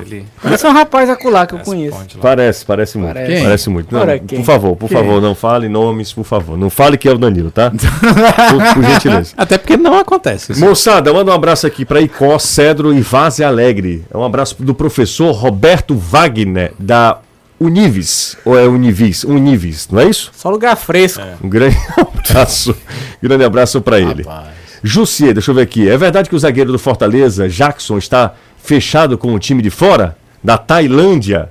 ele 0.00 0.26
Esse 0.52 0.66
é 0.66 0.68
um 0.68 0.72
rapaz 0.72 1.08
acular 1.08 1.46
que 1.46 1.54
eu 1.54 1.60
conheço. 1.60 1.96
Parece, 2.20 2.64
parece 2.64 2.98
muito. 2.98 3.14
Parece. 3.14 3.42
Parece 3.42 3.70
muito. 3.70 3.94
Não, 3.94 4.18
por 4.18 4.44
favor, 4.44 4.76
por 4.76 4.88
Quem? 4.88 4.98
favor, 4.98 5.22
não 5.22 5.34
fale 5.34 5.68
nomes, 5.68 6.12
por 6.12 6.24
favor. 6.24 6.58
Não 6.58 6.68
fale 6.68 6.96
que 6.96 7.08
é 7.08 7.12
o 7.12 7.18
Danilo, 7.18 7.50
tá? 7.50 7.70
por, 7.70 8.74
por 8.74 8.84
gentileza. 8.84 9.34
Até 9.36 9.56
porque 9.56 9.76
não 9.76 9.98
acontece 9.98 10.52
isso. 10.52 10.60
Moçada, 10.60 11.12
manda 11.12 11.30
um 11.30 11.34
abraço 11.34 11.66
aqui 11.66 11.84
para 11.84 12.00
Icó, 12.00 12.38
Cedro 12.38 12.92
e 12.92 13.00
Vaze 13.00 13.44
Alegre. 13.44 14.04
É 14.12 14.16
um 14.16 14.24
abraço 14.24 14.60
do 14.62 14.74
professor 14.74 15.32
Roberto 15.32 15.94
Wagner, 15.94 16.72
da 16.78 17.18
Univis. 17.60 18.36
Ou 18.44 18.58
é 18.58 18.66
Univis? 18.66 19.24
Univis, 19.24 19.88
não 19.90 20.00
é 20.00 20.06
isso? 20.08 20.30
Só 20.34 20.50
lugar 20.50 20.76
fresco. 20.76 21.22
Um 21.42 21.48
grande 21.48 21.76
abraço. 21.96 22.74
grande 23.22 23.44
abraço 23.44 23.80
para 23.80 24.00
ele. 24.00 24.26
Jussier, 24.82 25.32
deixa 25.32 25.50
eu 25.50 25.54
ver 25.54 25.62
aqui. 25.62 25.88
É 25.88 25.96
verdade 25.96 26.28
que 26.28 26.36
o 26.36 26.38
zagueiro 26.38 26.70
do 26.70 26.78
Fortaleza, 26.78 27.48
Jackson, 27.48 27.96
está 27.96 28.34
fechado 28.64 29.18
com 29.18 29.34
o 29.34 29.38
time 29.38 29.62
de 29.62 29.70
fora? 29.70 30.16
Da 30.42 30.56
Tailândia? 30.56 31.50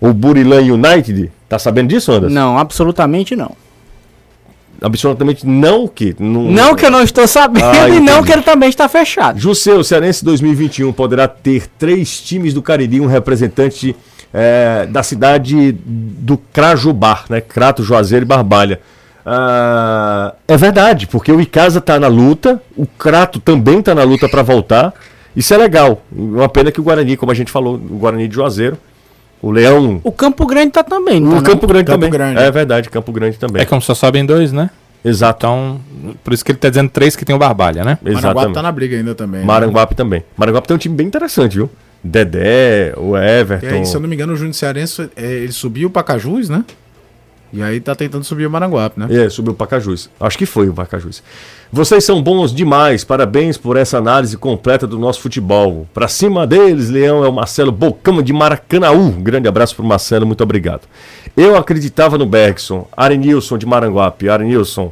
O 0.00 0.12
Burilan 0.12 0.60
United? 0.60 1.30
Tá 1.48 1.58
sabendo 1.58 1.88
disso, 1.88 2.10
Anderson? 2.10 2.34
Não, 2.34 2.58
absolutamente 2.58 3.36
não. 3.36 3.52
Absolutamente 4.80 5.46
não 5.46 5.84
o 5.84 5.88
quê? 5.88 6.14
Não 6.18 6.74
que 6.74 6.84
eu 6.84 6.90
não 6.90 7.02
estou 7.02 7.26
sabendo 7.28 7.64
Ah, 7.66 7.86
e 7.88 8.00
não 8.00 8.24
que 8.24 8.32
ele 8.32 8.42
também 8.42 8.68
está 8.68 8.88
fechado. 8.88 9.38
Jusseu, 9.38 9.78
o 9.78 9.84
Cearense 9.84 10.24
2021 10.24 10.92
poderá 10.92 11.28
ter 11.28 11.68
três 11.78 12.20
times 12.20 12.52
do 12.52 12.60
Cariri, 12.60 13.00
um 13.00 13.06
representante 13.06 13.94
eh, 14.34 14.88
da 14.90 15.04
cidade 15.04 15.70
do 15.84 16.36
Crajubar, 16.36 17.26
né? 17.28 17.40
Crato, 17.40 17.84
Juazeiro 17.84 18.24
e 18.24 18.26
Barbalha. 18.26 18.80
Ah, 19.24 20.34
é 20.48 20.56
verdade, 20.56 21.06
porque 21.06 21.30
o 21.30 21.40
Icasa 21.40 21.80
tá 21.80 22.00
na 22.00 22.08
luta, 22.08 22.60
o 22.76 22.84
Crato 22.84 23.38
também 23.38 23.80
tá 23.80 23.94
na 23.94 24.02
luta 24.02 24.28
para 24.28 24.42
voltar. 24.42 24.92
Isso 25.36 25.52
é 25.54 25.56
legal. 25.56 26.02
Uma 26.10 26.48
pena 26.48 26.70
que 26.70 26.80
o 26.80 26.82
Guarani, 26.84 27.16
como 27.16 27.32
a 27.32 27.34
gente 27.34 27.50
falou, 27.50 27.74
o 27.74 27.78
Guarani 27.98 28.28
de 28.28 28.34
Juazeiro, 28.34 28.76
o 29.40 29.50
Leão, 29.50 30.00
O 30.04 30.12
Campo 30.12 30.46
Grande 30.46 30.70
tá 30.70 30.84
também, 30.84 31.18
não 31.20 31.30
o 31.30 31.30
tá, 31.32 31.36
não? 31.36 31.42
Campo 31.42 31.66
Grande 31.66 31.84
Campo 31.86 31.98
também. 31.98 32.10
Grande. 32.10 32.38
É 32.38 32.50
verdade, 32.50 32.88
Campo 32.90 33.10
Grande 33.12 33.38
também. 33.38 33.62
É 33.62 33.64
como 33.64 33.80
só 33.82 33.94
sobem 33.94 34.24
dois, 34.24 34.52
né? 34.52 34.70
Exato. 35.04 35.38
Então, 35.44 35.80
por 36.22 36.32
isso 36.32 36.44
que 36.44 36.52
ele 36.52 36.58
tá 36.58 36.68
dizendo 36.68 36.88
três 36.88 37.16
que 37.16 37.24
tem 37.24 37.34
o 37.34 37.38
Barbalha, 37.38 37.84
né? 37.84 37.98
Maranguape 38.02 38.52
tá 38.52 38.62
na 38.62 38.70
briga 38.70 38.96
ainda 38.96 39.14
também. 39.16 39.40
né? 39.40 39.46
Maranguape 39.46 39.96
também. 39.96 40.22
Maranguape 40.36 40.68
tem 40.68 40.76
um 40.76 40.78
time 40.78 40.94
bem 40.94 41.06
interessante, 41.08 41.56
viu? 41.56 41.68
Dedé, 42.04 42.94
o 42.96 43.16
Everton. 43.16 43.66
aí, 43.66 43.86
se 43.86 43.96
eu 43.96 44.00
não 44.00 44.08
me 44.08 44.14
engano, 44.14 44.32
o 44.32 44.36
Júnior 44.36 44.54
Cearense, 44.54 45.08
é, 45.16 45.24
ele 45.24 45.52
subiu 45.52 45.88
o 45.88 45.90
Pacajus, 45.90 46.48
né? 46.48 46.64
E 47.52 47.62
aí 47.62 47.80
tá 47.80 47.94
tentando 47.94 48.24
subir 48.24 48.46
o 48.46 48.50
Maranguape, 48.50 48.98
né? 48.98 49.24
É, 49.24 49.28
subiu 49.28 49.52
o 49.52 49.54
Pacajus. 49.54 50.08
Acho 50.18 50.38
que 50.38 50.46
foi 50.46 50.70
o 50.70 50.72
Pacajus. 50.72 51.22
Vocês 51.70 52.02
são 52.02 52.22
bons 52.22 52.54
demais. 52.54 53.04
Parabéns 53.04 53.58
por 53.58 53.76
essa 53.76 53.98
análise 53.98 54.36
completa 54.38 54.86
do 54.86 54.98
nosso 54.98 55.20
futebol. 55.20 55.86
Pra 55.92 56.08
cima 56.08 56.46
deles, 56.46 56.88
Leão, 56.88 57.22
é 57.24 57.28
o 57.28 57.32
Marcelo 57.32 57.70
Bocama 57.70 58.22
de 58.22 58.32
Maracanaú. 58.32 59.10
Grande 59.12 59.48
abraço 59.48 59.76
pro 59.76 59.84
Marcelo, 59.84 60.26
muito 60.26 60.42
obrigado. 60.42 60.82
Eu 61.36 61.56
acreditava 61.56 62.16
no 62.16 62.24
Bergson. 62.24 62.88
Arenilson 62.96 63.58
de 63.58 63.66
Maranguape. 63.66 64.30
Arenilson, 64.30 64.90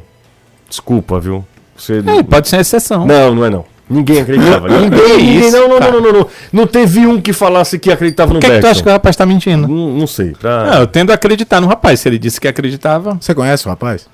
desculpa, 0.69 1.19
viu? 1.19 1.43
Você... 1.75 2.03
É, 2.05 2.21
pode 2.21 2.47
ser 2.47 2.59
exceção. 2.59 3.07
Não, 3.07 3.33
não 3.33 3.45
é 3.45 3.49
não. 3.49 3.65
Ninguém 3.91 4.21
acreditava. 4.21 4.67
ninguém, 4.69 5.17
ninguém. 5.17 5.39
isso, 5.39 5.51
Não, 5.57 5.67
não, 5.67 5.79
não, 5.79 5.91
não, 5.91 6.01
não, 6.01 6.11
não. 6.19 6.27
Não 6.53 6.67
teve 6.67 7.05
um 7.05 7.19
que 7.19 7.33
falasse 7.33 7.77
que 7.77 7.91
acreditava 7.91 8.33
no 8.33 8.39
Por 8.39 8.47
que, 8.49 8.55
que 8.55 8.61
tu 8.61 8.67
acha 8.67 8.81
que 8.81 8.87
o 8.89 8.91
rapaz 8.91 9.15
tá 9.15 9.25
mentindo? 9.25 9.67
Não, 9.67 9.89
não 9.89 10.07
sei. 10.07 10.31
Pra... 10.31 10.65
Não, 10.65 10.79
eu 10.81 10.87
tendo 10.87 11.11
a 11.11 11.15
acreditar 11.15 11.59
no 11.61 11.67
rapaz. 11.67 11.99
Se 11.99 12.07
ele 12.09 12.17
disse 12.17 12.39
que 12.39 12.47
acreditava, 12.47 13.17
Você 13.19 13.33
conhece 13.35 13.65
o 13.65 13.69
rapaz? 13.69 14.07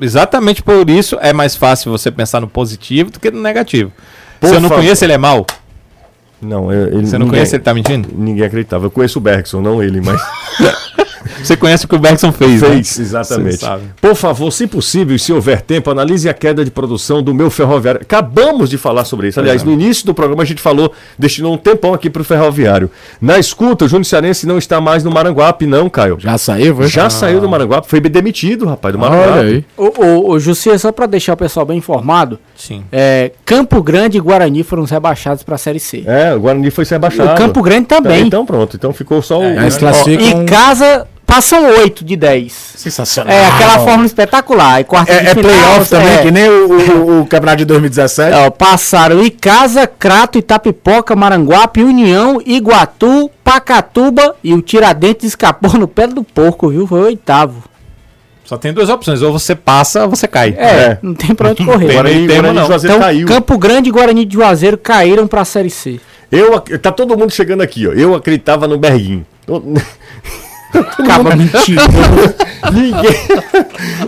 exatamente 0.00 0.62
por 0.62 0.88
isso 0.88 1.18
é 1.20 1.32
mais 1.34 1.54
fácil 1.54 1.92
você 1.92 2.10
pensar 2.10 2.40
no 2.40 2.48
positivo 2.48 3.10
do 3.10 3.20
que 3.20 3.30
no 3.30 3.42
negativo. 3.42 3.92
Por 4.40 4.48
Se 4.48 4.54
eu 4.54 4.60
não 4.60 4.68
favor. 4.70 4.82
conheço, 4.82 5.04
ele 5.04 5.12
é 5.12 5.18
mau. 5.18 5.46
Não, 6.40 6.72
eu- 6.72 6.86
ele, 6.86 7.06
Você 7.06 7.18
não 7.18 7.26
ninguém- 7.26 7.40
conhece, 7.40 7.56
ele 7.56 7.62
tá 7.62 7.74
mentindo? 7.74 8.08
Ninguém 8.16 8.44
acreditava. 8.46 8.86
Eu 8.86 8.90
conheço 8.90 9.18
o 9.18 9.20
Bergson, 9.22 9.60
não 9.60 9.82
ele, 9.82 10.00
mas. 10.00 10.18
Você 11.42 11.56
conhece 11.56 11.84
o 11.84 11.88
que 11.88 11.94
o 11.94 11.98
Bergson 11.98 12.32
fez, 12.32 12.62
né? 12.62 12.68
Fez, 12.70 12.98
exatamente. 12.98 13.56
Você 13.56 13.66
sabe. 13.66 13.82
Por 14.00 14.14
favor, 14.14 14.50
se 14.50 14.66
possível, 14.66 15.18
se 15.18 15.32
houver 15.32 15.60
tempo, 15.62 15.90
analise 15.90 16.28
a 16.28 16.34
queda 16.34 16.64
de 16.64 16.70
produção 16.70 17.22
do 17.22 17.32
meu 17.34 17.50
ferroviário. 17.50 18.00
Acabamos 18.02 18.68
de 18.70 18.78
falar 18.78 19.04
sobre 19.04 19.28
isso. 19.28 19.40
Aliás, 19.40 19.62
no 19.62 19.72
início 19.72 20.04
do 20.06 20.14
programa 20.14 20.42
a 20.42 20.46
gente 20.46 20.60
falou, 20.60 20.92
destinou 21.18 21.54
um 21.54 21.58
tempão 21.58 21.94
aqui 21.94 22.10
pro 22.10 22.24
ferroviário. 22.24 22.90
Na 23.20 23.38
escuta, 23.38 23.84
o 23.84 23.88
Júnior 23.88 24.04
Cearense 24.04 24.46
não 24.46 24.58
está 24.58 24.80
mais 24.80 25.04
no 25.04 25.10
Maranguape, 25.10 25.66
não, 25.66 25.88
Caio. 25.88 26.16
Já 26.18 26.36
saiu, 26.38 26.76
foi? 26.76 26.88
Já 26.88 27.10
saiu 27.10 27.40
do 27.40 27.48
Maranguape, 27.48 27.86
foi 27.88 28.00
demitido, 28.00 28.66
rapaz, 28.66 28.94
do 28.94 29.00
Olha 29.00 29.10
Maranguape. 29.10 29.46
aí. 29.46 29.64
O, 29.76 30.04
o, 30.04 30.30
o 30.32 30.38
Jussi, 30.40 30.78
só 30.78 30.92
pra 30.92 31.06
deixar 31.06 31.34
o 31.34 31.36
pessoal 31.36 31.64
bem 31.66 31.78
informado, 31.78 32.38
Sim. 32.56 32.82
é, 32.90 33.32
Campo 33.44 33.82
Grande 33.82 34.18
e 34.18 34.20
Guarani 34.20 34.62
foram 34.62 34.82
os 34.82 34.90
rebaixados 34.90 35.42
pra 35.42 35.56
Série 35.58 35.80
C. 35.80 36.04
É, 36.06 36.34
o 36.34 36.40
Guarani 36.40 36.70
foi 36.70 36.84
rebaixado. 36.84 37.32
o 37.32 37.34
Campo 37.34 37.62
Grande 37.62 37.86
também. 37.86 38.26
Então 38.26 38.44
pronto, 38.44 38.76
então 38.76 38.92
ficou 38.92 39.22
só 39.22 39.40
o. 39.40 39.56
Mas 39.56 39.76
Ó, 39.76 39.78
classificam... 39.78 40.42
e 40.42 40.46
Casa 40.46 41.06
passam 41.30 41.64
8 41.64 42.04
de 42.04 42.16
10. 42.16 42.52
Sensacional. 42.76 43.32
É 43.32 43.46
aquela 43.46 43.78
fórmula 43.78 44.06
espetacular. 44.06 44.80
E 44.80 44.84
quarta 44.84 45.12
de 45.12 45.18
É, 45.18 45.30
é 45.30 45.34
final, 45.34 45.42
playoff 45.50 45.90
também, 45.90 46.14
é. 46.14 46.22
que 46.22 46.30
nem 46.30 46.48
o, 46.48 46.68
o, 46.72 47.20
o 47.20 47.26
campeonato 47.26 47.58
de 47.58 47.64
2017. 47.66 48.36
É, 48.36 48.50
passaram 48.50 49.22
Icasa, 49.22 49.86
Crato, 49.86 50.38
Itapipoca, 50.38 51.14
Maranguape, 51.14 51.82
União, 51.82 52.40
Iguatu, 52.44 53.30
Pacatuba 53.44 54.34
e 54.42 54.52
o 54.54 54.60
Tiradentes 54.60 55.28
escapou 55.28 55.72
no 55.74 55.86
pé 55.86 56.06
do 56.06 56.22
porco, 56.24 56.68
viu? 56.68 56.86
Foi 56.86 57.00
o 57.00 57.04
oitavo. 57.04 57.64
Só 58.44 58.56
tem 58.56 58.72
duas 58.72 58.88
opções, 58.88 59.22
ou 59.22 59.32
você 59.32 59.54
passa 59.54 60.02
ou 60.02 60.10
você 60.10 60.26
cai. 60.26 60.52
É, 60.58 60.66
É. 60.66 60.98
não 61.02 61.14
tem 61.14 61.32
pra 61.36 61.50
onde 61.50 61.64
correr. 61.64 61.86
Tem 61.86 61.94
Guarani 61.94 62.26
de 62.26 62.42
não. 62.42 62.66
Juazeiro 62.66 62.96
Então, 62.96 63.06
caiu. 63.06 63.26
Campo 63.28 63.56
Grande 63.56 63.88
e 63.88 63.92
Guarani 63.92 64.24
de 64.24 64.34
Juazeiro 64.34 64.76
caíram 64.76 65.28
pra 65.28 65.44
Série 65.44 65.70
C. 65.70 66.00
Eu, 66.32 66.58
tá 66.78 66.90
todo 66.90 67.16
mundo 67.16 67.32
chegando 67.32 67.60
aqui, 67.60 67.86
ó. 67.86 67.92
Eu 67.92 68.14
acreditava 68.14 68.66
no 68.66 68.76
Berguinho. 68.76 69.24
Acaba 70.98 71.34
mentindo. 71.36 71.80
ninguém, 72.72 73.16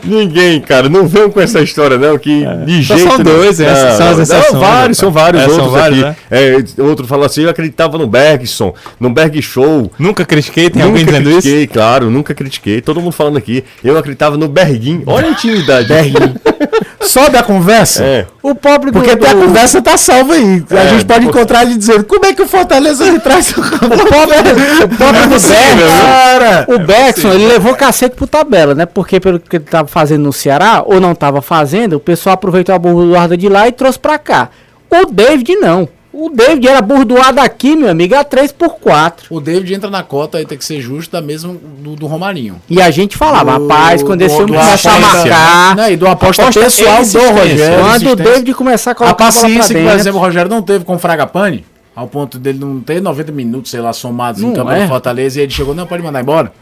ninguém, 0.05 0.61
cara, 0.61 0.89
não 0.89 1.07
venham 1.07 1.31
com 1.31 1.41
essa 1.41 1.61
história, 1.61 1.99
não, 1.99 2.19
que 2.19 2.45
de 2.67 2.85
Só 2.85 2.97
jeito 2.97 3.09
são 3.17 3.19
nenhum. 3.25 3.39
dois, 3.39 3.61
essas 3.61 3.91
Não, 3.91 3.97
são 3.97 4.09
as 4.09 4.19
exceções, 4.19 4.53
Não, 4.53 4.61
vários, 4.61 4.89
né? 4.99 5.01
são 5.01 5.11
vários 5.11 5.43
É, 5.43 5.47
são 5.47 5.55
outros 5.55 5.73
vários, 5.73 6.05
aqui. 6.05 6.17
É, 6.31 6.83
outro 6.83 7.07
fala 7.07 7.27
assim, 7.27 7.43
eu 7.43 7.51
acreditava 7.51 7.99
no 7.99 8.07
Bergson, 8.07 8.75
no 9.01 9.11
Berg 9.11 9.41
Show. 9.43 9.91
Nunca 9.99 10.25
critiquei, 10.25 10.71
tem 10.71 10.83
alguém 10.83 11.05
nunca 11.05 11.19
dizendo 11.19 11.31
isso? 11.31 11.41
critiquei, 11.43 11.67
claro, 11.67 12.11
nunca 12.11 12.35
critiquei. 12.35 12.81
Todo 12.81 13.01
mundo 13.01 13.13
falando 13.13 13.37
aqui. 13.39 13.65
Eu 13.83 13.97
acreditava 13.99 14.37
no 14.37 14.49
Berguinho. 14.49 15.03
Olha 15.07 15.29
a 15.29 15.31
intimidade. 15.31 15.89
Berguinho. 15.89 16.35
Sobe 17.01 17.37
a 17.37 17.43
conversa. 17.43 18.05
É. 18.05 18.27
O 18.43 18.55
pobre 18.57 18.91
do, 18.91 18.95
Porque 18.95 19.13
até 19.13 19.29
a 19.31 19.35
do- 19.35 19.43
conversa 19.47 19.81
tá 19.81 19.97
salva 19.97 20.35
aí. 20.35 20.65
É, 20.69 20.79
a 20.79 20.87
gente 20.89 21.05
pode 21.05 21.27
encontrar 21.27 21.63
ele 21.63 21.77
dizendo 21.77 22.03
como 22.05 22.27
é 22.27 22.33
que 22.33 22.43
o 22.43 22.47
Fortaleza 22.49 23.05
me 23.13 23.21
traz 23.21 23.51
o 23.53 23.55
pobre, 23.55 23.71
o 24.85 24.89
pobre 24.99 25.23
do 25.23 25.29
Bergson. 25.29 25.97
cara. 25.97 26.65
O 26.69 26.79
Bergson, 26.81 27.29
ele 27.33 27.47
levou 27.47 27.75
cacete 27.77 28.17
pro 28.17 28.27
tabela, 28.27 28.75
né? 28.75 28.85
Porque 28.85 29.21
pelo 29.21 29.39
que 29.39 29.57
ele 29.57 29.65
tava 29.65 29.87
fazendo 29.87 30.25
no 30.25 30.33
Ceará, 30.33 30.83
ou 30.85 31.01
não 31.01 31.15
tava 31.15 31.41
fazendo, 31.41 31.95
o 31.95 32.01
pessoal 32.01 32.35
aproveitou 32.35 32.75
a 32.75 32.79
burdoada 32.79 33.37
de 33.37 33.49
lá 33.49 33.69
e 33.69 33.73
trouxe 33.73 33.99
pra 33.99 34.19
cá. 34.19 34.49
O 34.91 35.07
David 35.07 35.55
não. 35.57 35.89
O 36.13 36.29
David 36.29 36.69
era 36.69 36.83
burdoado 36.83 37.41
aqui, 37.41 37.75
meu 37.75 37.89
amigo, 37.89 38.15
a 38.15 38.23
3x4. 38.23 39.15
O 39.31 39.41
David 39.41 39.73
entra 39.75 39.89
na 39.89 40.03
cota 40.03 40.37
aí, 40.37 40.45
tem 40.45 40.59
que 40.59 40.65
ser 40.65 40.79
justo, 40.81 41.11
da 41.13 41.23
mesma 41.23 41.55
do, 41.79 41.97
do 41.97 42.07
Romarinho. 42.07 42.61
E 42.69 42.83
a 42.83 42.91
gente 42.91 43.17
falava, 43.17 43.59
Do- 43.59 43.67
rapaz, 43.69 44.03
quando 44.03 44.21
esse 44.21 44.35
homem 44.35 44.49
do 44.49 44.53
começar 44.55 44.95
a 44.95 45.01
marcar. 45.01 45.77
né? 45.77 45.93
E 45.93 45.97
do 45.97 46.07
aposta, 46.07 46.43
aposta 46.43 46.61
pessoal 46.61 47.03
do. 47.03 47.41
Rogério. 47.41 47.83
Quando 47.83 48.11
o. 48.11 48.17
David 48.17 48.55
começar 48.55 48.91
a 48.91 48.93
A 48.93 48.95
colocar 48.95 49.29
a 49.29 49.31
bola 49.31 49.33
pra 49.33 49.41
paciência 49.49 49.75
que, 49.75 49.83
por 49.91 49.99
exemplo, 49.99 50.19
o 50.21 50.23
Rogério 50.23 50.51
não 50.51 50.61
teve 50.63 50.85
com 50.85 50.95
o 50.95 50.99
Fragapane, 50.99 51.65
ao 51.97 52.07
ponto 52.07 52.39
dele 52.39 52.59
não 52.59 52.81
ter 52.81 53.01
90 53.01 53.33
minutos, 53.33 53.71
sei 53.71 53.81
lá, 53.81 53.93
somados 53.95 54.43
em 54.43 54.47
Não 54.47 54.53
campo 54.53 54.71
é. 54.71 54.83
do 54.83 54.89
Fortaleza, 54.89 55.41
e 55.41 55.45
ele 55.45 55.51
chegou, 55.53 55.75
não, 55.75 55.87
pode 55.87 56.03
mandar 56.03 56.21
embora. 56.21 56.53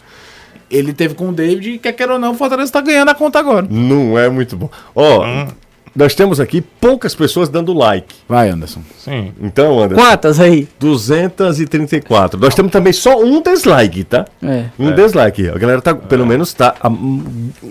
Ele 0.71 0.93
teve 0.93 1.15
com 1.15 1.29
o 1.31 1.33
David, 1.33 1.71
e 1.73 1.79
quer 1.79 1.93
queira 1.93 2.13
ou 2.13 2.19
não, 2.21 2.31
o 2.31 2.35
Fortaleza 2.37 2.71
tá 2.71 2.81
ganhando 2.81 3.09
a 3.09 3.15
conta 3.15 3.41
agora. 3.41 3.67
Não 3.69 4.17
é 4.17 4.29
muito 4.29 4.57
bom. 4.57 4.71
Ó, 4.95 5.25
nós 5.95 6.15
temos 6.15 6.39
aqui 6.41 6.61
poucas 6.61 7.15
pessoas 7.15 7.49
dando 7.49 7.73
like. 7.73 8.15
Vai, 8.29 8.49
Anderson. 8.49 8.81
Sim. 8.99 9.33
Então, 9.41 9.79
Anderson, 9.83 10.03
Quantas 10.05 10.39
aí? 10.41 10.69
234. 10.79 12.39
Nós 12.39 12.55
temos 12.55 12.71
também 12.73 12.93
só 12.93 13.21
um 13.21 13.43
dislike, 13.43 14.05
tá? 14.05 14.25
É. 14.43 14.65
Um 14.79 14.93
dislike. 14.95 15.49
A 15.49 15.59
galera 15.59 15.81
tá, 15.83 15.95
pelo 15.95 16.27
menos, 16.27 16.53
tá 16.55 16.75
a 16.83 16.91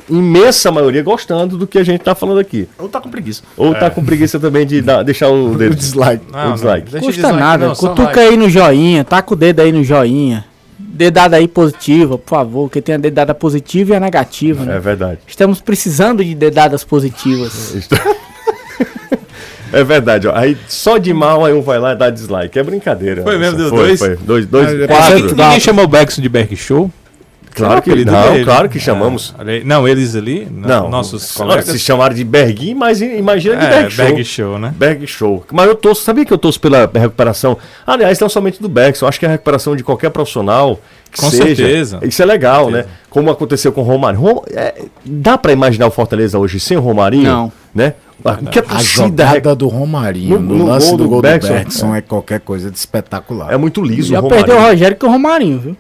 imensa 0.10 0.72
maioria 0.72 1.02
gostando 1.04 1.58
do 1.58 1.66
que 1.68 1.78
a 1.78 1.84
gente 1.84 2.02
tá 2.02 2.14
falando 2.16 2.40
aqui. 2.40 2.68
Ou 2.78 2.90
tá 2.90 3.00
com 3.00 3.10
preguiça. 3.10 3.44
Ou 3.56 3.74
tá 3.74 3.90
com 3.90 4.04
preguiça 4.04 4.40
também 4.40 4.66
de 4.66 4.82
dar- 4.82 5.04
deixar 5.04 5.30
o 5.30 5.56
dedo. 5.58 5.76
Dislike. 5.76 6.24
o 6.50 6.54
dislike. 6.54 6.92
deixa 6.92 7.06
Custa 7.06 7.22
dislike, 7.22 7.40
nada. 7.40 7.68
não, 7.68 7.76
Cutuca 7.76 8.04
like. 8.04 8.20
aí 8.20 8.38
no 8.38 8.50
joinha, 8.50 9.04
taca 9.04 9.34
o 9.34 9.38
dedo 9.38 9.62
aí 9.62 9.72
no 9.72 9.84
joinha. 9.84 10.46
Dedada 10.82 11.36
aí 11.36 11.48
positiva, 11.48 12.18
por 12.18 12.30
favor, 12.30 12.70
que 12.70 12.82
tem 12.82 12.96
a 12.96 12.98
dedada 12.98 13.36
positiva 13.36 13.94
e 13.94 13.96
a 13.98 14.00
negativa, 14.00 14.64
né? 14.64 14.78
É 14.78 14.80
verdade. 14.80 15.20
Estamos 15.28 15.60
precisando 15.60 16.24
de 16.24 16.34
dedadas 16.34 16.84
positivas. 16.86 17.76
É 19.72 19.84
verdade, 19.84 20.28
ó. 20.28 20.36
Aí 20.36 20.58
só 20.68 20.98
de 20.98 21.14
mal 21.14 21.46
aí 21.46 21.54
um 21.54 21.62
vai 21.62 21.80
lá 21.80 21.94
e 21.94 21.96
dá 21.96 22.10
dislike. 22.10 22.58
É 22.58 22.64
brincadeira. 22.64 23.22
Foi 23.22 23.38
mesmo, 23.38 23.58
deu 23.58 23.70
dois? 23.70 24.00
Foi, 24.00 24.16
dois, 24.16 24.46
dois, 24.46 24.68
Ah, 24.84 24.88
quatro. 24.88 25.16
Ninguém, 25.16 25.36
ninguém 25.46 25.60
chamou 25.60 25.86
o 25.86 25.88
Bergson 25.88 26.22
de 26.22 26.30
Berg 26.30 26.56
Show? 26.56 26.92
Claro 27.54 27.82
que 27.82 27.90
não, 28.06 28.32
dele. 28.32 28.44
claro 28.46 28.70
que 28.70 28.80
chamamos. 28.80 29.34
É, 29.46 29.64
não, 29.64 29.88
eles 29.88 30.16
ali, 30.16 30.48
Não, 30.50 30.90
nossos 30.90 31.32
colegas. 31.32 31.66
se 31.66 31.80
chamaram 31.80 32.14
de 32.16 32.24
Berguinho, 32.24 32.78
mas 32.78 33.02
imagina 33.02 33.56
de 33.58 33.66
É, 33.66 33.70
Berg 33.70 33.90
Show. 33.92 34.06
Berg 34.06 34.24
Show, 34.26 34.60
né? 34.60 34.74
Berg 34.78 35.08
Show. 35.08 35.44
Mas 35.52 35.68
eu 35.68 35.76
torço, 35.76 36.04
sabia 36.04 36.24
que 36.26 36.32
eu 36.34 36.38
torço 36.38 36.60
pela 36.60 36.90
recuperação? 36.94 37.58
Aliás, 37.86 38.20
não 38.20 38.30
somente 38.30 38.62
do 38.62 38.70
Bergson, 38.70 39.08
acho 39.08 39.20
que 39.20 39.26
a 39.26 39.30
recuperação 39.30 39.76
de 39.76 39.84
qualquer 39.84 40.10
profissional. 40.12 40.80
Que 41.12 41.22
Com 41.22 41.30
seja, 41.32 41.44
certeza. 41.56 42.00
Isso 42.04 42.22
é 42.22 42.26
legal, 42.26 42.70
né? 42.70 42.86
Como 43.10 43.32
aconteceu 43.32 43.72
com 43.72 43.82
o 43.82 43.84
Romário. 43.84 44.20
Rom- 44.20 44.44
é, 44.54 44.76
dá 45.04 45.38
pra 45.40 45.52
imaginar 45.52 45.88
o 45.88 45.92
Fortaleza 45.92 46.38
hoje 46.38 46.60
sem 46.60 46.78
o 46.78 46.82
Romarinho? 46.82 47.24
Não. 47.24 47.52
Né? 47.74 47.94
A, 48.24 48.36
que 48.36 48.60
a 48.60 48.64
A 48.70 48.84
jogada 48.84 49.56
do 49.56 49.68
Romarinho 49.68 50.40
No- 50.40 50.56
no, 50.58 50.66
lance 50.68 50.90
gol 50.90 50.98
do 50.98 51.04
do 51.06 51.10
gol 51.10 51.18
do 51.20 51.22
Bergson, 51.24 51.54
Bergson 51.54 51.96
é 51.96 52.02
qualquer 52.02 52.42
coisa 52.42 52.70
de 52.70 52.78
espetacular. 52.78 53.52
é 53.52 53.58
muito 53.58 53.82
liso 53.82 54.10
Já 54.10 54.20
o 54.20 54.28
perdeu 54.28 54.56
o 54.56 54.58
Romarinho. 54.58 54.72
Rogério 54.72 54.98
que 54.98 55.06
o 55.06 55.10
Romarinho, 55.10 55.60
viu? 55.60 55.78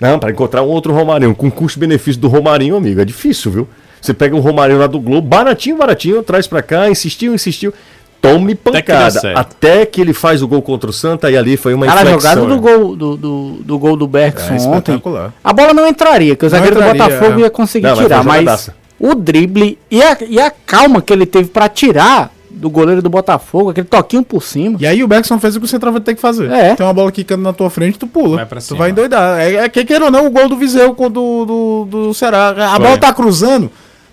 Não, 0.00 0.18
pra 0.18 0.30
encontrar 0.30 0.62
um 0.62 0.68
outro 0.68 0.92
Romarinho 0.92 1.34
com 1.34 1.50
custo-benefício 1.50 2.20
do 2.20 2.28
Romarinho, 2.28 2.76
amigo, 2.76 3.00
é 3.00 3.04
difícil, 3.04 3.50
viu? 3.52 3.68
Você 4.00 4.12
pega 4.12 4.34
um 4.34 4.40
Romarinho 4.40 4.78
lá 4.80 4.86
do 4.88 4.98
Globo, 4.98 5.26
baratinho, 5.28 5.76
baratinho, 5.76 6.22
traz 6.22 6.46
pra 6.46 6.60
cá, 6.62 6.88
insistiu, 6.90 7.32
insistiu. 7.34 7.72
Tome 8.20 8.54
que 8.54 8.70
pancada. 8.70 9.10
certo. 9.20 9.36
Até 9.36 9.84
que 9.84 10.00
ele 10.00 10.12
faz 10.12 10.42
o 10.42 10.48
gol 10.48 10.62
contra 10.62 10.88
o 10.88 10.92
Santa 10.92 11.28
e 11.28 11.36
ali 11.36 11.56
foi 11.56 11.74
uma 11.74 11.86
Cara, 11.86 12.02
a 12.02 12.12
jogada 12.12 12.40
do 12.44 12.60
gol 12.60 12.94
do, 12.96 13.16
do, 13.16 13.50
do 13.64 13.78
gol 13.78 13.96
do 13.96 14.06
Bergson 14.06 14.52
É 14.54 14.56
ontem. 14.60 14.94
espetacular. 14.94 15.32
A 15.42 15.52
bola 15.52 15.74
não 15.74 15.86
entraria, 15.88 16.36
que 16.36 16.46
o 16.46 16.48
zagueiro 16.48 16.76
do 16.76 16.82
Botafogo 16.82 17.38
é. 17.40 17.42
ia 17.42 17.50
conseguir 17.50 17.86
Não, 17.88 17.96
mas 17.96 18.04
tirar, 18.04 18.22
mas 18.24 18.38
jogadaça. 18.40 18.74
o 19.00 19.14
drible 19.16 19.76
e 19.90 20.00
a, 20.02 20.16
e 20.28 20.40
a 20.40 20.52
calma 20.52 21.02
que 21.02 21.12
ele 21.12 21.26
teve 21.26 21.48
pra 21.48 21.68
tirar 21.68 22.32
do 22.54 22.70
goleiro 22.70 23.02
do 23.02 23.08
Botafogo, 23.10 23.70
aquele 23.70 23.86
toquinho 23.86 24.22
por 24.22 24.42
cima. 24.42 24.76
E 24.80 24.86
aí 24.86 25.02
o 25.02 25.08
Bergson 25.08 25.38
fez 25.38 25.56
o 25.56 25.60
que 25.60 25.66
o 25.66 25.68
centroavante 25.68 26.04
tem 26.04 26.14
que 26.14 26.20
fazer. 26.20 26.50
É. 26.50 26.74
Tem 26.74 26.84
uma 26.86 26.92
bola 26.92 27.10
quicando 27.10 27.42
na 27.42 27.52
tua 27.52 27.70
frente, 27.70 27.98
tu 27.98 28.06
pula. 28.06 28.36
Vai 28.36 28.46
pra 28.46 28.60
tu 28.60 28.64
cima. 28.64 28.78
vai 28.78 28.90
endoidar. 28.90 29.40
É, 29.40 29.54
é 29.56 29.68
que 29.68 29.84
queira 29.84 30.04
ou 30.06 30.10
não, 30.10 30.26
o 30.26 30.30
gol 30.30 30.48
do 30.48 30.56
Viseu 30.56 30.94
com 30.94 31.06
o 31.06 31.10
do, 31.10 31.44
do, 31.44 31.88
do 31.90 32.14
Ceará. 32.14 32.50
A 32.50 32.76
Foi. 32.76 32.78
bola 32.80 32.98
tá 32.98 33.12
cruzando. 33.12 33.70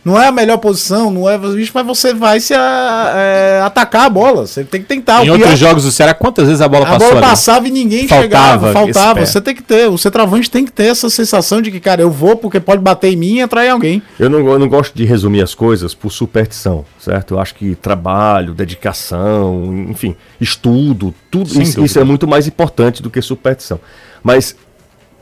Não 0.09 0.19
é 0.19 0.27
a 0.27 0.31
melhor 0.31 0.57
posição, 0.57 1.11
não 1.11 1.29
é. 1.29 1.37
Mas 1.37 1.85
você 1.85 2.13
vai 2.13 2.39
se 2.39 2.53
a- 2.53 3.13
é, 3.15 3.61
atacar 3.63 4.05
a 4.05 4.09
bola. 4.09 4.47
Você 4.47 4.63
tem 4.63 4.81
que 4.81 4.87
tentar. 4.87 5.19
Em 5.23 5.29
O 5.29 5.33
pior- 5.35 5.39
outros 5.41 5.59
jogos 5.59 5.83
do 5.83 5.91
Ceará, 5.91 6.13
quantas 6.13 6.47
vezes 6.47 6.61
a 6.61 6.67
bola 6.67 6.85
a 6.85 6.91
passou 6.93 7.07
bola 7.09 7.19
ali? 7.21 7.29
passava 7.29 7.67
e 7.67 7.71
ninguém 7.71 8.07
Faltava 8.07 8.23
chegava, 8.23 8.71
faltava. 8.73 9.25
Você 9.25 9.39
tem 9.39 9.53
que 9.55 9.61
ter, 9.61 9.87
o 9.87 9.97
centroavante 9.97 10.49
tem 10.49 10.65
que 10.65 10.71
ter 10.71 10.85
essa 10.87 11.09
sensação 11.09 11.61
de 11.61 11.69
que, 11.69 11.79
cara, 11.79 12.01
eu 12.01 12.09
vou 12.09 12.35
porque 12.35 12.59
pode 12.59 12.81
bater 12.81 13.13
em 13.13 13.15
mim 13.15 13.35
e 13.35 13.39
entrar 13.41 13.65
em 13.65 13.69
alguém. 13.69 14.01
Eu 14.19 14.29
não, 14.29 14.39
eu 14.39 14.57
não 14.57 14.67
gosto 14.67 14.95
de 14.95 15.05
resumir 15.05 15.41
as 15.43 15.53
coisas 15.53 15.93
por 15.93 16.11
superstição, 16.11 16.83
certo? 16.99 17.35
Eu 17.35 17.39
acho 17.39 17.53
que 17.53 17.75
trabalho, 17.75 18.53
dedicação, 18.53 19.85
enfim, 19.89 20.15
estudo, 20.41 21.13
tudo 21.29 21.49
Sem 21.49 21.61
isso, 21.61 21.71
dúvida. 21.73 21.85
isso 21.85 21.99
é 21.99 22.03
muito 22.03 22.27
mais 22.27 22.47
importante 22.47 23.01
do 23.03 23.09
que 23.09 23.21
superstição. 23.21 23.79
Mas 24.23 24.55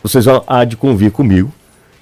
vocês 0.03 0.25
vão 0.25 0.43
há 0.47 0.63
de 0.63 0.77
convir 0.77 1.11
comigo 1.11 1.51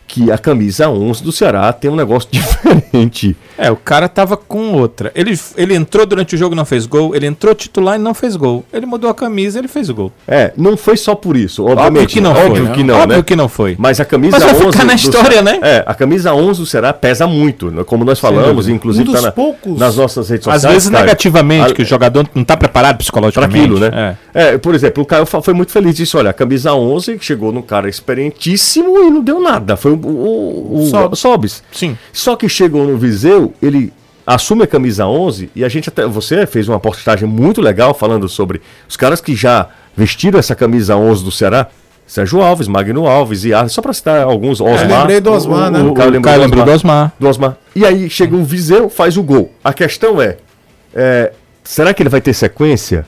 que 0.08 0.32
a 0.32 0.38
camisa 0.38 0.90
11 0.90 1.24
do 1.24 1.32
Ceará 1.32 1.72
tem 1.74 1.90
um 1.92 1.96
negócio 1.96 2.30
diferente. 2.32 3.36
É, 3.58 3.72
o 3.72 3.76
cara 3.76 4.08
tava 4.10 4.36
com 4.38 4.74
outra. 4.74 5.12
Ele, 5.16 5.38
ele 5.58 5.74
entrou 5.76 6.06
durante 6.06 6.36
o 6.36 6.38
jogo 6.38 6.54
e 6.54 6.58
não 6.58 6.66
fez 6.66 6.86
gol. 6.86 7.16
Ele 7.16 7.26
entrou 7.26 7.56
titular 7.56 7.96
e 7.96 7.98
não 8.02 8.14
fez 8.14 8.36
gol. 8.36 8.66
Ele 8.72 8.86
mudou 8.86 9.10
a 9.10 9.14
camisa 9.16 9.58
e 9.58 9.62
ele 9.62 9.68
fez 9.68 9.90
o 9.90 9.94
gol. 9.96 10.12
É, 10.28 10.52
não 10.58 10.76
foi 10.78 10.98
só 10.98 11.16
por 11.16 11.36
isso, 11.38 11.64
obviamente. 11.66 11.88
Óbvio 12.04 12.08
que 12.08 12.22
não 12.22 12.32
óbvio 12.32 12.66
foi. 12.68 12.76
que 12.76 12.84
não, 12.84 12.96
Óbvio 13.00 13.18
né? 13.18 13.24
que 13.24 13.36
não 13.36 13.48
foi. 13.50 13.76
Mas 13.80 14.00
a 14.00 14.06
camisa 14.06 14.32
Mas 14.40 14.44
vai 14.44 14.54
11 14.56 14.72
ficar 14.72 14.84
na 14.86 14.94
do 14.94 14.96
história, 15.00 15.38
Ce- 15.38 15.44
né? 15.44 15.60
É, 15.62 15.84
a 15.86 15.94
camisa 15.94 16.34
11 16.34 16.60
do 16.60 16.66
Ceará 16.66 16.94
pesa 16.94 17.26
muito, 17.28 17.72
né? 17.72 17.84
como 17.84 18.04
nós 18.06 18.20
falamos, 18.20 18.68
inclusive 18.68 19.10
Um 19.10 19.12
tá 19.12 19.18
dos 19.18 19.26
na- 19.26 19.32
poucos- 19.32 19.80
nas 19.80 19.96
nossas 19.96 20.30
redes 20.30 20.48
Às 20.48 20.56
sociais. 20.56 20.74
vezes 20.76 20.90
Caio. 20.90 21.04
negativamente, 21.06 21.72
A- 21.72 21.76
que 21.76 21.82
o 21.82 21.86
jogador 21.86 22.28
não 22.36 22.44
tá 22.44 22.56
preparado 22.58 22.92
para 22.96 22.98
psicologicamente. 22.98 23.58
aquilo, 23.60 23.80
né? 23.80 24.18
É. 24.34 24.58
por 24.58 24.76
exemplo, 24.76 25.02
o 25.04 25.06
Caio 25.06 25.26
foi 25.26 25.54
muito 25.54 25.72
feliz 25.72 25.96
disso. 25.96 26.18
Olha, 26.18 26.30
a 26.30 26.34
camisa 26.34 26.74
11 26.74 27.18
chegou 27.22 27.52
num 27.52 27.62
cara 27.62 27.88
experientíssimo 27.90 28.98
e 29.02 29.10
não 29.10 29.22
deu 29.22 29.40
nada. 29.40 29.76
Foi 29.78 29.95
o, 29.96 30.08
o, 30.08 31.10
o. 31.12 31.16
Sobs. 31.16 31.64
Sim. 31.72 31.98
Só 32.14 32.36
que 32.36 32.48
chegou 32.50 32.86
no 32.86 32.98
Viseu, 32.98 33.54
ele 33.62 33.92
assume 34.26 34.64
a 34.64 34.68
camisa 34.68 35.06
11 35.08 35.50
e 35.56 35.64
a 35.64 35.70
gente 35.70 35.90
até. 35.90 36.06
Você 36.06 36.46
fez 36.46 36.68
uma 36.68 36.80
postagem 36.80 37.28
muito 37.28 37.62
legal 37.62 37.94
falando 37.94 38.28
sobre 38.30 38.62
os 38.88 38.96
caras 38.98 39.22
que 39.22 39.36
já 39.36 39.68
vestiram 39.96 40.40
essa 40.40 40.56
camisa 40.56 40.96
11 40.96 41.24
do 41.24 41.32
Ceará. 41.32 41.68
Sérgio 42.08 42.40
Alves, 42.40 42.68
Magno 42.68 43.08
Alves 43.08 43.46
e 43.46 43.54
Arles, 43.54 43.72
só 43.74 43.82
para 43.82 43.92
citar 43.92 44.22
alguns. 44.22 44.62
Osmar. 44.62 45.02
lembrei 45.02 45.20
do 45.20 45.32
Osmar, 45.32 45.72
né? 45.72 45.80
O, 45.80 45.90
O 45.90 45.94
Caio 45.96 46.12
lembrou 46.12 46.36
lembrou 46.36 46.62
Osmar 46.62 46.66
do 46.66 46.72
Osmar. 46.72 47.14
do 47.20 47.28
Osmar. 47.28 47.58
E 47.76 47.84
aí 47.84 48.08
chega 48.12 48.36
o 48.36 48.44
Viseu, 48.44 48.90
faz 48.92 49.18
o 49.18 49.24
gol. 49.24 49.52
A 49.64 49.74
questão 49.74 50.22
é, 50.22 50.38
é, 50.94 51.32
será 51.64 51.96
que 51.96 52.04
ele 52.04 52.10
vai 52.10 52.22
ter 52.22 52.34
sequência? 52.36 53.08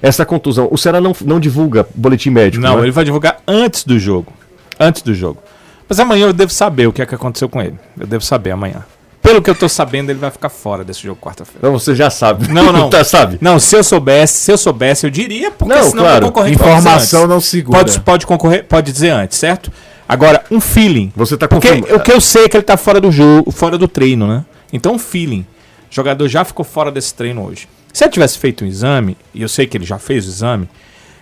Essa 0.00 0.24
contusão, 0.24 0.68
o 0.70 0.78
Ceará 0.78 1.00
não, 1.00 1.12
não 1.24 1.40
divulga 1.40 1.86
boletim 1.92 2.30
médico, 2.30 2.62
Não, 2.62 2.76
né? 2.76 2.82
ele 2.84 2.92
vai 2.92 3.04
divulgar 3.04 3.38
antes 3.48 3.82
do 3.82 3.98
jogo. 3.98 4.32
Antes 4.78 5.02
do 5.02 5.12
jogo. 5.12 5.40
Mas 5.88 6.00
amanhã 6.00 6.26
eu 6.26 6.32
devo 6.32 6.52
saber 6.52 6.86
o 6.86 6.92
que 6.92 7.02
é 7.02 7.06
que 7.06 7.14
aconteceu 7.14 7.48
com 7.48 7.60
ele. 7.60 7.78
Eu 7.98 8.06
devo 8.06 8.24
saber 8.24 8.50
amanhã. 8.50 8.84
Pelo 9.22 9.42
que 9.42 9.50
eu 9.50 9.54
tô 9.56 9.68
sabendo, 9.68 10.10
ele 10.10 10.20
vai 10.20 10.30
ficar 10.30 10.48
fora 10.48 10.84
desse 10.84 11.02
jogo 11.02 11.20
quarta-feira. 11.20 11.66
Não, 11.66 11.76
você 11.76 11.96
já 11.96 12.08
sabe. 12.10 12.46
Não, 12.46 12.72
não. 12.72 12.88
tá, 12.90 13.02
sabe? 13.02 13.38
Não, 13.40 13.58
se 13.58 13.74
eu 13.76 13.82
soubesse, 13.82 14.38
se 14.38 14.52
eu 14.52 14.58
soubesse, 14.58 15.04
eu 15.04 15.10
diria, 15.10 15.50
porque 15.50 15.74
Não, 15.74 15.82
senão 15.82 16.04
claro. 16.04 16.26
eu 16.26 16.28
concorrer 16.30 16.52
Informação 16.52 17.26
não 17.26 17.40
segura. 17.40 17.78
Pode, 17.78 18.00
pode 18.00 18.26
concorrer, 18.26 18.64
pode 18.64 18.92
dizer 18.92 19.10
antes, 19.10 19.36
certo? 19.36 19.72
Agora, 20.08 20.44
um 20.48 20.60
feeling. 20.60 21.12
Você 21.16 21.36
tá 21.36 21.48
Porque 21.48 21.68
confirmando. 21.68 21.96
o 21.96 22.00
que 22.00 22.12
eu 22.12 22.20
sei 22.20 22.44
é 22.44 22.48
que 22.48 22.56
ele 22.56 22.62
tá 22.62 22.76
fora 22.76 23.00
do 23.00 23.10
jogo, 23.10 23.50
fora 23.50 23.76
do 23.76 23.88
treino, 23.88 24.28
né? 24.28 24.44
Então, 24.72 24.94
um 24.94 24.98
feeling. 24.98 25.44
O 25.90 25.94
jogador 25.94 26.28
já 26.28 26.44
ficou 26.44 26.64
fora 26.64 26.92
desse 26.92 27.12
treino 27.12 27.44
hoje. 27.44 27.68
Se 27.92 28.04
ele 28.04 28.12
tivesse 28.12 28.38
feito 28.38 28.64
um 28.64 28.68
exame, 28.68 29.16
e 29.34 29.42
eu 29.42 29.48
sei 29.48 29.66
que 29.66 29.76
ele 29.76 29.84
já 29.84 29.98
fez 29.98 30.24
o 30.26 30.28
exame, 30.28 30.68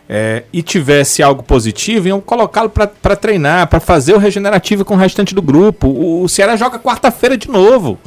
é, 0.09 0.45
e 0.53 0.63
tivesse 0.63 1.23
algo 1.23 1.43
positivo, 1.43 2.09
iam 2.09 2.21
colocá-lo 2.21 2.69
para 2.71 3.17
treinar, 3.17 3.67
para 3.67 3.81
fazer 3.81 4.15
o 4.15 4.19
regenerativo 4.19 4.85
com 4.85 4.95
o 4.95 4.99
restante 4.99 5.35
do 5.35 5.43
grupo. 5.43 5.89
O, 5.89 6.23
o 6.23 6.29
Ceará 6.29 6.57
joga 6.57 6.79
quarta-feira 6.79 7.37
de 7.37 7.49
novo. 7.49 7.99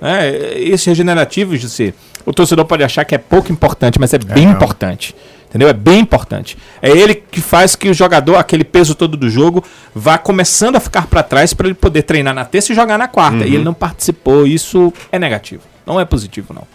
Né? 0.00 0.56
Esse 0.56 0.88
regenerativo, 0.88 1.56
José, 1.56 1.94
o 2.24 2.32
torcedor 2.32 2.64
pode 2.64 2.82
achar 2.82 3.04
que 3.04 3.14
é 3.14 3.18
pouco 3.18 3.52
importante, 3.52 4.00
mas 4.00 4.12
é 4.14 4.18
bem 4.18 4.46
não. 4.46 4.52
importante. 4.52 5.14
Entendeu? 5.48 5.68
É 5.68 5.74
bem 5.74 6.00
importante. 6.00 6.56
É 6.80 6.88
ele 6.88 7.14
que 7.14 7.42
faz 7.42 7.76
que 7.76 7.90
o 7.90 7.92
jogador, 7.92 8.36
aquele 8.36 8.64
peso 8.64 8.94
todo 8.94 9.18
do 9.18 9.28
jogo, 9.28 9.62
vá 9.94 10.16
começando 10.16 10.76
a 10.76 10.80
ficar 10.80 11.06
para 11.06 11.22
trás 11.22 11.52
para 11.52 11.66
ele 11.66 11.74
poder 11.74 12.02
treinar 12.02 12.34
na 12.34 12.46
terça 12.46 12.72
e 12.72 12.74
jogar 12.74 12.96
na 12.96 13.06
quarta. 13.06 13.44
E 13.44 13.54
ele 13.56 13.64
não 13.64 13.74
participou. 13.74 14.46
Isso 14.46 14.90
é 15.12 15.18
negativo. 15.18 15.62
Não 15.84 16.00
é 16.00 16.06
positivo, 16.06 16.54
não. 16.54 16.66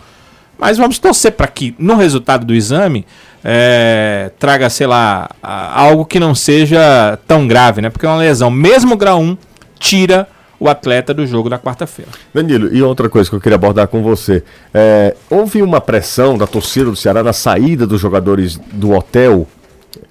Mas 0.57 0.77
vamos 0.77 0.99
torcer 0.99 1.33
para 1.33 1.47
que 1.47 1.75
no 1.77 1.95
resultado 1.95 2.45
do 2.45 2.53
exame 2.53 3.05
é, 3.43 4.31
traga, 4.39 4.69
sei 4.69 4.87
lá, 4.87 5.29
algo 5.41 6.05
que 6.05 6.19
não 6.19 6.33
seja 6.33 7.17
tão 7.27 7.47
grave, 7.47 7.81
né? 7.81 7.89
Porque 7.89 8.05
uma 8.05 8.17
lesão, 8.17 8.49
mesmo 8.49 8.97
grau 8.97 9.21
1, 9.21 9.37
tira 9.79 10.27
o 10.59 10.67
atleta 10.67 11.13
do 11.13 11.25
jogo 11.25 11.49
da 11.49 11.59
quarta-feira. 11.59 12.11
Danilo, 12.33 12.73
e 12.73 12.81
outra 12.81 13.07
coisa 13.09 13.29
que 13.29 13.35
eu 13.35 13.39
queria 13.39 13.55
abordar 13.55 13.87
com 13.87 14.01
você. 14.01 14.43
É, 14.73 15.15
houve 15.29 15.61
uma 15.61 15.79
pressão 15.79 16.37
da 16.37 16.47
torcida 16.47 16.85
do 16.85 16.95
Ceará 16.95 17.23
na 17.23 17.33
saída 17.33 17.85
dos 17.85 18.01
jogadores 18.01 18.59
do 18.73 18.91
hotel. 18.91 19.47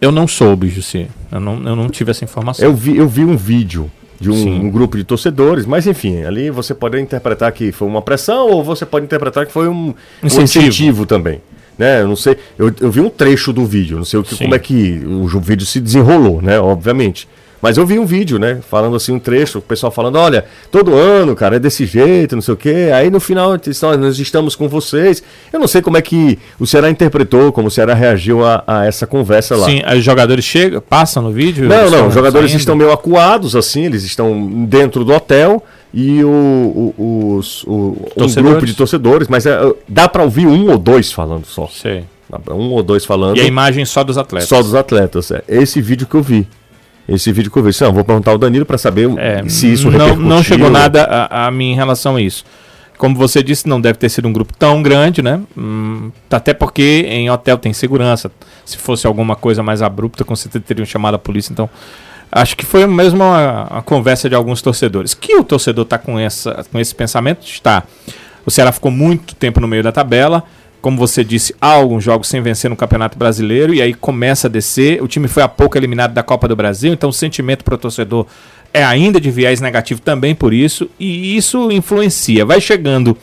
Eu 0.01 0.13
não 0.13 0.29
soube, 0.29 0.69
Jussi. 0.69 1.09
Eu 1.31 1.41
não, 1.41 1.63
eu 1.65 1.77
não 1.77 1.89
tive 1.89 2.13
essa 2.13 2.25
informação. 2.25 2.65
Eu 2.65 2.73
vi, 2.75 2.97
eu 2.97 3.09
vi 3.09 3.25
um 3.25 3.37
vídeo 3.37 3.91
de 4.21 4.31
um, 4.31 4.65
um 4.67 4.71
grupo 4.71 4.97
de 4.97 5.05
torcedores, 5.05 5.67
mas 5.67 5.87
enfim, 5.87 6.23
ali 6.25 6.51
você 6.51 6.75
pode 6.75 6.99
interpretar 7.01 7.53
que 7.53 7.71
foi 7.73 7.87
uma 7.87 8.01
pressão 8.03 8.49
ou 8.51 8.65
você 8.65 8.87
pode 8.87 9.05
interpretar 9.05 9.45
que 9.47 9.53
foi 9.53 9.69
um, 9.69 9.89
um 9.89 10.27
Incentivo. 10.27 10.65
incentivo 10.65 11.07
também. 11.07 11.41
Né? 11.79 12.01
Eu 12.01 12.09
não 12.09 12.17
sei, 12.17 12.37
eu, 12.59 12.73
eu 12.81 12.91
vi 12.91 13.01
um 13.01 13.11
trecho 13.11 13.53
do 13.53 13.67
vídeo, 13.67 13.99
não 13.99 14.05
sei 14.05 14.19
o 14.19 14.23
que, 14.23 14.35
como 14.39 14.55
é 14.55 14.59
que 14.59 15.03
o, 15.05 15.29
jo- 15.29 15.39
vídeo 15.41 15.67
se 15.67 15.79
desenrolou, 15.79 16.41
né? 16.41 16.59
Obviamente. 16.59 17.29
Mas 17.63 17.77
eu 17.79 17.87
vi 17.87 17.99
um 17.99 18.05
vídeo, 18.07 18.39
né? 18.39 18.59
Falando 18.69 18.97
assim, 18.97 19.13
um 19.13 19.19
trecho, 19.19 19.59
o 19.59 19.63
pessoal 19.63 19.91
falando, 19.91 20.17
olha, 20.17 20.45
todo 20.71 20.95
ano, 20.95 21.35
cara, 21.35 21.57
é 21.57 21.59
desse 21.59 21.87
jeito, 21.87 22.35
não 22.37 22.43
sei 22.43 22.55
o 22.55 22.57
quê. 22.57 22.91
Aí 22.95 23.11
no 23.11 23.19
final, 23.19 23.53
nós 23.99 24.19
estamos 24.19 24.55
com 24.55 24.69
vocês. 24.69 25.23
Eu 25.53 25.59
não 25.59 25.67
sei 25.67 25.81
como 25.83 25.97
é 25.97 26.03
que 26.03 26.39
o 26.61 26.67
Ceará 26.67 26.91
interpretou, 26.91 27.51
como 27.53 27.69
o 27.69 27.71
Ceará 27.71 27.95
reagiu 27.95 28.45
a, 28.45 28.63
a 28.67 28.85
essa 28.87 29.07
conversa 29.07 29.57
lá. 29.57 29.67
Sim, 29.67 29.81
os 29.97 30.05
jogadores 30.05 30.45
chegam, 30.45 30.81
passam 30.81 31.23
no 31.23 31.33
vídeo? 31.33 31.69
Não, 31.69 31.91
não, 31.91 32.09
os 32.09 32.15
jogadores 32.15 32.51
saindo? 32.51 32.61
estão 32.61 32.77
meio 32.77 32.93
acuados, 32.93 33.57
assim, 33.57 33.85
eles 33.85 34.05
estão 34.05 34.67
dentro 34.67 35.05
do 35.05 35.13
hotel 35.13 35.65
e 35.95 36.23
o, 36.25 36.29
o, 36.99 37.35
os, 37.39 37.65
o- 37.65 37.97
um 38.17 38.27
grupo 38.43 38.67
de 38.67 38.75
torcedores, 38.75 39.29
mas 39.29 39.47
é, 39.47 39.59
dá 39.89 40.07
pra 40.09 40.23
ouvir 40.23 40.47
um 40.47 40.71
ou 40.71 40.77
dois 40.79 41.11
falando 41.11 41.47
só. 41.47 41.69
Pra 42.43 42.55
Um 42.55 42.71
ou 42.73 42.83
dois 42.83 43.05
falando 43.05 43.37
E 43.37 43.41
a 43.41 43.45
imagem 43.45 43.85
só 43.85 44.03
dos 44.05 44.19
atletas. 44.19 44.49
só 44.49 44.61
dos 44.61 44.75
atletas. 44.75 45.31
É. 45.31 45.43
Esse 45.49 45.81
vídeo 45.81 46.07
que 46.07 46.15
eu 46.17 46.23
vi. 46.23 46.47
Esse 47.09 47.31
vídeo 47.33 47.51
que 47.51 47.59
eu 47.59 47.63
vi. 47.63 47.71
Não, 47.81 47.93
vou 47.93 48.05
perguntar 48.05 48.33
ao 48.33 48.39
Danilo 48.39 48.67
pra 48.67 48.77
saber 48.79 49.09
É, 49.19 49.49
se 49.49 49.73
isso 49.73 49.91
não, 49.91 50.17
não 50.17 50.43
chegou 50.43 50.69
nada 50.71 51.05
a, 51.05 51.47
a 51.47 51.51
mim 51.51 51.73
em 51.73 51.75
relação 51.75 52.17
a 52.17 52.21
isso. 52.21 52.45
Como 52.99 53.15
você 53.15 53.43
disse, 53.43 53.69
não 53.69 53.81
deve 53.81 53.99
ter 53.99 54.09
sido 54.09 54.27
um 54.27 54.33
grupo 54.33 54.53
tão 54.59 54.83
grande, 54.83 55.21
né? 55.23 55.41
Hum, 55.57 56.11
até 56.31 56.55
porque 56.55 57.07
em 57.09 57.31
hotel 57.31 57.59
tem 57.59 57.73
segurança. 57.73 58.31
Se 58.65 58.77
fosse 58.77 59.07
alguma 59.07 59.37
coisa 59.37 59.63
mais 59.63 59.83
abrupta, 59.83 60.25
com 60.25 60.35
certeza 60.35 60.65
teriam 60.67 60.87
chamado 60.87 61.15
a 61.15 61.19
polícia. 61.19 61.53
Então, 61.53 61.69
acho 62.33 62.57
que 62.57 62.65
foi 62.65 62.87
mesmo 62.87 63.23
uma, 63.23 63.69
uma 63.71 63.83
conversa 63.83 64.29
de 64.29 64.35
alguns 64.35 64.63
torcedores. 64.63 65.13
Que 65.15 65.37
o 65.37 65.45
torcedor 65.45 65.85
está 65.85 65.99
com, 65.99 66.19
essa, 66.19 66.65
com 66.73 66.81
esse 66.81 66.95
pensamento? 66.95 67.47
Está. 67.47 67.83
O 68.47 68.51
Ceará 68.51 68.73
ficou 68.73 68.91
muito 68.91 69.35
tempo 69.35 69.61
no 69.61 69.69
meio 69.69 69.83
da 69.83 69.93
tabela. 69.93 70.43
Como 70.81 70.97
você 70.97 71.25
disse, 71.25 71.55
há 71.61 71.73
alguns 71.73 72.05
jogos 72.05 72.29
sem 72.29 72.41
vencer 72.41 72.71
no 72.71 72.77
Campeonato 72.77 73.19
Brasileiro 73.19 73.75
e 73.75 73.83
aí 73.83 73.93
começa 73.93 74.47
a 74.47 74.51
descer. 74.51 75.03
O 75.03 75.09
time 75.09 75.29
foi 75.29 75.43
há 75.43 75.49
pouco 75.49 75.77
eliminado 75.77 76.13
da 76.13 76.23
Copa 76.23 76.47
do 76.47 76.55
Brasil, 76.55 76.93
então 76.93 77.11
o 77.11 77.13
sentimento 77.13 77.65
para 77.65 77.75
o 77.75 77.79
torcedor 77.79 78.27
é 78.73 78.85
ainda 78.85 79.21
de 79.21 79.31
viés 79.31 79.61
negativo 79.61 80.01
também 80.01 80.35
por 80.35 80.53
isso, 80.53 80.89
e 81.01 81.37
isso 81.37 81.71
influencia. 81.73 82.45
Vai 82.45 82.61
chegando 82.61 83.17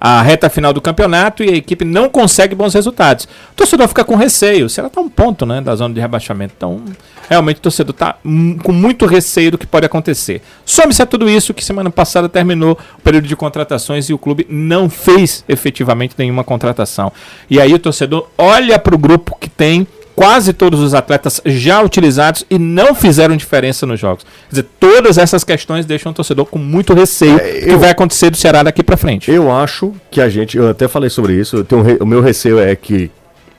a 0.00 0.22
reta 0.22 0.48
final 0.48 0.72
do 0.72 0.80
campeonato 0.80 1.44
e 1.44 1.50
a 1.50 1.56
equipe 1.56 1.84
não 1.84 2.08
consegue 2.08 2.54
bons 2.54 2.72
resultados. 2.72 3.26
O 3.52 3.54
torcedor 3.54 3.86
fica 3.86 4.02
com 4.02 4.16
receio. 4.16 4.68
Será 4.68 4.88
que 4.88 4.94
tá 4.94 5.00
um 5.00 5.08
ponto 5.10 5.44
né, 5.44 5.60
da 5.60 5.76
zona 5.76 5.94
de 5.94 6.00
rebaixamento? 6.00 6.54
Então, 6.56 6.82
realmente 7.28 7.58
o 7.58 7.60
torcedor 7.60 7.92
está 7.92 8.16
com 8.62 8.72
muito 8.72 9.04
receio 9.04 9.50
do 9.50 9.58
que 9.58 9.66
pode 9.66 9.84
acontecer. 9.84 10.40
Some-se 10.64 11.02
a 11.02 11.06
tudo 11.06 11.28
isso 11.28 11.52
que 11.52 11.62
semana 11.62 11.90
passada 11.90 12.28
terminou 12.28 12.78
o 12.98 13.02
período 13.02 13.28
de 13.28 13.36
contratações 13.36 14.08
e 14.08 14.14
o 14.14 14.18
clube 14.18 14.46
não 14.48 14.88
fez 14.88 15.44
efetivamente 15.46 16.14
nenhuma 16.16 16.42
contratação. 16.42 17.12
E 17.50 17.60
aí 17.60 17.74
o 17.74 17.78
torcedor 17.78 18.26
olha 18.38 18.78
para 18.78 18.94
o 18.94 18.98
grupo 18.98 19.36
que 19.38 19.50
tem 19.50 19.86
quase 20.14 20.52
todos 20.52 20.80
os 20.80 20.92
atletas 20.94 21.40
já 21.46 21.80
utilizados 21.82 22.44
e 22.50 22.58
não 22.58 22.94
fizeram 22.94 23.36
diferença 23.36 23.86
nos 23.86 23.98
jogos. 23.98 24.24
Quer 24.24 24.50
dizer, 24.56 24.66
todas 24.78 25.18
essas 25.18 25.44
questões 25.44 25.86
deixam 25.86 26.12
o 26.12 26.14
torcedor 26.14 26.46
com 26.46 26.58
muito 26.58 26.92
receio 26.94 27.38
É, 27.38 27.60
do 27.60 27.66
que 27.66 27.70
eu- 27.72 27.78
vai 27.78 27.90
acontecer 27.90 28.30
do 28.30 28.36
Ceará 28.36 28.62
daqui 28.62 28.82
para 28.82 28.96
frente. 28.96 29.30
Eu 29.30 29.50
acho 29.50 29.94
que 30.10 30.20
a 30.20 30.28
gente, 30.28 30.56
eu 30.56 30.68
até 30.68 30.86
falei 30.88 31.08
sobre 31.10 31.34
isso, 31.34 31.56
eu 31.56 31.64
tenho, 31.64 31.82
o 32.00 32.06
meu 32.06 32.20
receio 32.20 32.58
é 32.58 32.74
que 32.76 33.10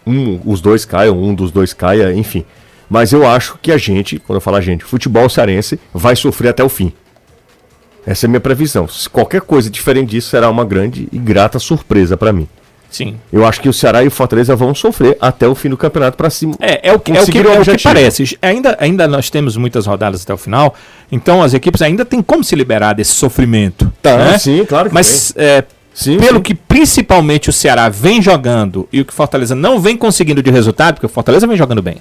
um, 0.05 0.39
os 0.45 0.61
dois 0.61 0.85
caiam, 0.85 1.21
um 1.21 1.33
dos 1.33 1.51
dois 1.51 1.73
caia, 1.73 2.13
enfim. 2.13 2.43
Mas 2.89 3.13
eu 3.13 3.25
acho 3.25 3.57
que 3.61 3.71
a 3.71 3.77
gente, 3.77 4.19
quando 4.19 4.35
eu 4.37 4.41
falo 4.41 4.57
a 4.57 4.61
gente, 4.61 4.83
futebol 4.83 5.29
cearense 5.29 5.79
vai 5.93 6.15
sofrer 6.15 6.49
até 6.49 6.63
o 6.63 6.69
fim. 6.69 6.91
Essa 8.05 8.25
é 8.25 8.27
a 8.27 8.29
minha 8.29 8.39
previsão. 8.41 8.87
Se 8.87 9.07
qualquer 9.07 9.41
coisa 9.41 9.69
diferente 9.69 10.09
disso 10.09 10.29
será 10.29 10.49
uma 10.49 10.65
grande 10.65 11.07
e 11.11 11.17
grata 11.17 11.59
surpresa 11.59 12.17
pra 12.17 12.33
mim. 12.33 12.47
Sim. 12.91 13.15
Eu 13.31 13.45
acho 13.45 13.61
que 13.61 13.69
o 13.69 13.73
Ceará 13.73 14.03
e 14.03 14.07
o 14.07 14.11
Fortaleza 14.11 14.53
vão 14.53 14.75
sofrer 14.75 15.17
até 15.19 15.47
o 15.47 15.55
fim 15.55 15.69
do 15.69 15.77
campeoto 15.77 16.17
pra 16.17 16.29
cima. 16.29 16.55
É, 16.59 16.89
é 16.89 16.93
o 16.93 16.99
que, 16.99 17.11
é 17.11 17.21
o 17.21 17.25
que, 17.25 17.39
o 17.39 17.51
é 17.53 17.59
o 17.59 17.63
que 17.63 17.81
parece. 17.81 18.37
Ainda, 18.41 18.77
ainda 18.79 19.07
nós 19.07 19.29
temos 19.29 19.55
muitas 19.55 19.85
rodadas 19.85 20.23
até 20.23 20.33
o 20.33 20.37
final, 20.37 20.75
então 21.09 21.41
as 21.41 21.53
equipes 21.53 21.81
ainda 21.81 22.03
têm 22.03 22.21
como 22.21 22.43
se 22.43 22.53
liberar 22.53 22.93
desse 22.93 23.13
sofrimento. 23.13 23.91
Tá, 24.01 24.17
né? 24.17 24.37
sim, 24.37 24.65
claro 24.65 24.89
que 24.89 24.93
Mas 24.93 25.33
é, 25.37 25.63
Sim, 25.93 26.17
pelo 26.17 26.37
sim. 26.37 26.43
que 26.43 26.55
principalmente 26.55 27.49
o 27.49 27.53
Ceará 27.53 27.89
vem 27.89 28.21
jogando 28.21 28.87
e 28.91 29.01
o 29.01 29.05
que 29.05 29.11
o 29.11 29.15
Fortaleza 29.15 29.55
não 29.55 29.79
vem 29.79 29.95
conseguindo 29.95 30.43
de 30.43 30.51
resultado, 30.51 30.95
porque 30.95 31.05
o 31.05 31.09
Fortaleza 31.09 31.47
vem 31.47 31.57
jogando 31.57 31.81
bem. 31.81 31.97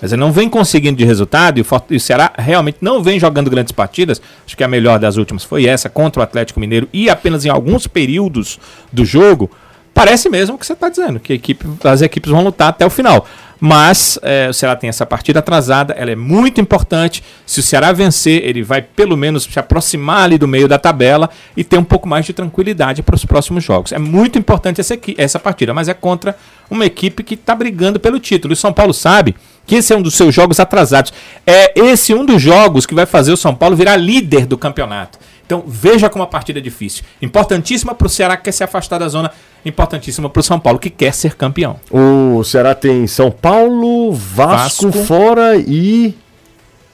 Mas 0.00 0.12
ele 0.12 0.20
não 0.20 0.32
vem 0.32 0.48
conseguindo 0.48 0.98
de 0.98 1.04
resultado 1.04 1.58
e 1.58 1.62
o, 1.62 1.66
e 1.90 1.96
o 1.96 2.00
Ceará 2.00 2.32
realmente 2.36 2.78
não 2.80 3.02
vem 3.02 3.18
jogando 3.18 3.48
grandes 3.48 3.72
partidas. 3.72 4.20
Acho 4.44 4.56
que 4.56 4.64
a 4.64 4.68
melhor 4.68 4.98
das 4.98 5.16
últimas 5.16 5.44
foi 5.44 5.66
essa 5.66 5.88
contra 5.88 6.20
o 6.20 6.22
Atlético 6.22 6.60
Mineiro 6.60 6.88
e 6.92 7.08
apenas 7.08 7.44
em 7.44 7.48
alguns 7.48 7.86
períodos 7.86 8.58
do 8.92 9.04
jogo. 9.04 9.50
Parece 9.94 10.28
mesmo 10.28 10.56
o 10.56 10.58
que 10.58 10.66
você 10.66 10.72
está 10.72 10.88
dizendo, 10.88 11.20
que 11.20 11.32
equipe, 11.32 11.64
as 11.84 12.02
equipes 12.02 12.30
vão 12.30 12.42
lutar 12.42 12.68
até 12.68 12.84
o 12.84 12.90
final. 12.90 13.24
Mas 13.60 14.18
é, 14.20 14.48
o 14.50 14.52
Ceará 14.52 14.76
tem 14.76 14.88
essa 14.88 15.06
partida 15.06 15.38
atrasada, 15.38 15.94
ela 15.94 16.10
é 16.10 16.16
muito 16.16 16.60
importante. 16.60 17.22
Se 17.46 17.60
o 17.60 17.62
Ceará 17.62 17.92
vencer, 17.92 18.44
ele 18.44 18.62
vai 18.62 18.82
pelo 18.82 19.16
menos 19.16 19.44
se 19.44 19.58
aproximar 19.58 20.24
ali 20.24 20.36
do 20.36 20.48
meio 20.48 20.68
da 20.68 20.78
tabela 20.78 21.30
e 21.56 21.64
ter 21.64 21.78
um 21.78 21.84
pouco 21.84 22.06
mais 22.08 22.26
de 22.26 22.32
tranquilidade 22.32 23.02
para 23.02 23.14
os 23.14 23.24
próximos 23.24 23.64
jogos. 23.64 23.92
É 23.92 23.98
muito 23.98 24.38
importante 24.38 24.80
essa, 24.80 24.98
essa 25.16 25.38
partida, 25.38 25.72
mas 25.72 25.88
é 25.88 25.94
contra 25.94 26.36
uma 26.68 26.84
equipe 26.84 27.22
que 27.22 27.34
está 27.34 27.54
brigando 27.54 28.00
pelo 28.00 28.18
título. 28.18 28.52
E 28.52 28.54
o 28.54 28.56
São 28.56 28.72
Paulo 28.72 28.92
sabe 28.92 29.34
que 29.64 29.76
esse 29.76 29.92
é 29.92 29.96
um 29.96 30.02
dos 30.02 30.14
seus 30.14 30.34
jogos 30.34 30.60
atrasados. 30.60 31.12
É 31.46 31.72
esse 31.78 32.12
um 32.12 32.26
dos 32.26 32.42
jogos 32.42 32.84
que 32.84 32.94
vai 32.94 33.06
fazer 33.06 33.32
o 33.32 33.36
São 33.36 33.54
Paulo 33.54 33.76
virar 33.76 33.96
líder 33.96 34.44
do 34.44 34.58
campeonato. 34.58 35.18
Então 35.46 35.62
veja 35.66 36.08
como 36.08 36.24
a 36.24 36.26
partida 36.26 36.58
é 36.58 36.62
difícil. 36.62 37.04
Importantíssima 37.20 37.94
para 37.94 38.06
o 38.06 38.10
Ceará 38.10 38.36
que 38.36 38.44
quer 38.44 38.52
se 38.52 38.64
afastar 38.64 38.98
da 38.98 39.08
zona, 39.08 39.30
importantíssima 39.64 40.28
para 40.30 40.40
o 40.40 40.42
São 40.42 40.58
Paulo 40.58 40.78
que 40.78 40.90
quer 40.90 41.12
ser 41.12 41.34
campeão. 41.34 41.78
O 41.90 42.42
Ceará 42.44 42.74
tem 42.74 43.06
São 43.06 43.30
Paulo, 43.30 44.12
Vasco, 44.12 44.90
Vasco. 44.90 45.04
fora 45.04 45.56
e. 45.56 46.14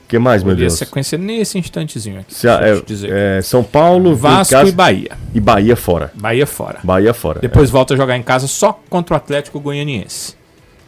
O 0.04 0.08
que 0.10 0.18
mais, 0.18 0.42
meu 0.42 0.56
Deus? 0.56 0.72
sequência 0.72 1.16
nesse 1.16 1.56
instantezinho 1.56 2.18
aqui. 2.18 2.34
Eu 2.44 2.84
é, 3.08 3.38
é, 3.38 3.42
São 3.42 3.62
Paulo, 3.62 4.16
Vasco 4.16 4.52
casa- 4.52 4.68
e 4.68 4.72
Bahia. 4.72 5.10
e 5.32 5.38
Bahia 5.38 5.76
fora. 5.76 6.10
Bahia 6.14 6.46
fora. 6.48 6.80
Bahia 6.82 7.14
fora. 7.14 7.38
Depois 7.38 7.70
volta 7.70 7.94
a 7.94 7.96
jogar 7.96 8.16
em 8.16 8.22
casa 8.22 8.48
só 8.48 8.80
contra 8.90 9.14
o 9.14 9.16
Atlético 9.16 9.60
Goianiense. 9.60 10.39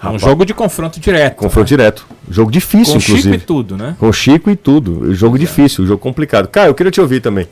É 0.03 0.07
um 0.07 0.13
Rapaz. 0.15 0.23
jogo 0.23 0.45
de 0.45 0.53
confronto 0.53 0.99
direto. 0.99 1.37
Confronto 1.37 1.61
né? 1.71 1.77
direto. 1.77 2.07
Jogo 2.29 2.51
difícil, 2.51 2.95
Com 2.95 3.01
Chico 3.01 3.13
inclusive. 3.19 3.37
e 3.37 3.41
tudo, 3.47 3.77
né? 3.77 3.97
Com 4.01 4.13
Chico 4.13 4.51
e 4.51 4.57
tudo. 4.57 5.15
Jogo 5.15 5.39
difícil, 5.39 5.87
jogo 5.87 5.99
complicado. 6.01 6.49
Cara, 6.49 6.69
eu 6.69 6.75
queria 6.75 6.91
te 6.91 7.01
ouvir 7.01 7.21
também. 7.21 7.47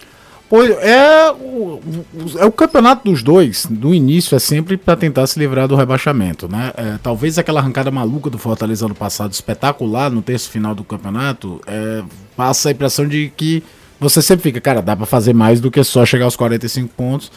Pois 0.48 0.68
é, 0.78 1.30
o, 1.30 1.80
o- 1.80 2.38
é 2.38 2.44
o 2.44 2.50
campeonato 2.50 3.08
dos 3.08 3.22
dois. 3.22 3.68
No 3.70 3.94
início 3.94 4.34
é 4.34 4.40
sempre 4.40 4.76
para 4.76 4.96
tentar 4.96 5.28
se 5.28 5.38
livrar 5.38 5.68
do 5.68 5.76
rebaixamento, 5.76 6.48
né? 6.48 6.72
É, 6.76 6.98
talvez 7.00 7.38
aquela 7.38 7.60
arrancada 7.60 7.88
maluca 7.88 8.28
do 8.28 8.36
Fortaleza 8.36 8.84
ano 8.84 8.94
passado, 8.96 9.32
espetacular 9.32 10.10
no 10.10 10.20
terço 10.20 10.50
final 10.50 10.74
do 10.74 10.82
campeonato, 10.82 11.60
é, 11.68 12.02
passa 12.36 12.68
a 12.68 12.72
impressão 12.72 13.06
de 13.06 13.32
que 13.36 13.62
você 14.00 14.20
sempre 14.20 14.42
fica, 14.42 14.60
cara, 14.60 14.82
dá 14.82 14.96
para 14.96 15.06
fazer 15.06 15.32
mais 15.32 15.60
do 15.60 15.70
que 15.70 15.84
só 15.84 16.04
chegar 16.04 16.24
aos 16.24 16.34
45 16.34 16.88
pontos. 16.96 17.30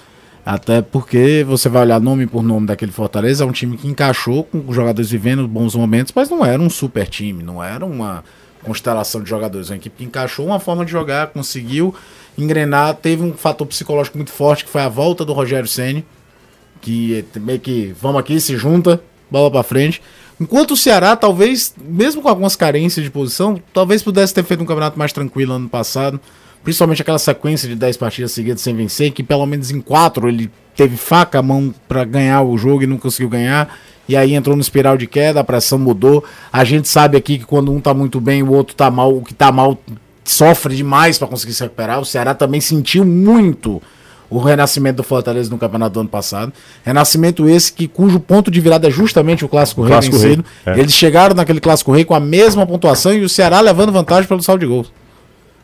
Até 0.45 0.81
porque 0.81 1.45
você 1.47 1.69
vai 1.69 1.83
olhar 1.83 2.01
nome 2.01 2.27
por 2.27 2.43
nome 2.43 2.67
daquele 2.67 2.91
Fortaleza, 2.91 3.43
é 3.43 3.47
um 3.47 3.51
time 3.51 3.77
que 3.77 3.87
encaixou 3.87 4.43
com 4.43 4.73
jogadores 4.73 5.09
vivendo 5.09 5.47
bons 5.47 5.73
momentos, 5.73 6.11
mas 6.13 6.29
não 6.29 6.45
era 6.45 6.61
um 6.61 6.69
super 6.69 7.07
time, 7.07 7.41
não 7.41 7.63
era 7.63 7.85
uma, 7.85 8.23
constelação 8.63 9.21
de 9.21 9.29
jogadores. 9.29 9.69
Uma 9.69 9.75
equipe 9.75 9.97
que 9.97 10.03
encaixou 10.05 10.45
uma 10.45 10.59
forma 10.59 10.85
de 10.85 10.91
jogar, 10.91 11.27
conseguiu 11.27 11.93
engrenar, 12.37 12.95
teve 12.95 13.21
um 13.21 13.33
fator 13.33 13.67
psicológico 13.67 14.17
muito 14.17 14.31
forte, 14.31 14.65
que 14.65 14.71
foi 14.71 14.81
a 14.81 14.89
volta 14.89 15.23
do 15.23 15.33
Rogério 15.33 15.67
Ceni 15.67 16.05
que 16.83 17.25
é 17.33 17.39
meio 17.39 17.59
que 17.61 17.95
vamos 17.99 18.19
aqui, 18.19 18.39
se 18.41 18.57
junta, 18.57 19.01
bola 19.31 19.49
para 19.49 19.63
frente. 19.63 20.01
Enquanto 20.39 20.71
o 20.71 20.77
Ceará, 20.77 21.15
talvez, 21.15 21.73
mesmo 21.81 22.21
com 22.21 22.27
algumas 22.27 22.57
carências 22.57 23.05
de 23.05 23.09
posição, 23.09 23.61
talvez 23.73 24.03
pudesse 24.03 24.33
ter 24.33 24.43
feito 24.43 24.61
um 24.61 24.65
campeonato 24.65 24.99
mais 24.99 25.13
tranquilo 25.13 25.53
ano 25.53 25.69
passado. 25.69 26.19
Principalmente 26.63 27.01
aquela 27.01 27.19
sequência 27.19 27.67
de 27.67 27.75
10 27.75 27.97
partidas 27.97 28.31
seguidas 28.31 28.61
sem 28.61 28.75
vencer, 28.75 29.11
que 29.11 29.21
pelo 29.21 29.45
menos 29.45 29.69
em 29.69 29.81
4 29.81 30.29
ele 30.29 30.49
teve 30.75 30.95
faca 30.95 31.39
a 31.39 31.41
mão 31.41 31.73
para 31.87 32.03
ganhar 32.05 32.41
o 32.41 32.57
jogo 32.57 32.83
e 32.83 32.87
não 32.87 32.97
conseguiu 32.97 33.29
ganhar. 33.29 33.77
E 34.07 34.15
aí 34.15 34.33
entrou 34.33 34.55
no 34.55 34.61
espiral 34.61 34.97
de 34.97 35.07
queda, 35.07 35.39
a 35.39 35.43
pressão 35.43 35.77
mudou. 35.79 36.23
A 36.51 36.63
gente 36.63 36.87
sabe 36.87 37.17
aqui 37.17 37.37
que 37.37 37.45
quando 37.45 37.71
um 37.71 37.79
tá 37.79 37.93
muito 37.93 38.19
bem, 38.19 38.43
o 38.43 38.51
outro 38.51 38.75
tá 38.75 38.89
mal, 38.89 39.15
o 39.15 39.21
que 39.21 39.33
tá 39.33 39.51
mal 39.51 39.77
sofre 40.23 40.75
demais 40.75 41.17
para 41.17 41.27
conseguir 41.27 41.53
se 41.53 41.63
recuperar. 41.63 41.99
O 41.99 42.05
Ceará 42.05 42.33
também 42.33 42.61
sentiu 42.61 43.05
muito 43.05 43.81
o 44.29 44.39
renascimento 44.39 44.97
do 44.97 45.03
Fortaleza 45.03 45.49
no 45.49 45.57
campeonato 45.57 45.93
do 45.93 45.99
ano 45.99 46.09
passado. 46.09 46.51
Renascimento 46.83 47.47
esse 47.47 47.71
que 47.71 47.87
cujo 47.87 48.19
ponto 48.19 48.49
de 48.49 48.59
virada 48.59 48.87
é 48.87 48.91
justamente 48.91 49.45
o 49.45 49.49
Clássico 49.49 49.81
Rei 49.81 49.91
Clássico 49.91 50.17
vencido. 50.17 50.45
Rei, 50.65 50.73
é. 50.75 50.79
Eles 50.79 50.93
chegaram 50.93 51.35
naquele 51.35 51.59
Clássico 51.59 51.91
Rei 51.91 52.03
com 52.03 52.15
a 52.15 52.19
mesma 52.19 52.65
pontuação 52.65 53.13
e 53.13 53.21
o 53.21 53.29
Ceará 53.29 53.59
levando 53.59 53.91
vantagem 53.91 54.27
pelo 54.27 54.41
saldo 54.41 54.61
de 54.61 54.65
gols. 54.65 54.91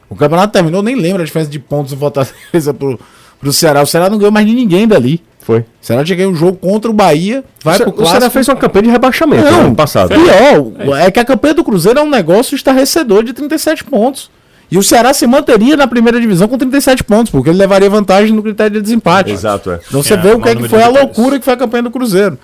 O 0.10 0.16
campeonato 0.16 0.51
terminou, 0.53 0.82
nem 0.82 0.95
lembro 0.95 1.22
a 1.22 1.26
diferença 1.26 1.49
de 1.51 1.60
pontos 1.60 1.91
do 1.93 1.97
Fortaleza 1.99 2.74
pro, 2.74 2.99
pro 3.39 3.53
Ceará. 3.53 3.82
O 3.82 3.86
Ceará 3.86 4.10
não 4.10 4.18
ganhou 4.18 4.32
mais 4.32 4.45
de 4.47 4.53
ninguém 4.53 4.88
dali. 4.88 5.22
Foi. 5.39 5.60
O 5.60 5.66
Ceará 5.82 6.03
tinha 6.03 6.16
ganho 6.18 6.30
um 6.32 6.36
jogo 6.36 6.57
contra 6.57 6.89
o 6.89 6.93
Bahia, 6.93 7.43
vai 7.64 7.78
o, 7.78 7.80
pro 7.80 7.89
o 7.89 7.95
Ceará 7.97 8.12
Clássico. 8.12 8.32
fez 8.32 8.47
uma 8.49 8.55
campanha 8.55 8.84
de 8.84 8.89
rebaixamento 8.89 9.45
Não, 9.45 9.51
no 9.62 9.68
ano 9.68 9.76
passado. 9.76 10.10
Pior, 10.10 10.97
é 10.99 11.10
que 11.12 11.20
a 11.20 11.26
campanha 11.26 11.53
do 11.53 11.64
Cruzeiro 11.64 11.99
é 11.99 12.03
um 12.03 12.10
negócio 12.10 12.55
estarrecedor 12.55 13.24
de 13.24 13.34
37 13.34 13.84
pontos. 13.84 14.30
E 14.72 14.78
o 14.78 14.84
Ceará 14.84 15.14
se 15.14 15.26
manteria 15.26 15.76
na 15.76 15.88
primeira 15.88 16.22
divisão 16.22 16.47
com 16.47 16.55
37 16.55 17.03
pontos, 17.03 17.32
porque 17.32 17.49
ele 17.49 17.57
levaria 17.57 17.89
vantagem 17.89 18.32
no 18.36 18.43
critério 18.43 18.74
de 18.74 18.82
desempate. 18.82 19.32
Exato, 19.32 19.72
é. 19.72 19.80
Então 19.88 20.03
você 20.03 20.14
É, 20.14 20.18
vê 20.18 20.32
o 20.32 20.39
que, 20.39 20.49
é 20.49 20.55
que 20.55 20.68
foi 20.68 20.84
a 20.84 20.88
loucura 20.88 21.39
que 21.39 21.45
foi 21.45 21.53
a 21.55 21.57
campanha 21.57 21.84
do 21.84 21.91
Cruzeiro. 21.91 22.38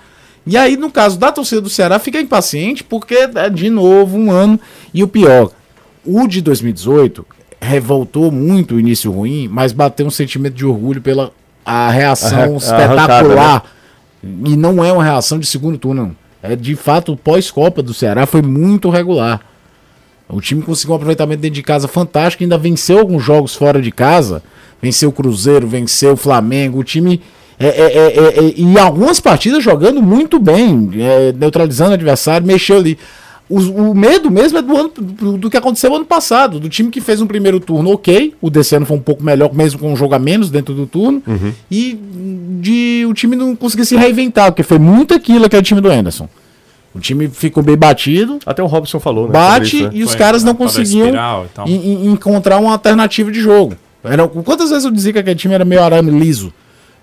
E 0.44 0.56
aí, 0.56 0.76
no 0.76 0.90
caso 0.90 1.18
da 1.18 1.30
torcida 1.30 1.60
do 1.60 1.68
Ceará, 1.68 2.00
fica 2.00 2.20
impaciente, 2.20 2.82
porque 2.82 3.28
é 3.34 3.48
de 3.48 3.70
novo 3.70 4.16
um 4.18 4.32
ano. 4.32 4.58
E 4.92 5.04
o 5.04 5.08
pior, 5.08 5.50
o 6.04 6.26
de 6.26 6.40
2018 6.40 7.24
revoltou 7.60 8.30
muito 8.30 8.74
o 8.74 8.80
início 8.80 9.10
ruim, 9.10 9.48
mas 9.48 9.72
bateu 9.72 10.06
um 10.06 10.10
sentimento 10.10 10.54
de 10.54 10.64
orgulho 10.64 11.00
pela 11.00 11.32
a 11.64 11.90
reação 11.90 12.54
a 12.54 12.56
espetacular. 12.56 12.98
arrancada, 13.00 13.64
E 14.22 14.56
não 14.56 14.84
é 14.84 14.92
uma 14.92 15.02
reação 15.02 15.38
de 15.38 15.46
segundo 15.46 15.76
turno, 15.76 16.06
não. 16.06 16.16
É 16.42 16.54
de 16.54 16.76
fato 16.76 17.12
o 17.12 17.16
pós-Copa 17.16 17.82
do 17.82 17.92
Ceará 17.92 18.24
foi 18.24 18.40
muito 18.40 18.88
regular. 18.88 19.40
O 20.28 20.40
time 20.40 20.62
conseguiu 20.62 20.92
um 20.92 20.96
aproveitamento 20.96 21.40
dentro 21.40 21.54
de 21.54 21.62
casa 21.62 21.88
fantástico, 21.88 22.42
ainda 22.42 22.58
venceu 22.58 22.98
alguns 22.98 23.22
jogos 23.22 23.54
fora 23.54 23.80
de 23.80 23.90
casa. 23.90 24.42
Venceu 24.80 25.08
o 25.08 25.12
Cruzeiro, 25.12 25.66
venceu 25.66 26.12
o 26.12 26.16
Flamengo. 26.16 26.78
O 26.78 26.84
time. 26.84 27.20
É, 27.58 27.68
é, 27.68 27.70
é, 27.70 28.18
é, 28.18 28.38
é, 28.38 28.54
em 28.56 28.78
algumas 28.78 29.18
partidas 29.18 29.64
jogando 29.64 30.02
muito 30.02 30.38
bem, 30.38 30.90
é, 30.94 31.32
neutralizando 31.32 31.92
o 31.92 31.94
adversário, 31.94 32.46
mexeu 32.46 32.76
ali. 32.76 32.98
O, 33.48 33.58
o 33.58 33.94
medo 33.94 34.28
mesmo 34.30 34.58
é 34.58 34.62
do, 34.62 34.76
ano, 34.76 34.90
do, 34.96 35.38
do 35.38 35.50
que 35.50 35.56
aconteceu 35.56 35.94
ano 35.94 36.04
passado, 36.04 36.58
do 36.58 36.68
time 36.68 36.90
que 36.90 37.00
fez 37.00 37.20
um 37.20 37.26
primeiro 37.26 37.60
turno 37.60 37.92
ok, 37.92 38.34
o 38.40 38.50
desse 38.50 38.74
ano 38.74 38.84
foi 38.84 38.96
um 38.96 39.00
pouco 39.00 39.22
melhor, 39.22 39.54
mesmo 39.54 39.78
com 39.78 39.92
um 39.92 39.96
jogo 39.96 40.14
a 40.14 40.18
menos 40.18 40.50
dentro 40.50 40.74
do 40.74 40.84
turno, 40.86 41.22
e 41.70 41.98
de 42.60 43.06
o 43.08 43.14
time 43.14 43.36
não 43.36 43.54
conseguir 43.54 43.84
se 43.84 43.94
reinventar, 43.96 44.50
porque 44.50 44.64
foi 44.64 44.78
muito 44.78 45.14
aquilo 45.14 45.48
que 45.48 45.54
é 45.54 45.58
o 45.58 45.62
time 45.62 45.80
do 45.80 45.88
Anderson. 45.88 46.28
O 46.92 46.98
time 46.98 47.28
ficou 47.28 47.62
bem 47.62 47.76
batido, 47.76 48.38
Até 48.46 48.62
o 48.62 48.66
Robson 48.66 48.98
falou, 48.98 49.26
né? 49.26 49.32
bate 49.32 49.76
isso, 49.76 49.84
né? 49.84 49.90
e 49.92 50.02
os 50.02 50.10
Foi 50.10 50.18
caras 50.18 50.42
não 50.42 50.54
conseguiam 50.54 51.12
encontrar 52.04 52.58
uma 52.58 52.72
alternativa 52.72 53.30
de 53.30 53.40
jogo. 53.40 53.76
Era, 54.02 54.26
quantas 54.26 54.70
vezes 54.70 54.84
eu 54.84 54.90
dizia 54.90 55.12
que 55.12 55.18
aquele 55.18 55.36
time 55.36 55.54
era 55.54 55.64
meio 55.64 55.82
arame 55.82 56.10
liso? 56.10 56.52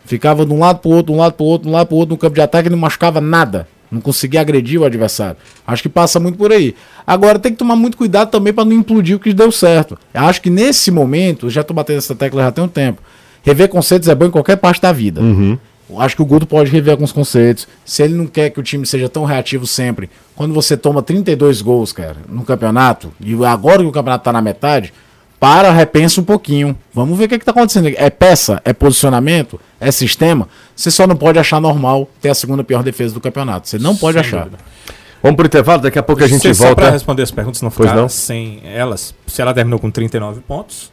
Ficava 0.06 0.46
de 0.46 0.52
um 0.52 0.60
lado 0.60 0.80
pro 0.80 0.90
outro, 0.92 1.14
de 1.14 1.18
um 1.18 1.22
lado 1.22 1.34
pro 1.34 1.46
outro, 1.46 1.68
de 1.68 1.70
um 1.70 1.78
lado 1.78 1.88
pro 1.88 1.96
outro 1.96 2.16
no 2.16 2.18
campo 2.18 2.36
de 2.36 2.42
ataque 2.42 2.68
e 2.68 2.72
não 2.72 2.78
machucava 2.78 3.22
nada. 3.22 3.68
Não 3.94 4.02
conseguia 4.02 4.42
agredir 4.42 4.82
o 4.82 4.86
adversário. 4.86 5.38
Acho 5.66 5.84
que 5.84 5.90
passa 5.90 6.20
muito 6.20 6.38
por 6.38 6.52
aí. 6.52 6.76
Agora 7.06 7.38
tem 7.38 7.52
que 7.52 7.58
tomar 7.60 7.76
muito 7.76 7.96
cuidado 7.96 8.32
também 8.32 8.52
para 8.52 8.66
não 8.66 8.74
implodir 8.74 9.16
o 9.16 9.20
que 9.20 9.34
deu 9.34 9.52
certo. 9.52 9.98
Eu 10.14 10.24
acho 10.24 10.42
que 10.42 10.50
nesse 10.50 10.90
momento, 10.90 11.50
já 11.50 11.64
tô 11.64 11.74
batendo 11.74 12.00
essa 12.00 12.16
tecla 12.16 12.44
já 12.44 12.52
tem 12.52 12.64
um 12.64 12.68
tempo. 12.68 13.02
Rever 13.44 13.70
conceitos 13.70 14.08
é 14.08 14.16
bom 14.16 14.26
em 14.26 14.32
qualquer 14.32 14.56
parte 14.56 14.82
da 14.82 14.92
vida. 14.92 15.22
Eu 15.90 16.02
Acho 16.02 16.16
que 16.16 16.22
o 16.22 16.26
Guto 16.26 16.48
pode 16.48 16.72
rever 16.72 16.92
alguns 16.92 17.12
conceitos. 17.12 17.68
Se 17.86 18.02
ele 18.02 18.16
não 18.16 18.26
quer 18.26 18.50
que 18.50 18.60
o 18.60 18.64
time 18.64 18.86
seja 18.86 19.08
tão 19.08 19.26
reativo 19.26 19.68
sempre, 19.68 20.10
quando 20.36 20.54
você 20.54 20.76
toma 20.76 21.04
32 21.04 21.62
gols, 21.62 21.92
cara, 21.92 22.18
no 22.28 22.44
campeonato, 22.44 23.12
e 23.20 23.34
agora 23.46 23.84
que 23.84 23.88
o 23.88 23.92
campeonato 23.92 24.24
tá 24.24 24.34
na 24.34 24.42
metade, 24.42 24.94
para, 25.40 25.72
repensa 25.72 26.22
um 26.22 26.24
pouquinho. 26.24 26.76
Vamos 26.94 27.18
ver 27.18 27.26
o 27.26 27.28
que, 27.28 27.38
que 27.38 27.44
tá 27.44 27.52
acontecendo. 27.52 27.92
É 27.98 28.10
peça? 28.10 28.62
É 28.64 28.72
posicionamento? 28.72 29.60
É 29.88 29.92
sistema? 29.92 30.48
Você 30.76 30.90
só 30.92 31.06
não 31.08 31.16
pode 31.16 31.38
achar 31.40 31.60
normal 31.60 32.10
ter 32.22 32.30
a 32.30 32.36
segunda 32.36 32.64
pior 32.64 32.84
defesa 32.84 33.14
do 33.14 33.20
campeonato. 33.22 33.68
Você 33.68 33.78
não 33.78 33.96
pode 33.96 34.14
Sem 34.20 34.22
achar. 34.28 34.44
dúvida. 34.46 34.60
Vamos 35.22 35.38
pro 35.38 35.46
intervalo, 35.46 35.82
daqui 35.82 35.98
a 35.98 36.04
pouco 36.04 36.24
a 36.24 36.28
gente 36.28 36.42
Cê, 36.42 36.54
Só 36.54 36.64
para 36.74 36.84
volta. 36.86 36.92
responder 36.92 37.24
as 37.24 37.32
perguntas, 37.32 37.62
não 37.62 37.72
ficar 37.72 37.96
não. 37.96 38.10
sem 38.10 38.62
elas. 38.66 39.16
O 39.26 39.32
Ceará 39.32 39.54
terminou 39.54 39.80
com 39.80 39.90
39 39.90 40.42
pontos. 40.42 40.92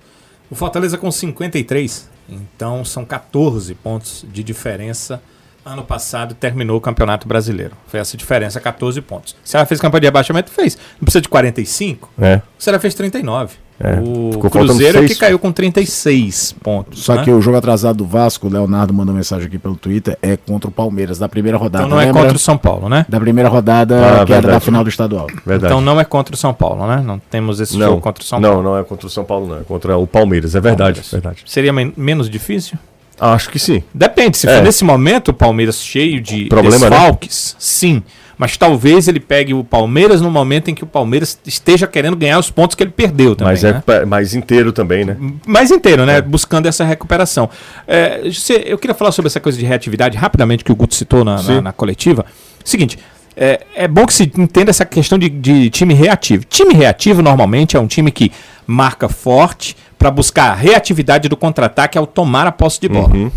O 0.49 0.55
Fortaleza 0.55 0.97
com 0.97 1.11
53. 1.11 2.09
Então 2.29 2.85
são 2.85 3.05
14 3.05 3.75
pontos 3.75 4.25
de 4.33 4.43
diferença. 4.45 5.21
Ano 5.65 5.83
passado 5.83 6.35
terminou 6.35 6.77
o 6.79 6.81
Campeonato 6.81 7.27
Brasileiro. 7.29 7.77
Foi 7.89 8.01
essa 8.01 8.17
diferença, 8.17 8.59
14 8.61 9.01
pontos. 9.01 9.33
O 9.45 9.49
Ceará 9.49 9.67
fez 9.67 9.81
campanha 9.81 10.01
de 10.03 10.07
rebaixamento? 10.07 10.51
Fez. 10.51 10.77
Não 10.99 11.05
precisa 11.05 11.21
de 11.21 11.29
45? 11.29 12.09
É. 12.21 12.37
O 12.59 12.63
Ceará 12.63 12.79
fez 12.79 12.95
39. 12.95 13.57
É, 13.83 13.99
O 13.99 14.39
Cruzeiro 14.51 14.99
é 14.99 15.01
que 15.03 15.09
seis. 15.09 15.19
caiu 15.19 15.39
com 15.39 15.51
36 15.51 16.53
pontos. 16.63 17.03
Só 17.03 17.15
né? 17.15 17.25
que 17.25 17.31
o 17.31 17.41
jogo 17.41 17.57
atrasado 17.57 17.97
do 17.97 18.05
Vasco, 18.05 18.47
o 18.47 18.51
Leonardo 18.51 18.93
mandou 18.93 19.15
mensagem 19.15 19.47
aqui 19.47 19.59
pelo 19.59 19.75
Twitter, 19.75 20.19
é 20.21 20.37
contra 20.37 20.69
o 20.69 20.71
Palmeiras, 20.73 21.19
da 21.19 21.29
primeira 21.31 21.57
rodada. 21.57 21.85
Então 21.87 21.97
não 21.97 22.03
é 22.03 22.07
Lembra? 22.07 22.21
contra 22.23 22.37
o 22.37 22.39
São 22.39 22.59
Paulo, 22.59 22.91
né? 22.91 23.07
Da 23.09 23.19
primeira 23.19 23.49
rodada, 23.49 23.97
Ah, 23.97 24.25
que 24.27 24.33
era 24.33 24.43
da 24.43 24.49
verdade. 24.49 24.65
final 24.67 24.85
do 24.85 24.91
estadual. 24.91 25.27
Verdade. 25.47 25.73
Então 25.73 25.81
não 25.81 25.99
é 25.99 26.05
contra 26.05 26.35
o 26.35 26.39
São 26.39 26.53
Paulo, 26.53 26.87
né? 26.87 27.03
Não 27.05 27.19
temos 27.19 27.59
esse 27.59 27.77
não, 27.79 27.87
jogo 27.89 28.01
contra 28.03 28.23
o 28.23 28.27
São 28.27 28.39
não, 28.39 28.51
Paulo. 28.51 28.63
não 28.63 28.79
é 28.79 28.85
contra 28.85 29.07
o 29.07 29.11
São 29.11 29.25
Paulo, 29.25 29.47
não. 29.49 29.57
É 29.61 29.63
contra 29.65 29.97
o 29.97 30.07
Palmeiras. 30.07 30.55
É 30.55 30.61
verdade. 30.61 31.01
Palmeiras. 31.01 31.11
verdade. 31.11 31.43
Seria 31.47 31.73
men- 31.73 31.95
menos 31.97 32.29
difícil? 32.29 32.79
Acho 33.19 33.49
que 33.51 33.59
sim. 33.59 33.83
Depende, 33.95 34.37
se 34.39 34.47
É. 34.49 34.57
for 34.57 34.63
nesse 34.63 34.85
momento 34.85 35.29
o 35.29 35.35
Palmeiras 35.35 35.77
cheio 35.83 36.21
de 36.21 36.47
Problema, 36.47 36.79
né? 36.79 36.91
desfalques, 36.91 37.57
sim. 37.59 38.03
Mas 38.41 38.57
talvez 38.57 39.07
ele 39.07 39.21
pegue 39.21 39.53
o 39.53 39.63
Palmeiras 39.63 40.23
no 40.23 40.31
momento 40.31 40.71
em 40.71 40.75
que 40.75 40.83
o 40.83 40.87
Palmeiras 40.87 41.39
esteja 41.45 41.87
querendo 41.87 42.17
ganhar 42.17 42.39
os 42.39 42.51
pontos 42.51 42.75
que 42.75 42.83
ele 42.83 42.91
perdeu 42.91 43.37
também. 43.37 43.53
Mas 43.53 43.63
né? 43.63 43.83
é 43.87 44.07
mais 44.07 44.33
inteiro 44.33 44.73
também, 44.73 45.05
né? 45.05 45.15
mais 45.47 45.71
inteiro, 45.71 46.07
né? 46.07 46.23
Buscando 46.23 46.65
essa 46.65 46.83
recuperação. 46.83 47.51
É, 47.87 48.23
eu 48.65 48.79
queria 48.79 48.95
falar 48.95 49.13
sobre 49.13 49.27
essa 49.27 49.41
coisa 49.41 49.59
de 49.59 49.67
reatividade 49.67 50.17
rapidamente 50.17 50.65
que 50.65 50.73
o 50.73 50.75
Guto 50.75 50.95
citou 50.95 51.23
na, 51.23 51.43
na- 51.43 51.61
na 51.61 51.73
coletiva. 51.73 52.25
Seguinte. 52.65 52.99
É, 53.37 53.61
é 53.75 53.87
bom 53.87 54.07
que 54.07 54.15
se 54.15 54.23
entenda 54.39 54.71
essa 54.71 54.87
questão 54.87 55.19
de, 55.19 55.29
de 55.29 55.69
time 55.69 55.93
reativo. 55.93 56.43
Time 56.45 56.73
reativo 56.73 57.21
normalmente 57.21 57.77
é 57.77 57.81
um 57.81 57.87
time 57.87 58.11
que 58.11 58.33
marca 58.67 59.07
forte 59.07 59.77
para 59.99 60.11
buscar 60.11 60.51
a 60.51 60.55
reatividade 60.55 61.29
do 61.29 61.37
contra-ataque 61.37 61.99
ao 61.99 62.07
tomar 62.07 62.47
a 62.47 62.53
posse 62.53 62.81
de 62.81 62.89
bola. 62.89 63.31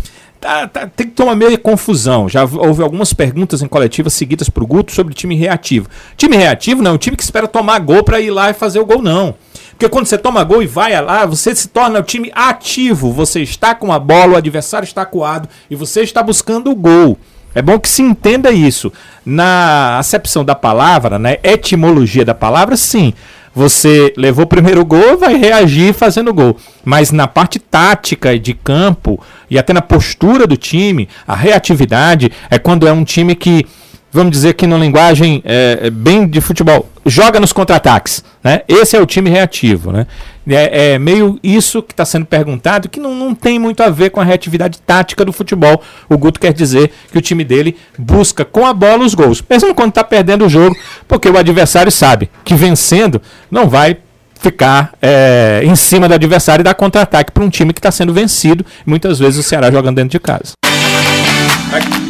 Tá- 0.44 0.68
tá- 0.68 0.86
tem 0.86 1.06
que 1.06 1.14
tomar 1.14 1.34
meio 1.34 1.58
confusão. 1.58 2.28
Já 2.28 2.42
houve 2.44 2.82
algumas 2.82 3.14
perguntas 3.14 3.62
em 3.62 3.66
coletivas 3.66 4.12
seguidas 4.12 4.50
pro 4.50 4.66
Guto 4.66 4.92
sobre 4.92 5.14
time 5.14 5.34
reativo. 5.34 5.88
Time 6.18 6.36
reativo 6.36 6.82
não 6.82 6.90
é 6.90 6.94
um 6.94 6.98
time 6.98 7.16
que 7.16 7.22
espera 7.22 7.48
tomar 7.48 7.78
gol 7.78 8.04
para 8.04 8.20
ir 8.20 8.30
lá 8.30 8.50
e 8.50 8.52
fazer 8.52 8.78
o 8.78 8.84
gol, 8.84 9.00
não. 9.00 9.34
Porque 9.70 9.88
quando 9.88 10.04
você 10.04 10.18
toma 10.18 10.44
gol 10.44 10.62
e 10.62 10.66
vai 10.66 11.02
lá, 11.02 11.24
você 11.24 11.54
se 11.54 11.68
torna 11.68 12.00
o 12.00 12.02
time 12.02 12.30
ativo. 12.34 13.10
Você 13.10 13.40
está 13.40 13.74
com 13.74 13.90
a 13.90 13.98
bola, 13.98 14.34
o 14.34 14.36
adversário 14.36 14.84
está 14.84 15.06
coado 15.06 15.48
e 15.70 15.74
você 15.74 16.02
está 16.02 16.22
buscando 16.22 16.70
o 16.70 16.74
gol. 16.74 17.16
É 17.54 17.62
bom 17.62 17.78
que 17.78 17.88
se 17.88 18.02
entenda 18.02 18.50
isso. 18.50 18.92
Na 19.24 19.98
acepção 19.98 20.44
da 20.44 20.54
palavra, 20.54 21.18
na 21.18 21.32
etimologia 21.42 22.22
da 22.24 22.34
palavra, 22.34 22.76
sim. 22.76 23.14
Você 23.54 24.12
levou 24.16 24.44
o 24.44 24.48
primeiro 24.48 24.84
gol, 24.84 25.16
vai 25.16 25.36
reagir 25.36 25.94
fazendo 25.94 26.34
gol. 26.34 26.56
Mas 26.84 27.12
na 27.12 27.28
parte 27.28 27.58
tática 27.58 28.36
de 28.36 28.52
campo 28.52 29.20
e 29.48 29.56
até 29.58 29.72
na 29.72 29.80
postura 29.80 30.46
do 30.46 30.56
time, 30.56 31.08
a 31.26 31.36
reatividade 31.36 32.32
é 32.50 32.58
quando 32.58 32.88
é 32.88 32.92
um 32.92 33.04
time 33.04 33.34
que, 33.36 33.64
vamos 34.14 34.30
dizer 34.30 34.54
que 34.54 34.64
na 34.64 34.78
linguagem 34.78 35.42
é, 35.44 35.80
é 35.82 35.90
bem 35.90 36.24
de 36.24 36.40
futebol, 36.40 36.88
joga 37.04 37.40
nos 37.40 37.52
contra-ataques. 37.52 38.22
Né? 38.44 38.62
Esse 38.68 38.96
é 38.96 39.00
o 39.00 39.04
time 39.04 39.28
reativo. 39.28 39.90
Né? 39.90 40.06
É, 40.48 40.92
é 40.92 40.98
meio 41.00 41.36
isso 41.42 41.82
que 41.82 41.92
está 41.92 42.04
sendo 42.04 42.24
perguntado, 42.24 42.88
que 42.88 43.00
não, 43.00 43.12
não 43.12 43.34
tem 43.34 43.58
muito 43.58 43.82
a 43.82 43.90
ver 43.90 44.10
com 44.10 44.20
a 44.20 44.24
reatividade 44.24 44.80
tática 44.80 45.24
do 45.24 45.32
futebol. 45.32 45.82
O 46.08 46.16
Guto 46.16 46.38
quer 46.38 46.52
dizer 46.52 46.92
que 47.10 47.18
o 47.18 47.20
time 47.20 47.42
dele 47.42 47.76
busca 47.98 48.44
com 48.44 48.64
a 48.64 48.72
bola 48.72 49.04
os 49.04 49.14
gols, 49.14 49.42
mesmo 49.50 49.74
quando 49.74 49.88
está 49.88 50.04
perdendo 50.04 50.46
o 50.46 50.48
jogo, 50.48 50.76
porque 51.08 51.28
o 51.28 51.36
adversário 51.36 51.90
sabe 51.90 52.30
que 52.44 52.54
vencendo 52.54 53.20
não 53.50 53.68
vai 53.68 53.96
ficar 54.36 54.92
é, 55.02 55.62
em 55.64 55.74
cima 55.74 56.06
do 56.06 56.14
adversário 56.14 56.62
e 56.62 56.64
dar 56.64 56.74
contra-ataque 56.74 57.32
para 57.32 57.42
um 57.42 57.50
time 57.50 57.72
que 57.72 57.80
está 57.80 57.90
sendo 57.90 58.14
vencido, 58.14 58.64
muitas 58.86 59.18
vezes 59.18 59.40
o 59.40 59.42
Ceará 59.42 59.72
jogando 59.72 59.96
dentro 59.96 60.10
de 60.10 60.20
casa. 60.20 60.52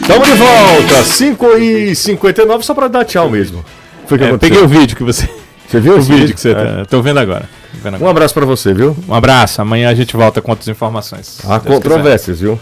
Estamos 0.04 0.28
de 0.28 0.34
volta, 0.34 1.02
5 1.02 1.46
e 1.58 1.94
59 1.96 2.62
só 2.64 2.74
pra 2.74 2.88
dar 2.88 3.04
tchau 3.04 3.30
mesmo. 3.30 3.64
Foi 4.06 4.18
que 4.18 4.24
É, 4.24 4.28
aconteceu. 4.28 4.56
peguei 4.56 4.62
o 4.62 4.68
vídeo 4.68 4.96
que 4.96 5.02
você. 5.02 5.26
Você 5.66 5.80
viu 5.80 5.94
O 5.96 5.98
esse 5.98 6.12
vídeo 6.12 6.34
que 6.34 6.40
você 6.40 6.50
É. 6.50 6.54
tá. 6.54 6.84
Tô 6.84 7.00
vendo 7.00 7.18
agora. 7.20 7.48
Vendo 7.72 7.94
Um 7.94 7.96
agora. 7.96 8.10
abraço 8.10 8.34
pra 8.34 8.44
você, 8.44 8.74
viu? 8.74 8.94
Um 9.08 9.14
abraço. 9.14 9.62
Amanhã 9.62 9.88
a 9.88 9.94
gente 9.94 10.14
volta 10.14 10.42
com 10.42 10.50
outras 10.52 10.68
informações. 10.68 11.38
Há 11.44 11.58
se 11.58 11.66
Deus 11.66 11.76
controvérsias, 11.76 12.40
viu? 12.40 12.60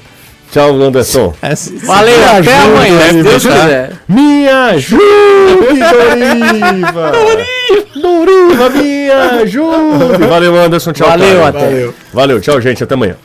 Tchau, 0.52 0.80
Anderson. 0.82 1.30
quiser. 1.32 1.52
É, 1.52 1.56
se- 1.56 1.78
se- 1.80 1.86
Valeu, 1.86 2.16
Me 2.18 2.24
até 2.24 2.58
amanhã, 2.58 3.08
se 3.08 3.22
Deus 3.22 3.42
quiser. 3.46 3.92
Me 4.08 4.48
ajude, 4.48 5.00
Doriva! 5.80 7.12
Doriva, 8.00 8.70
me 8.70 9.10
ajude! 9.10 10.26
Valeu, 10.28 10.56
Anderson. 10.60 10.92
Tchau, 10.92 11.08
Valeu, 11.08 11.40
cara. 11.40 11.48
até. 11.58 11.88
Valeu, 12.12 12.40
tchau, 12.40 12.60
gente. 12.60 12.84
Até 12.84 12.94
amanhã. 12.94 13.16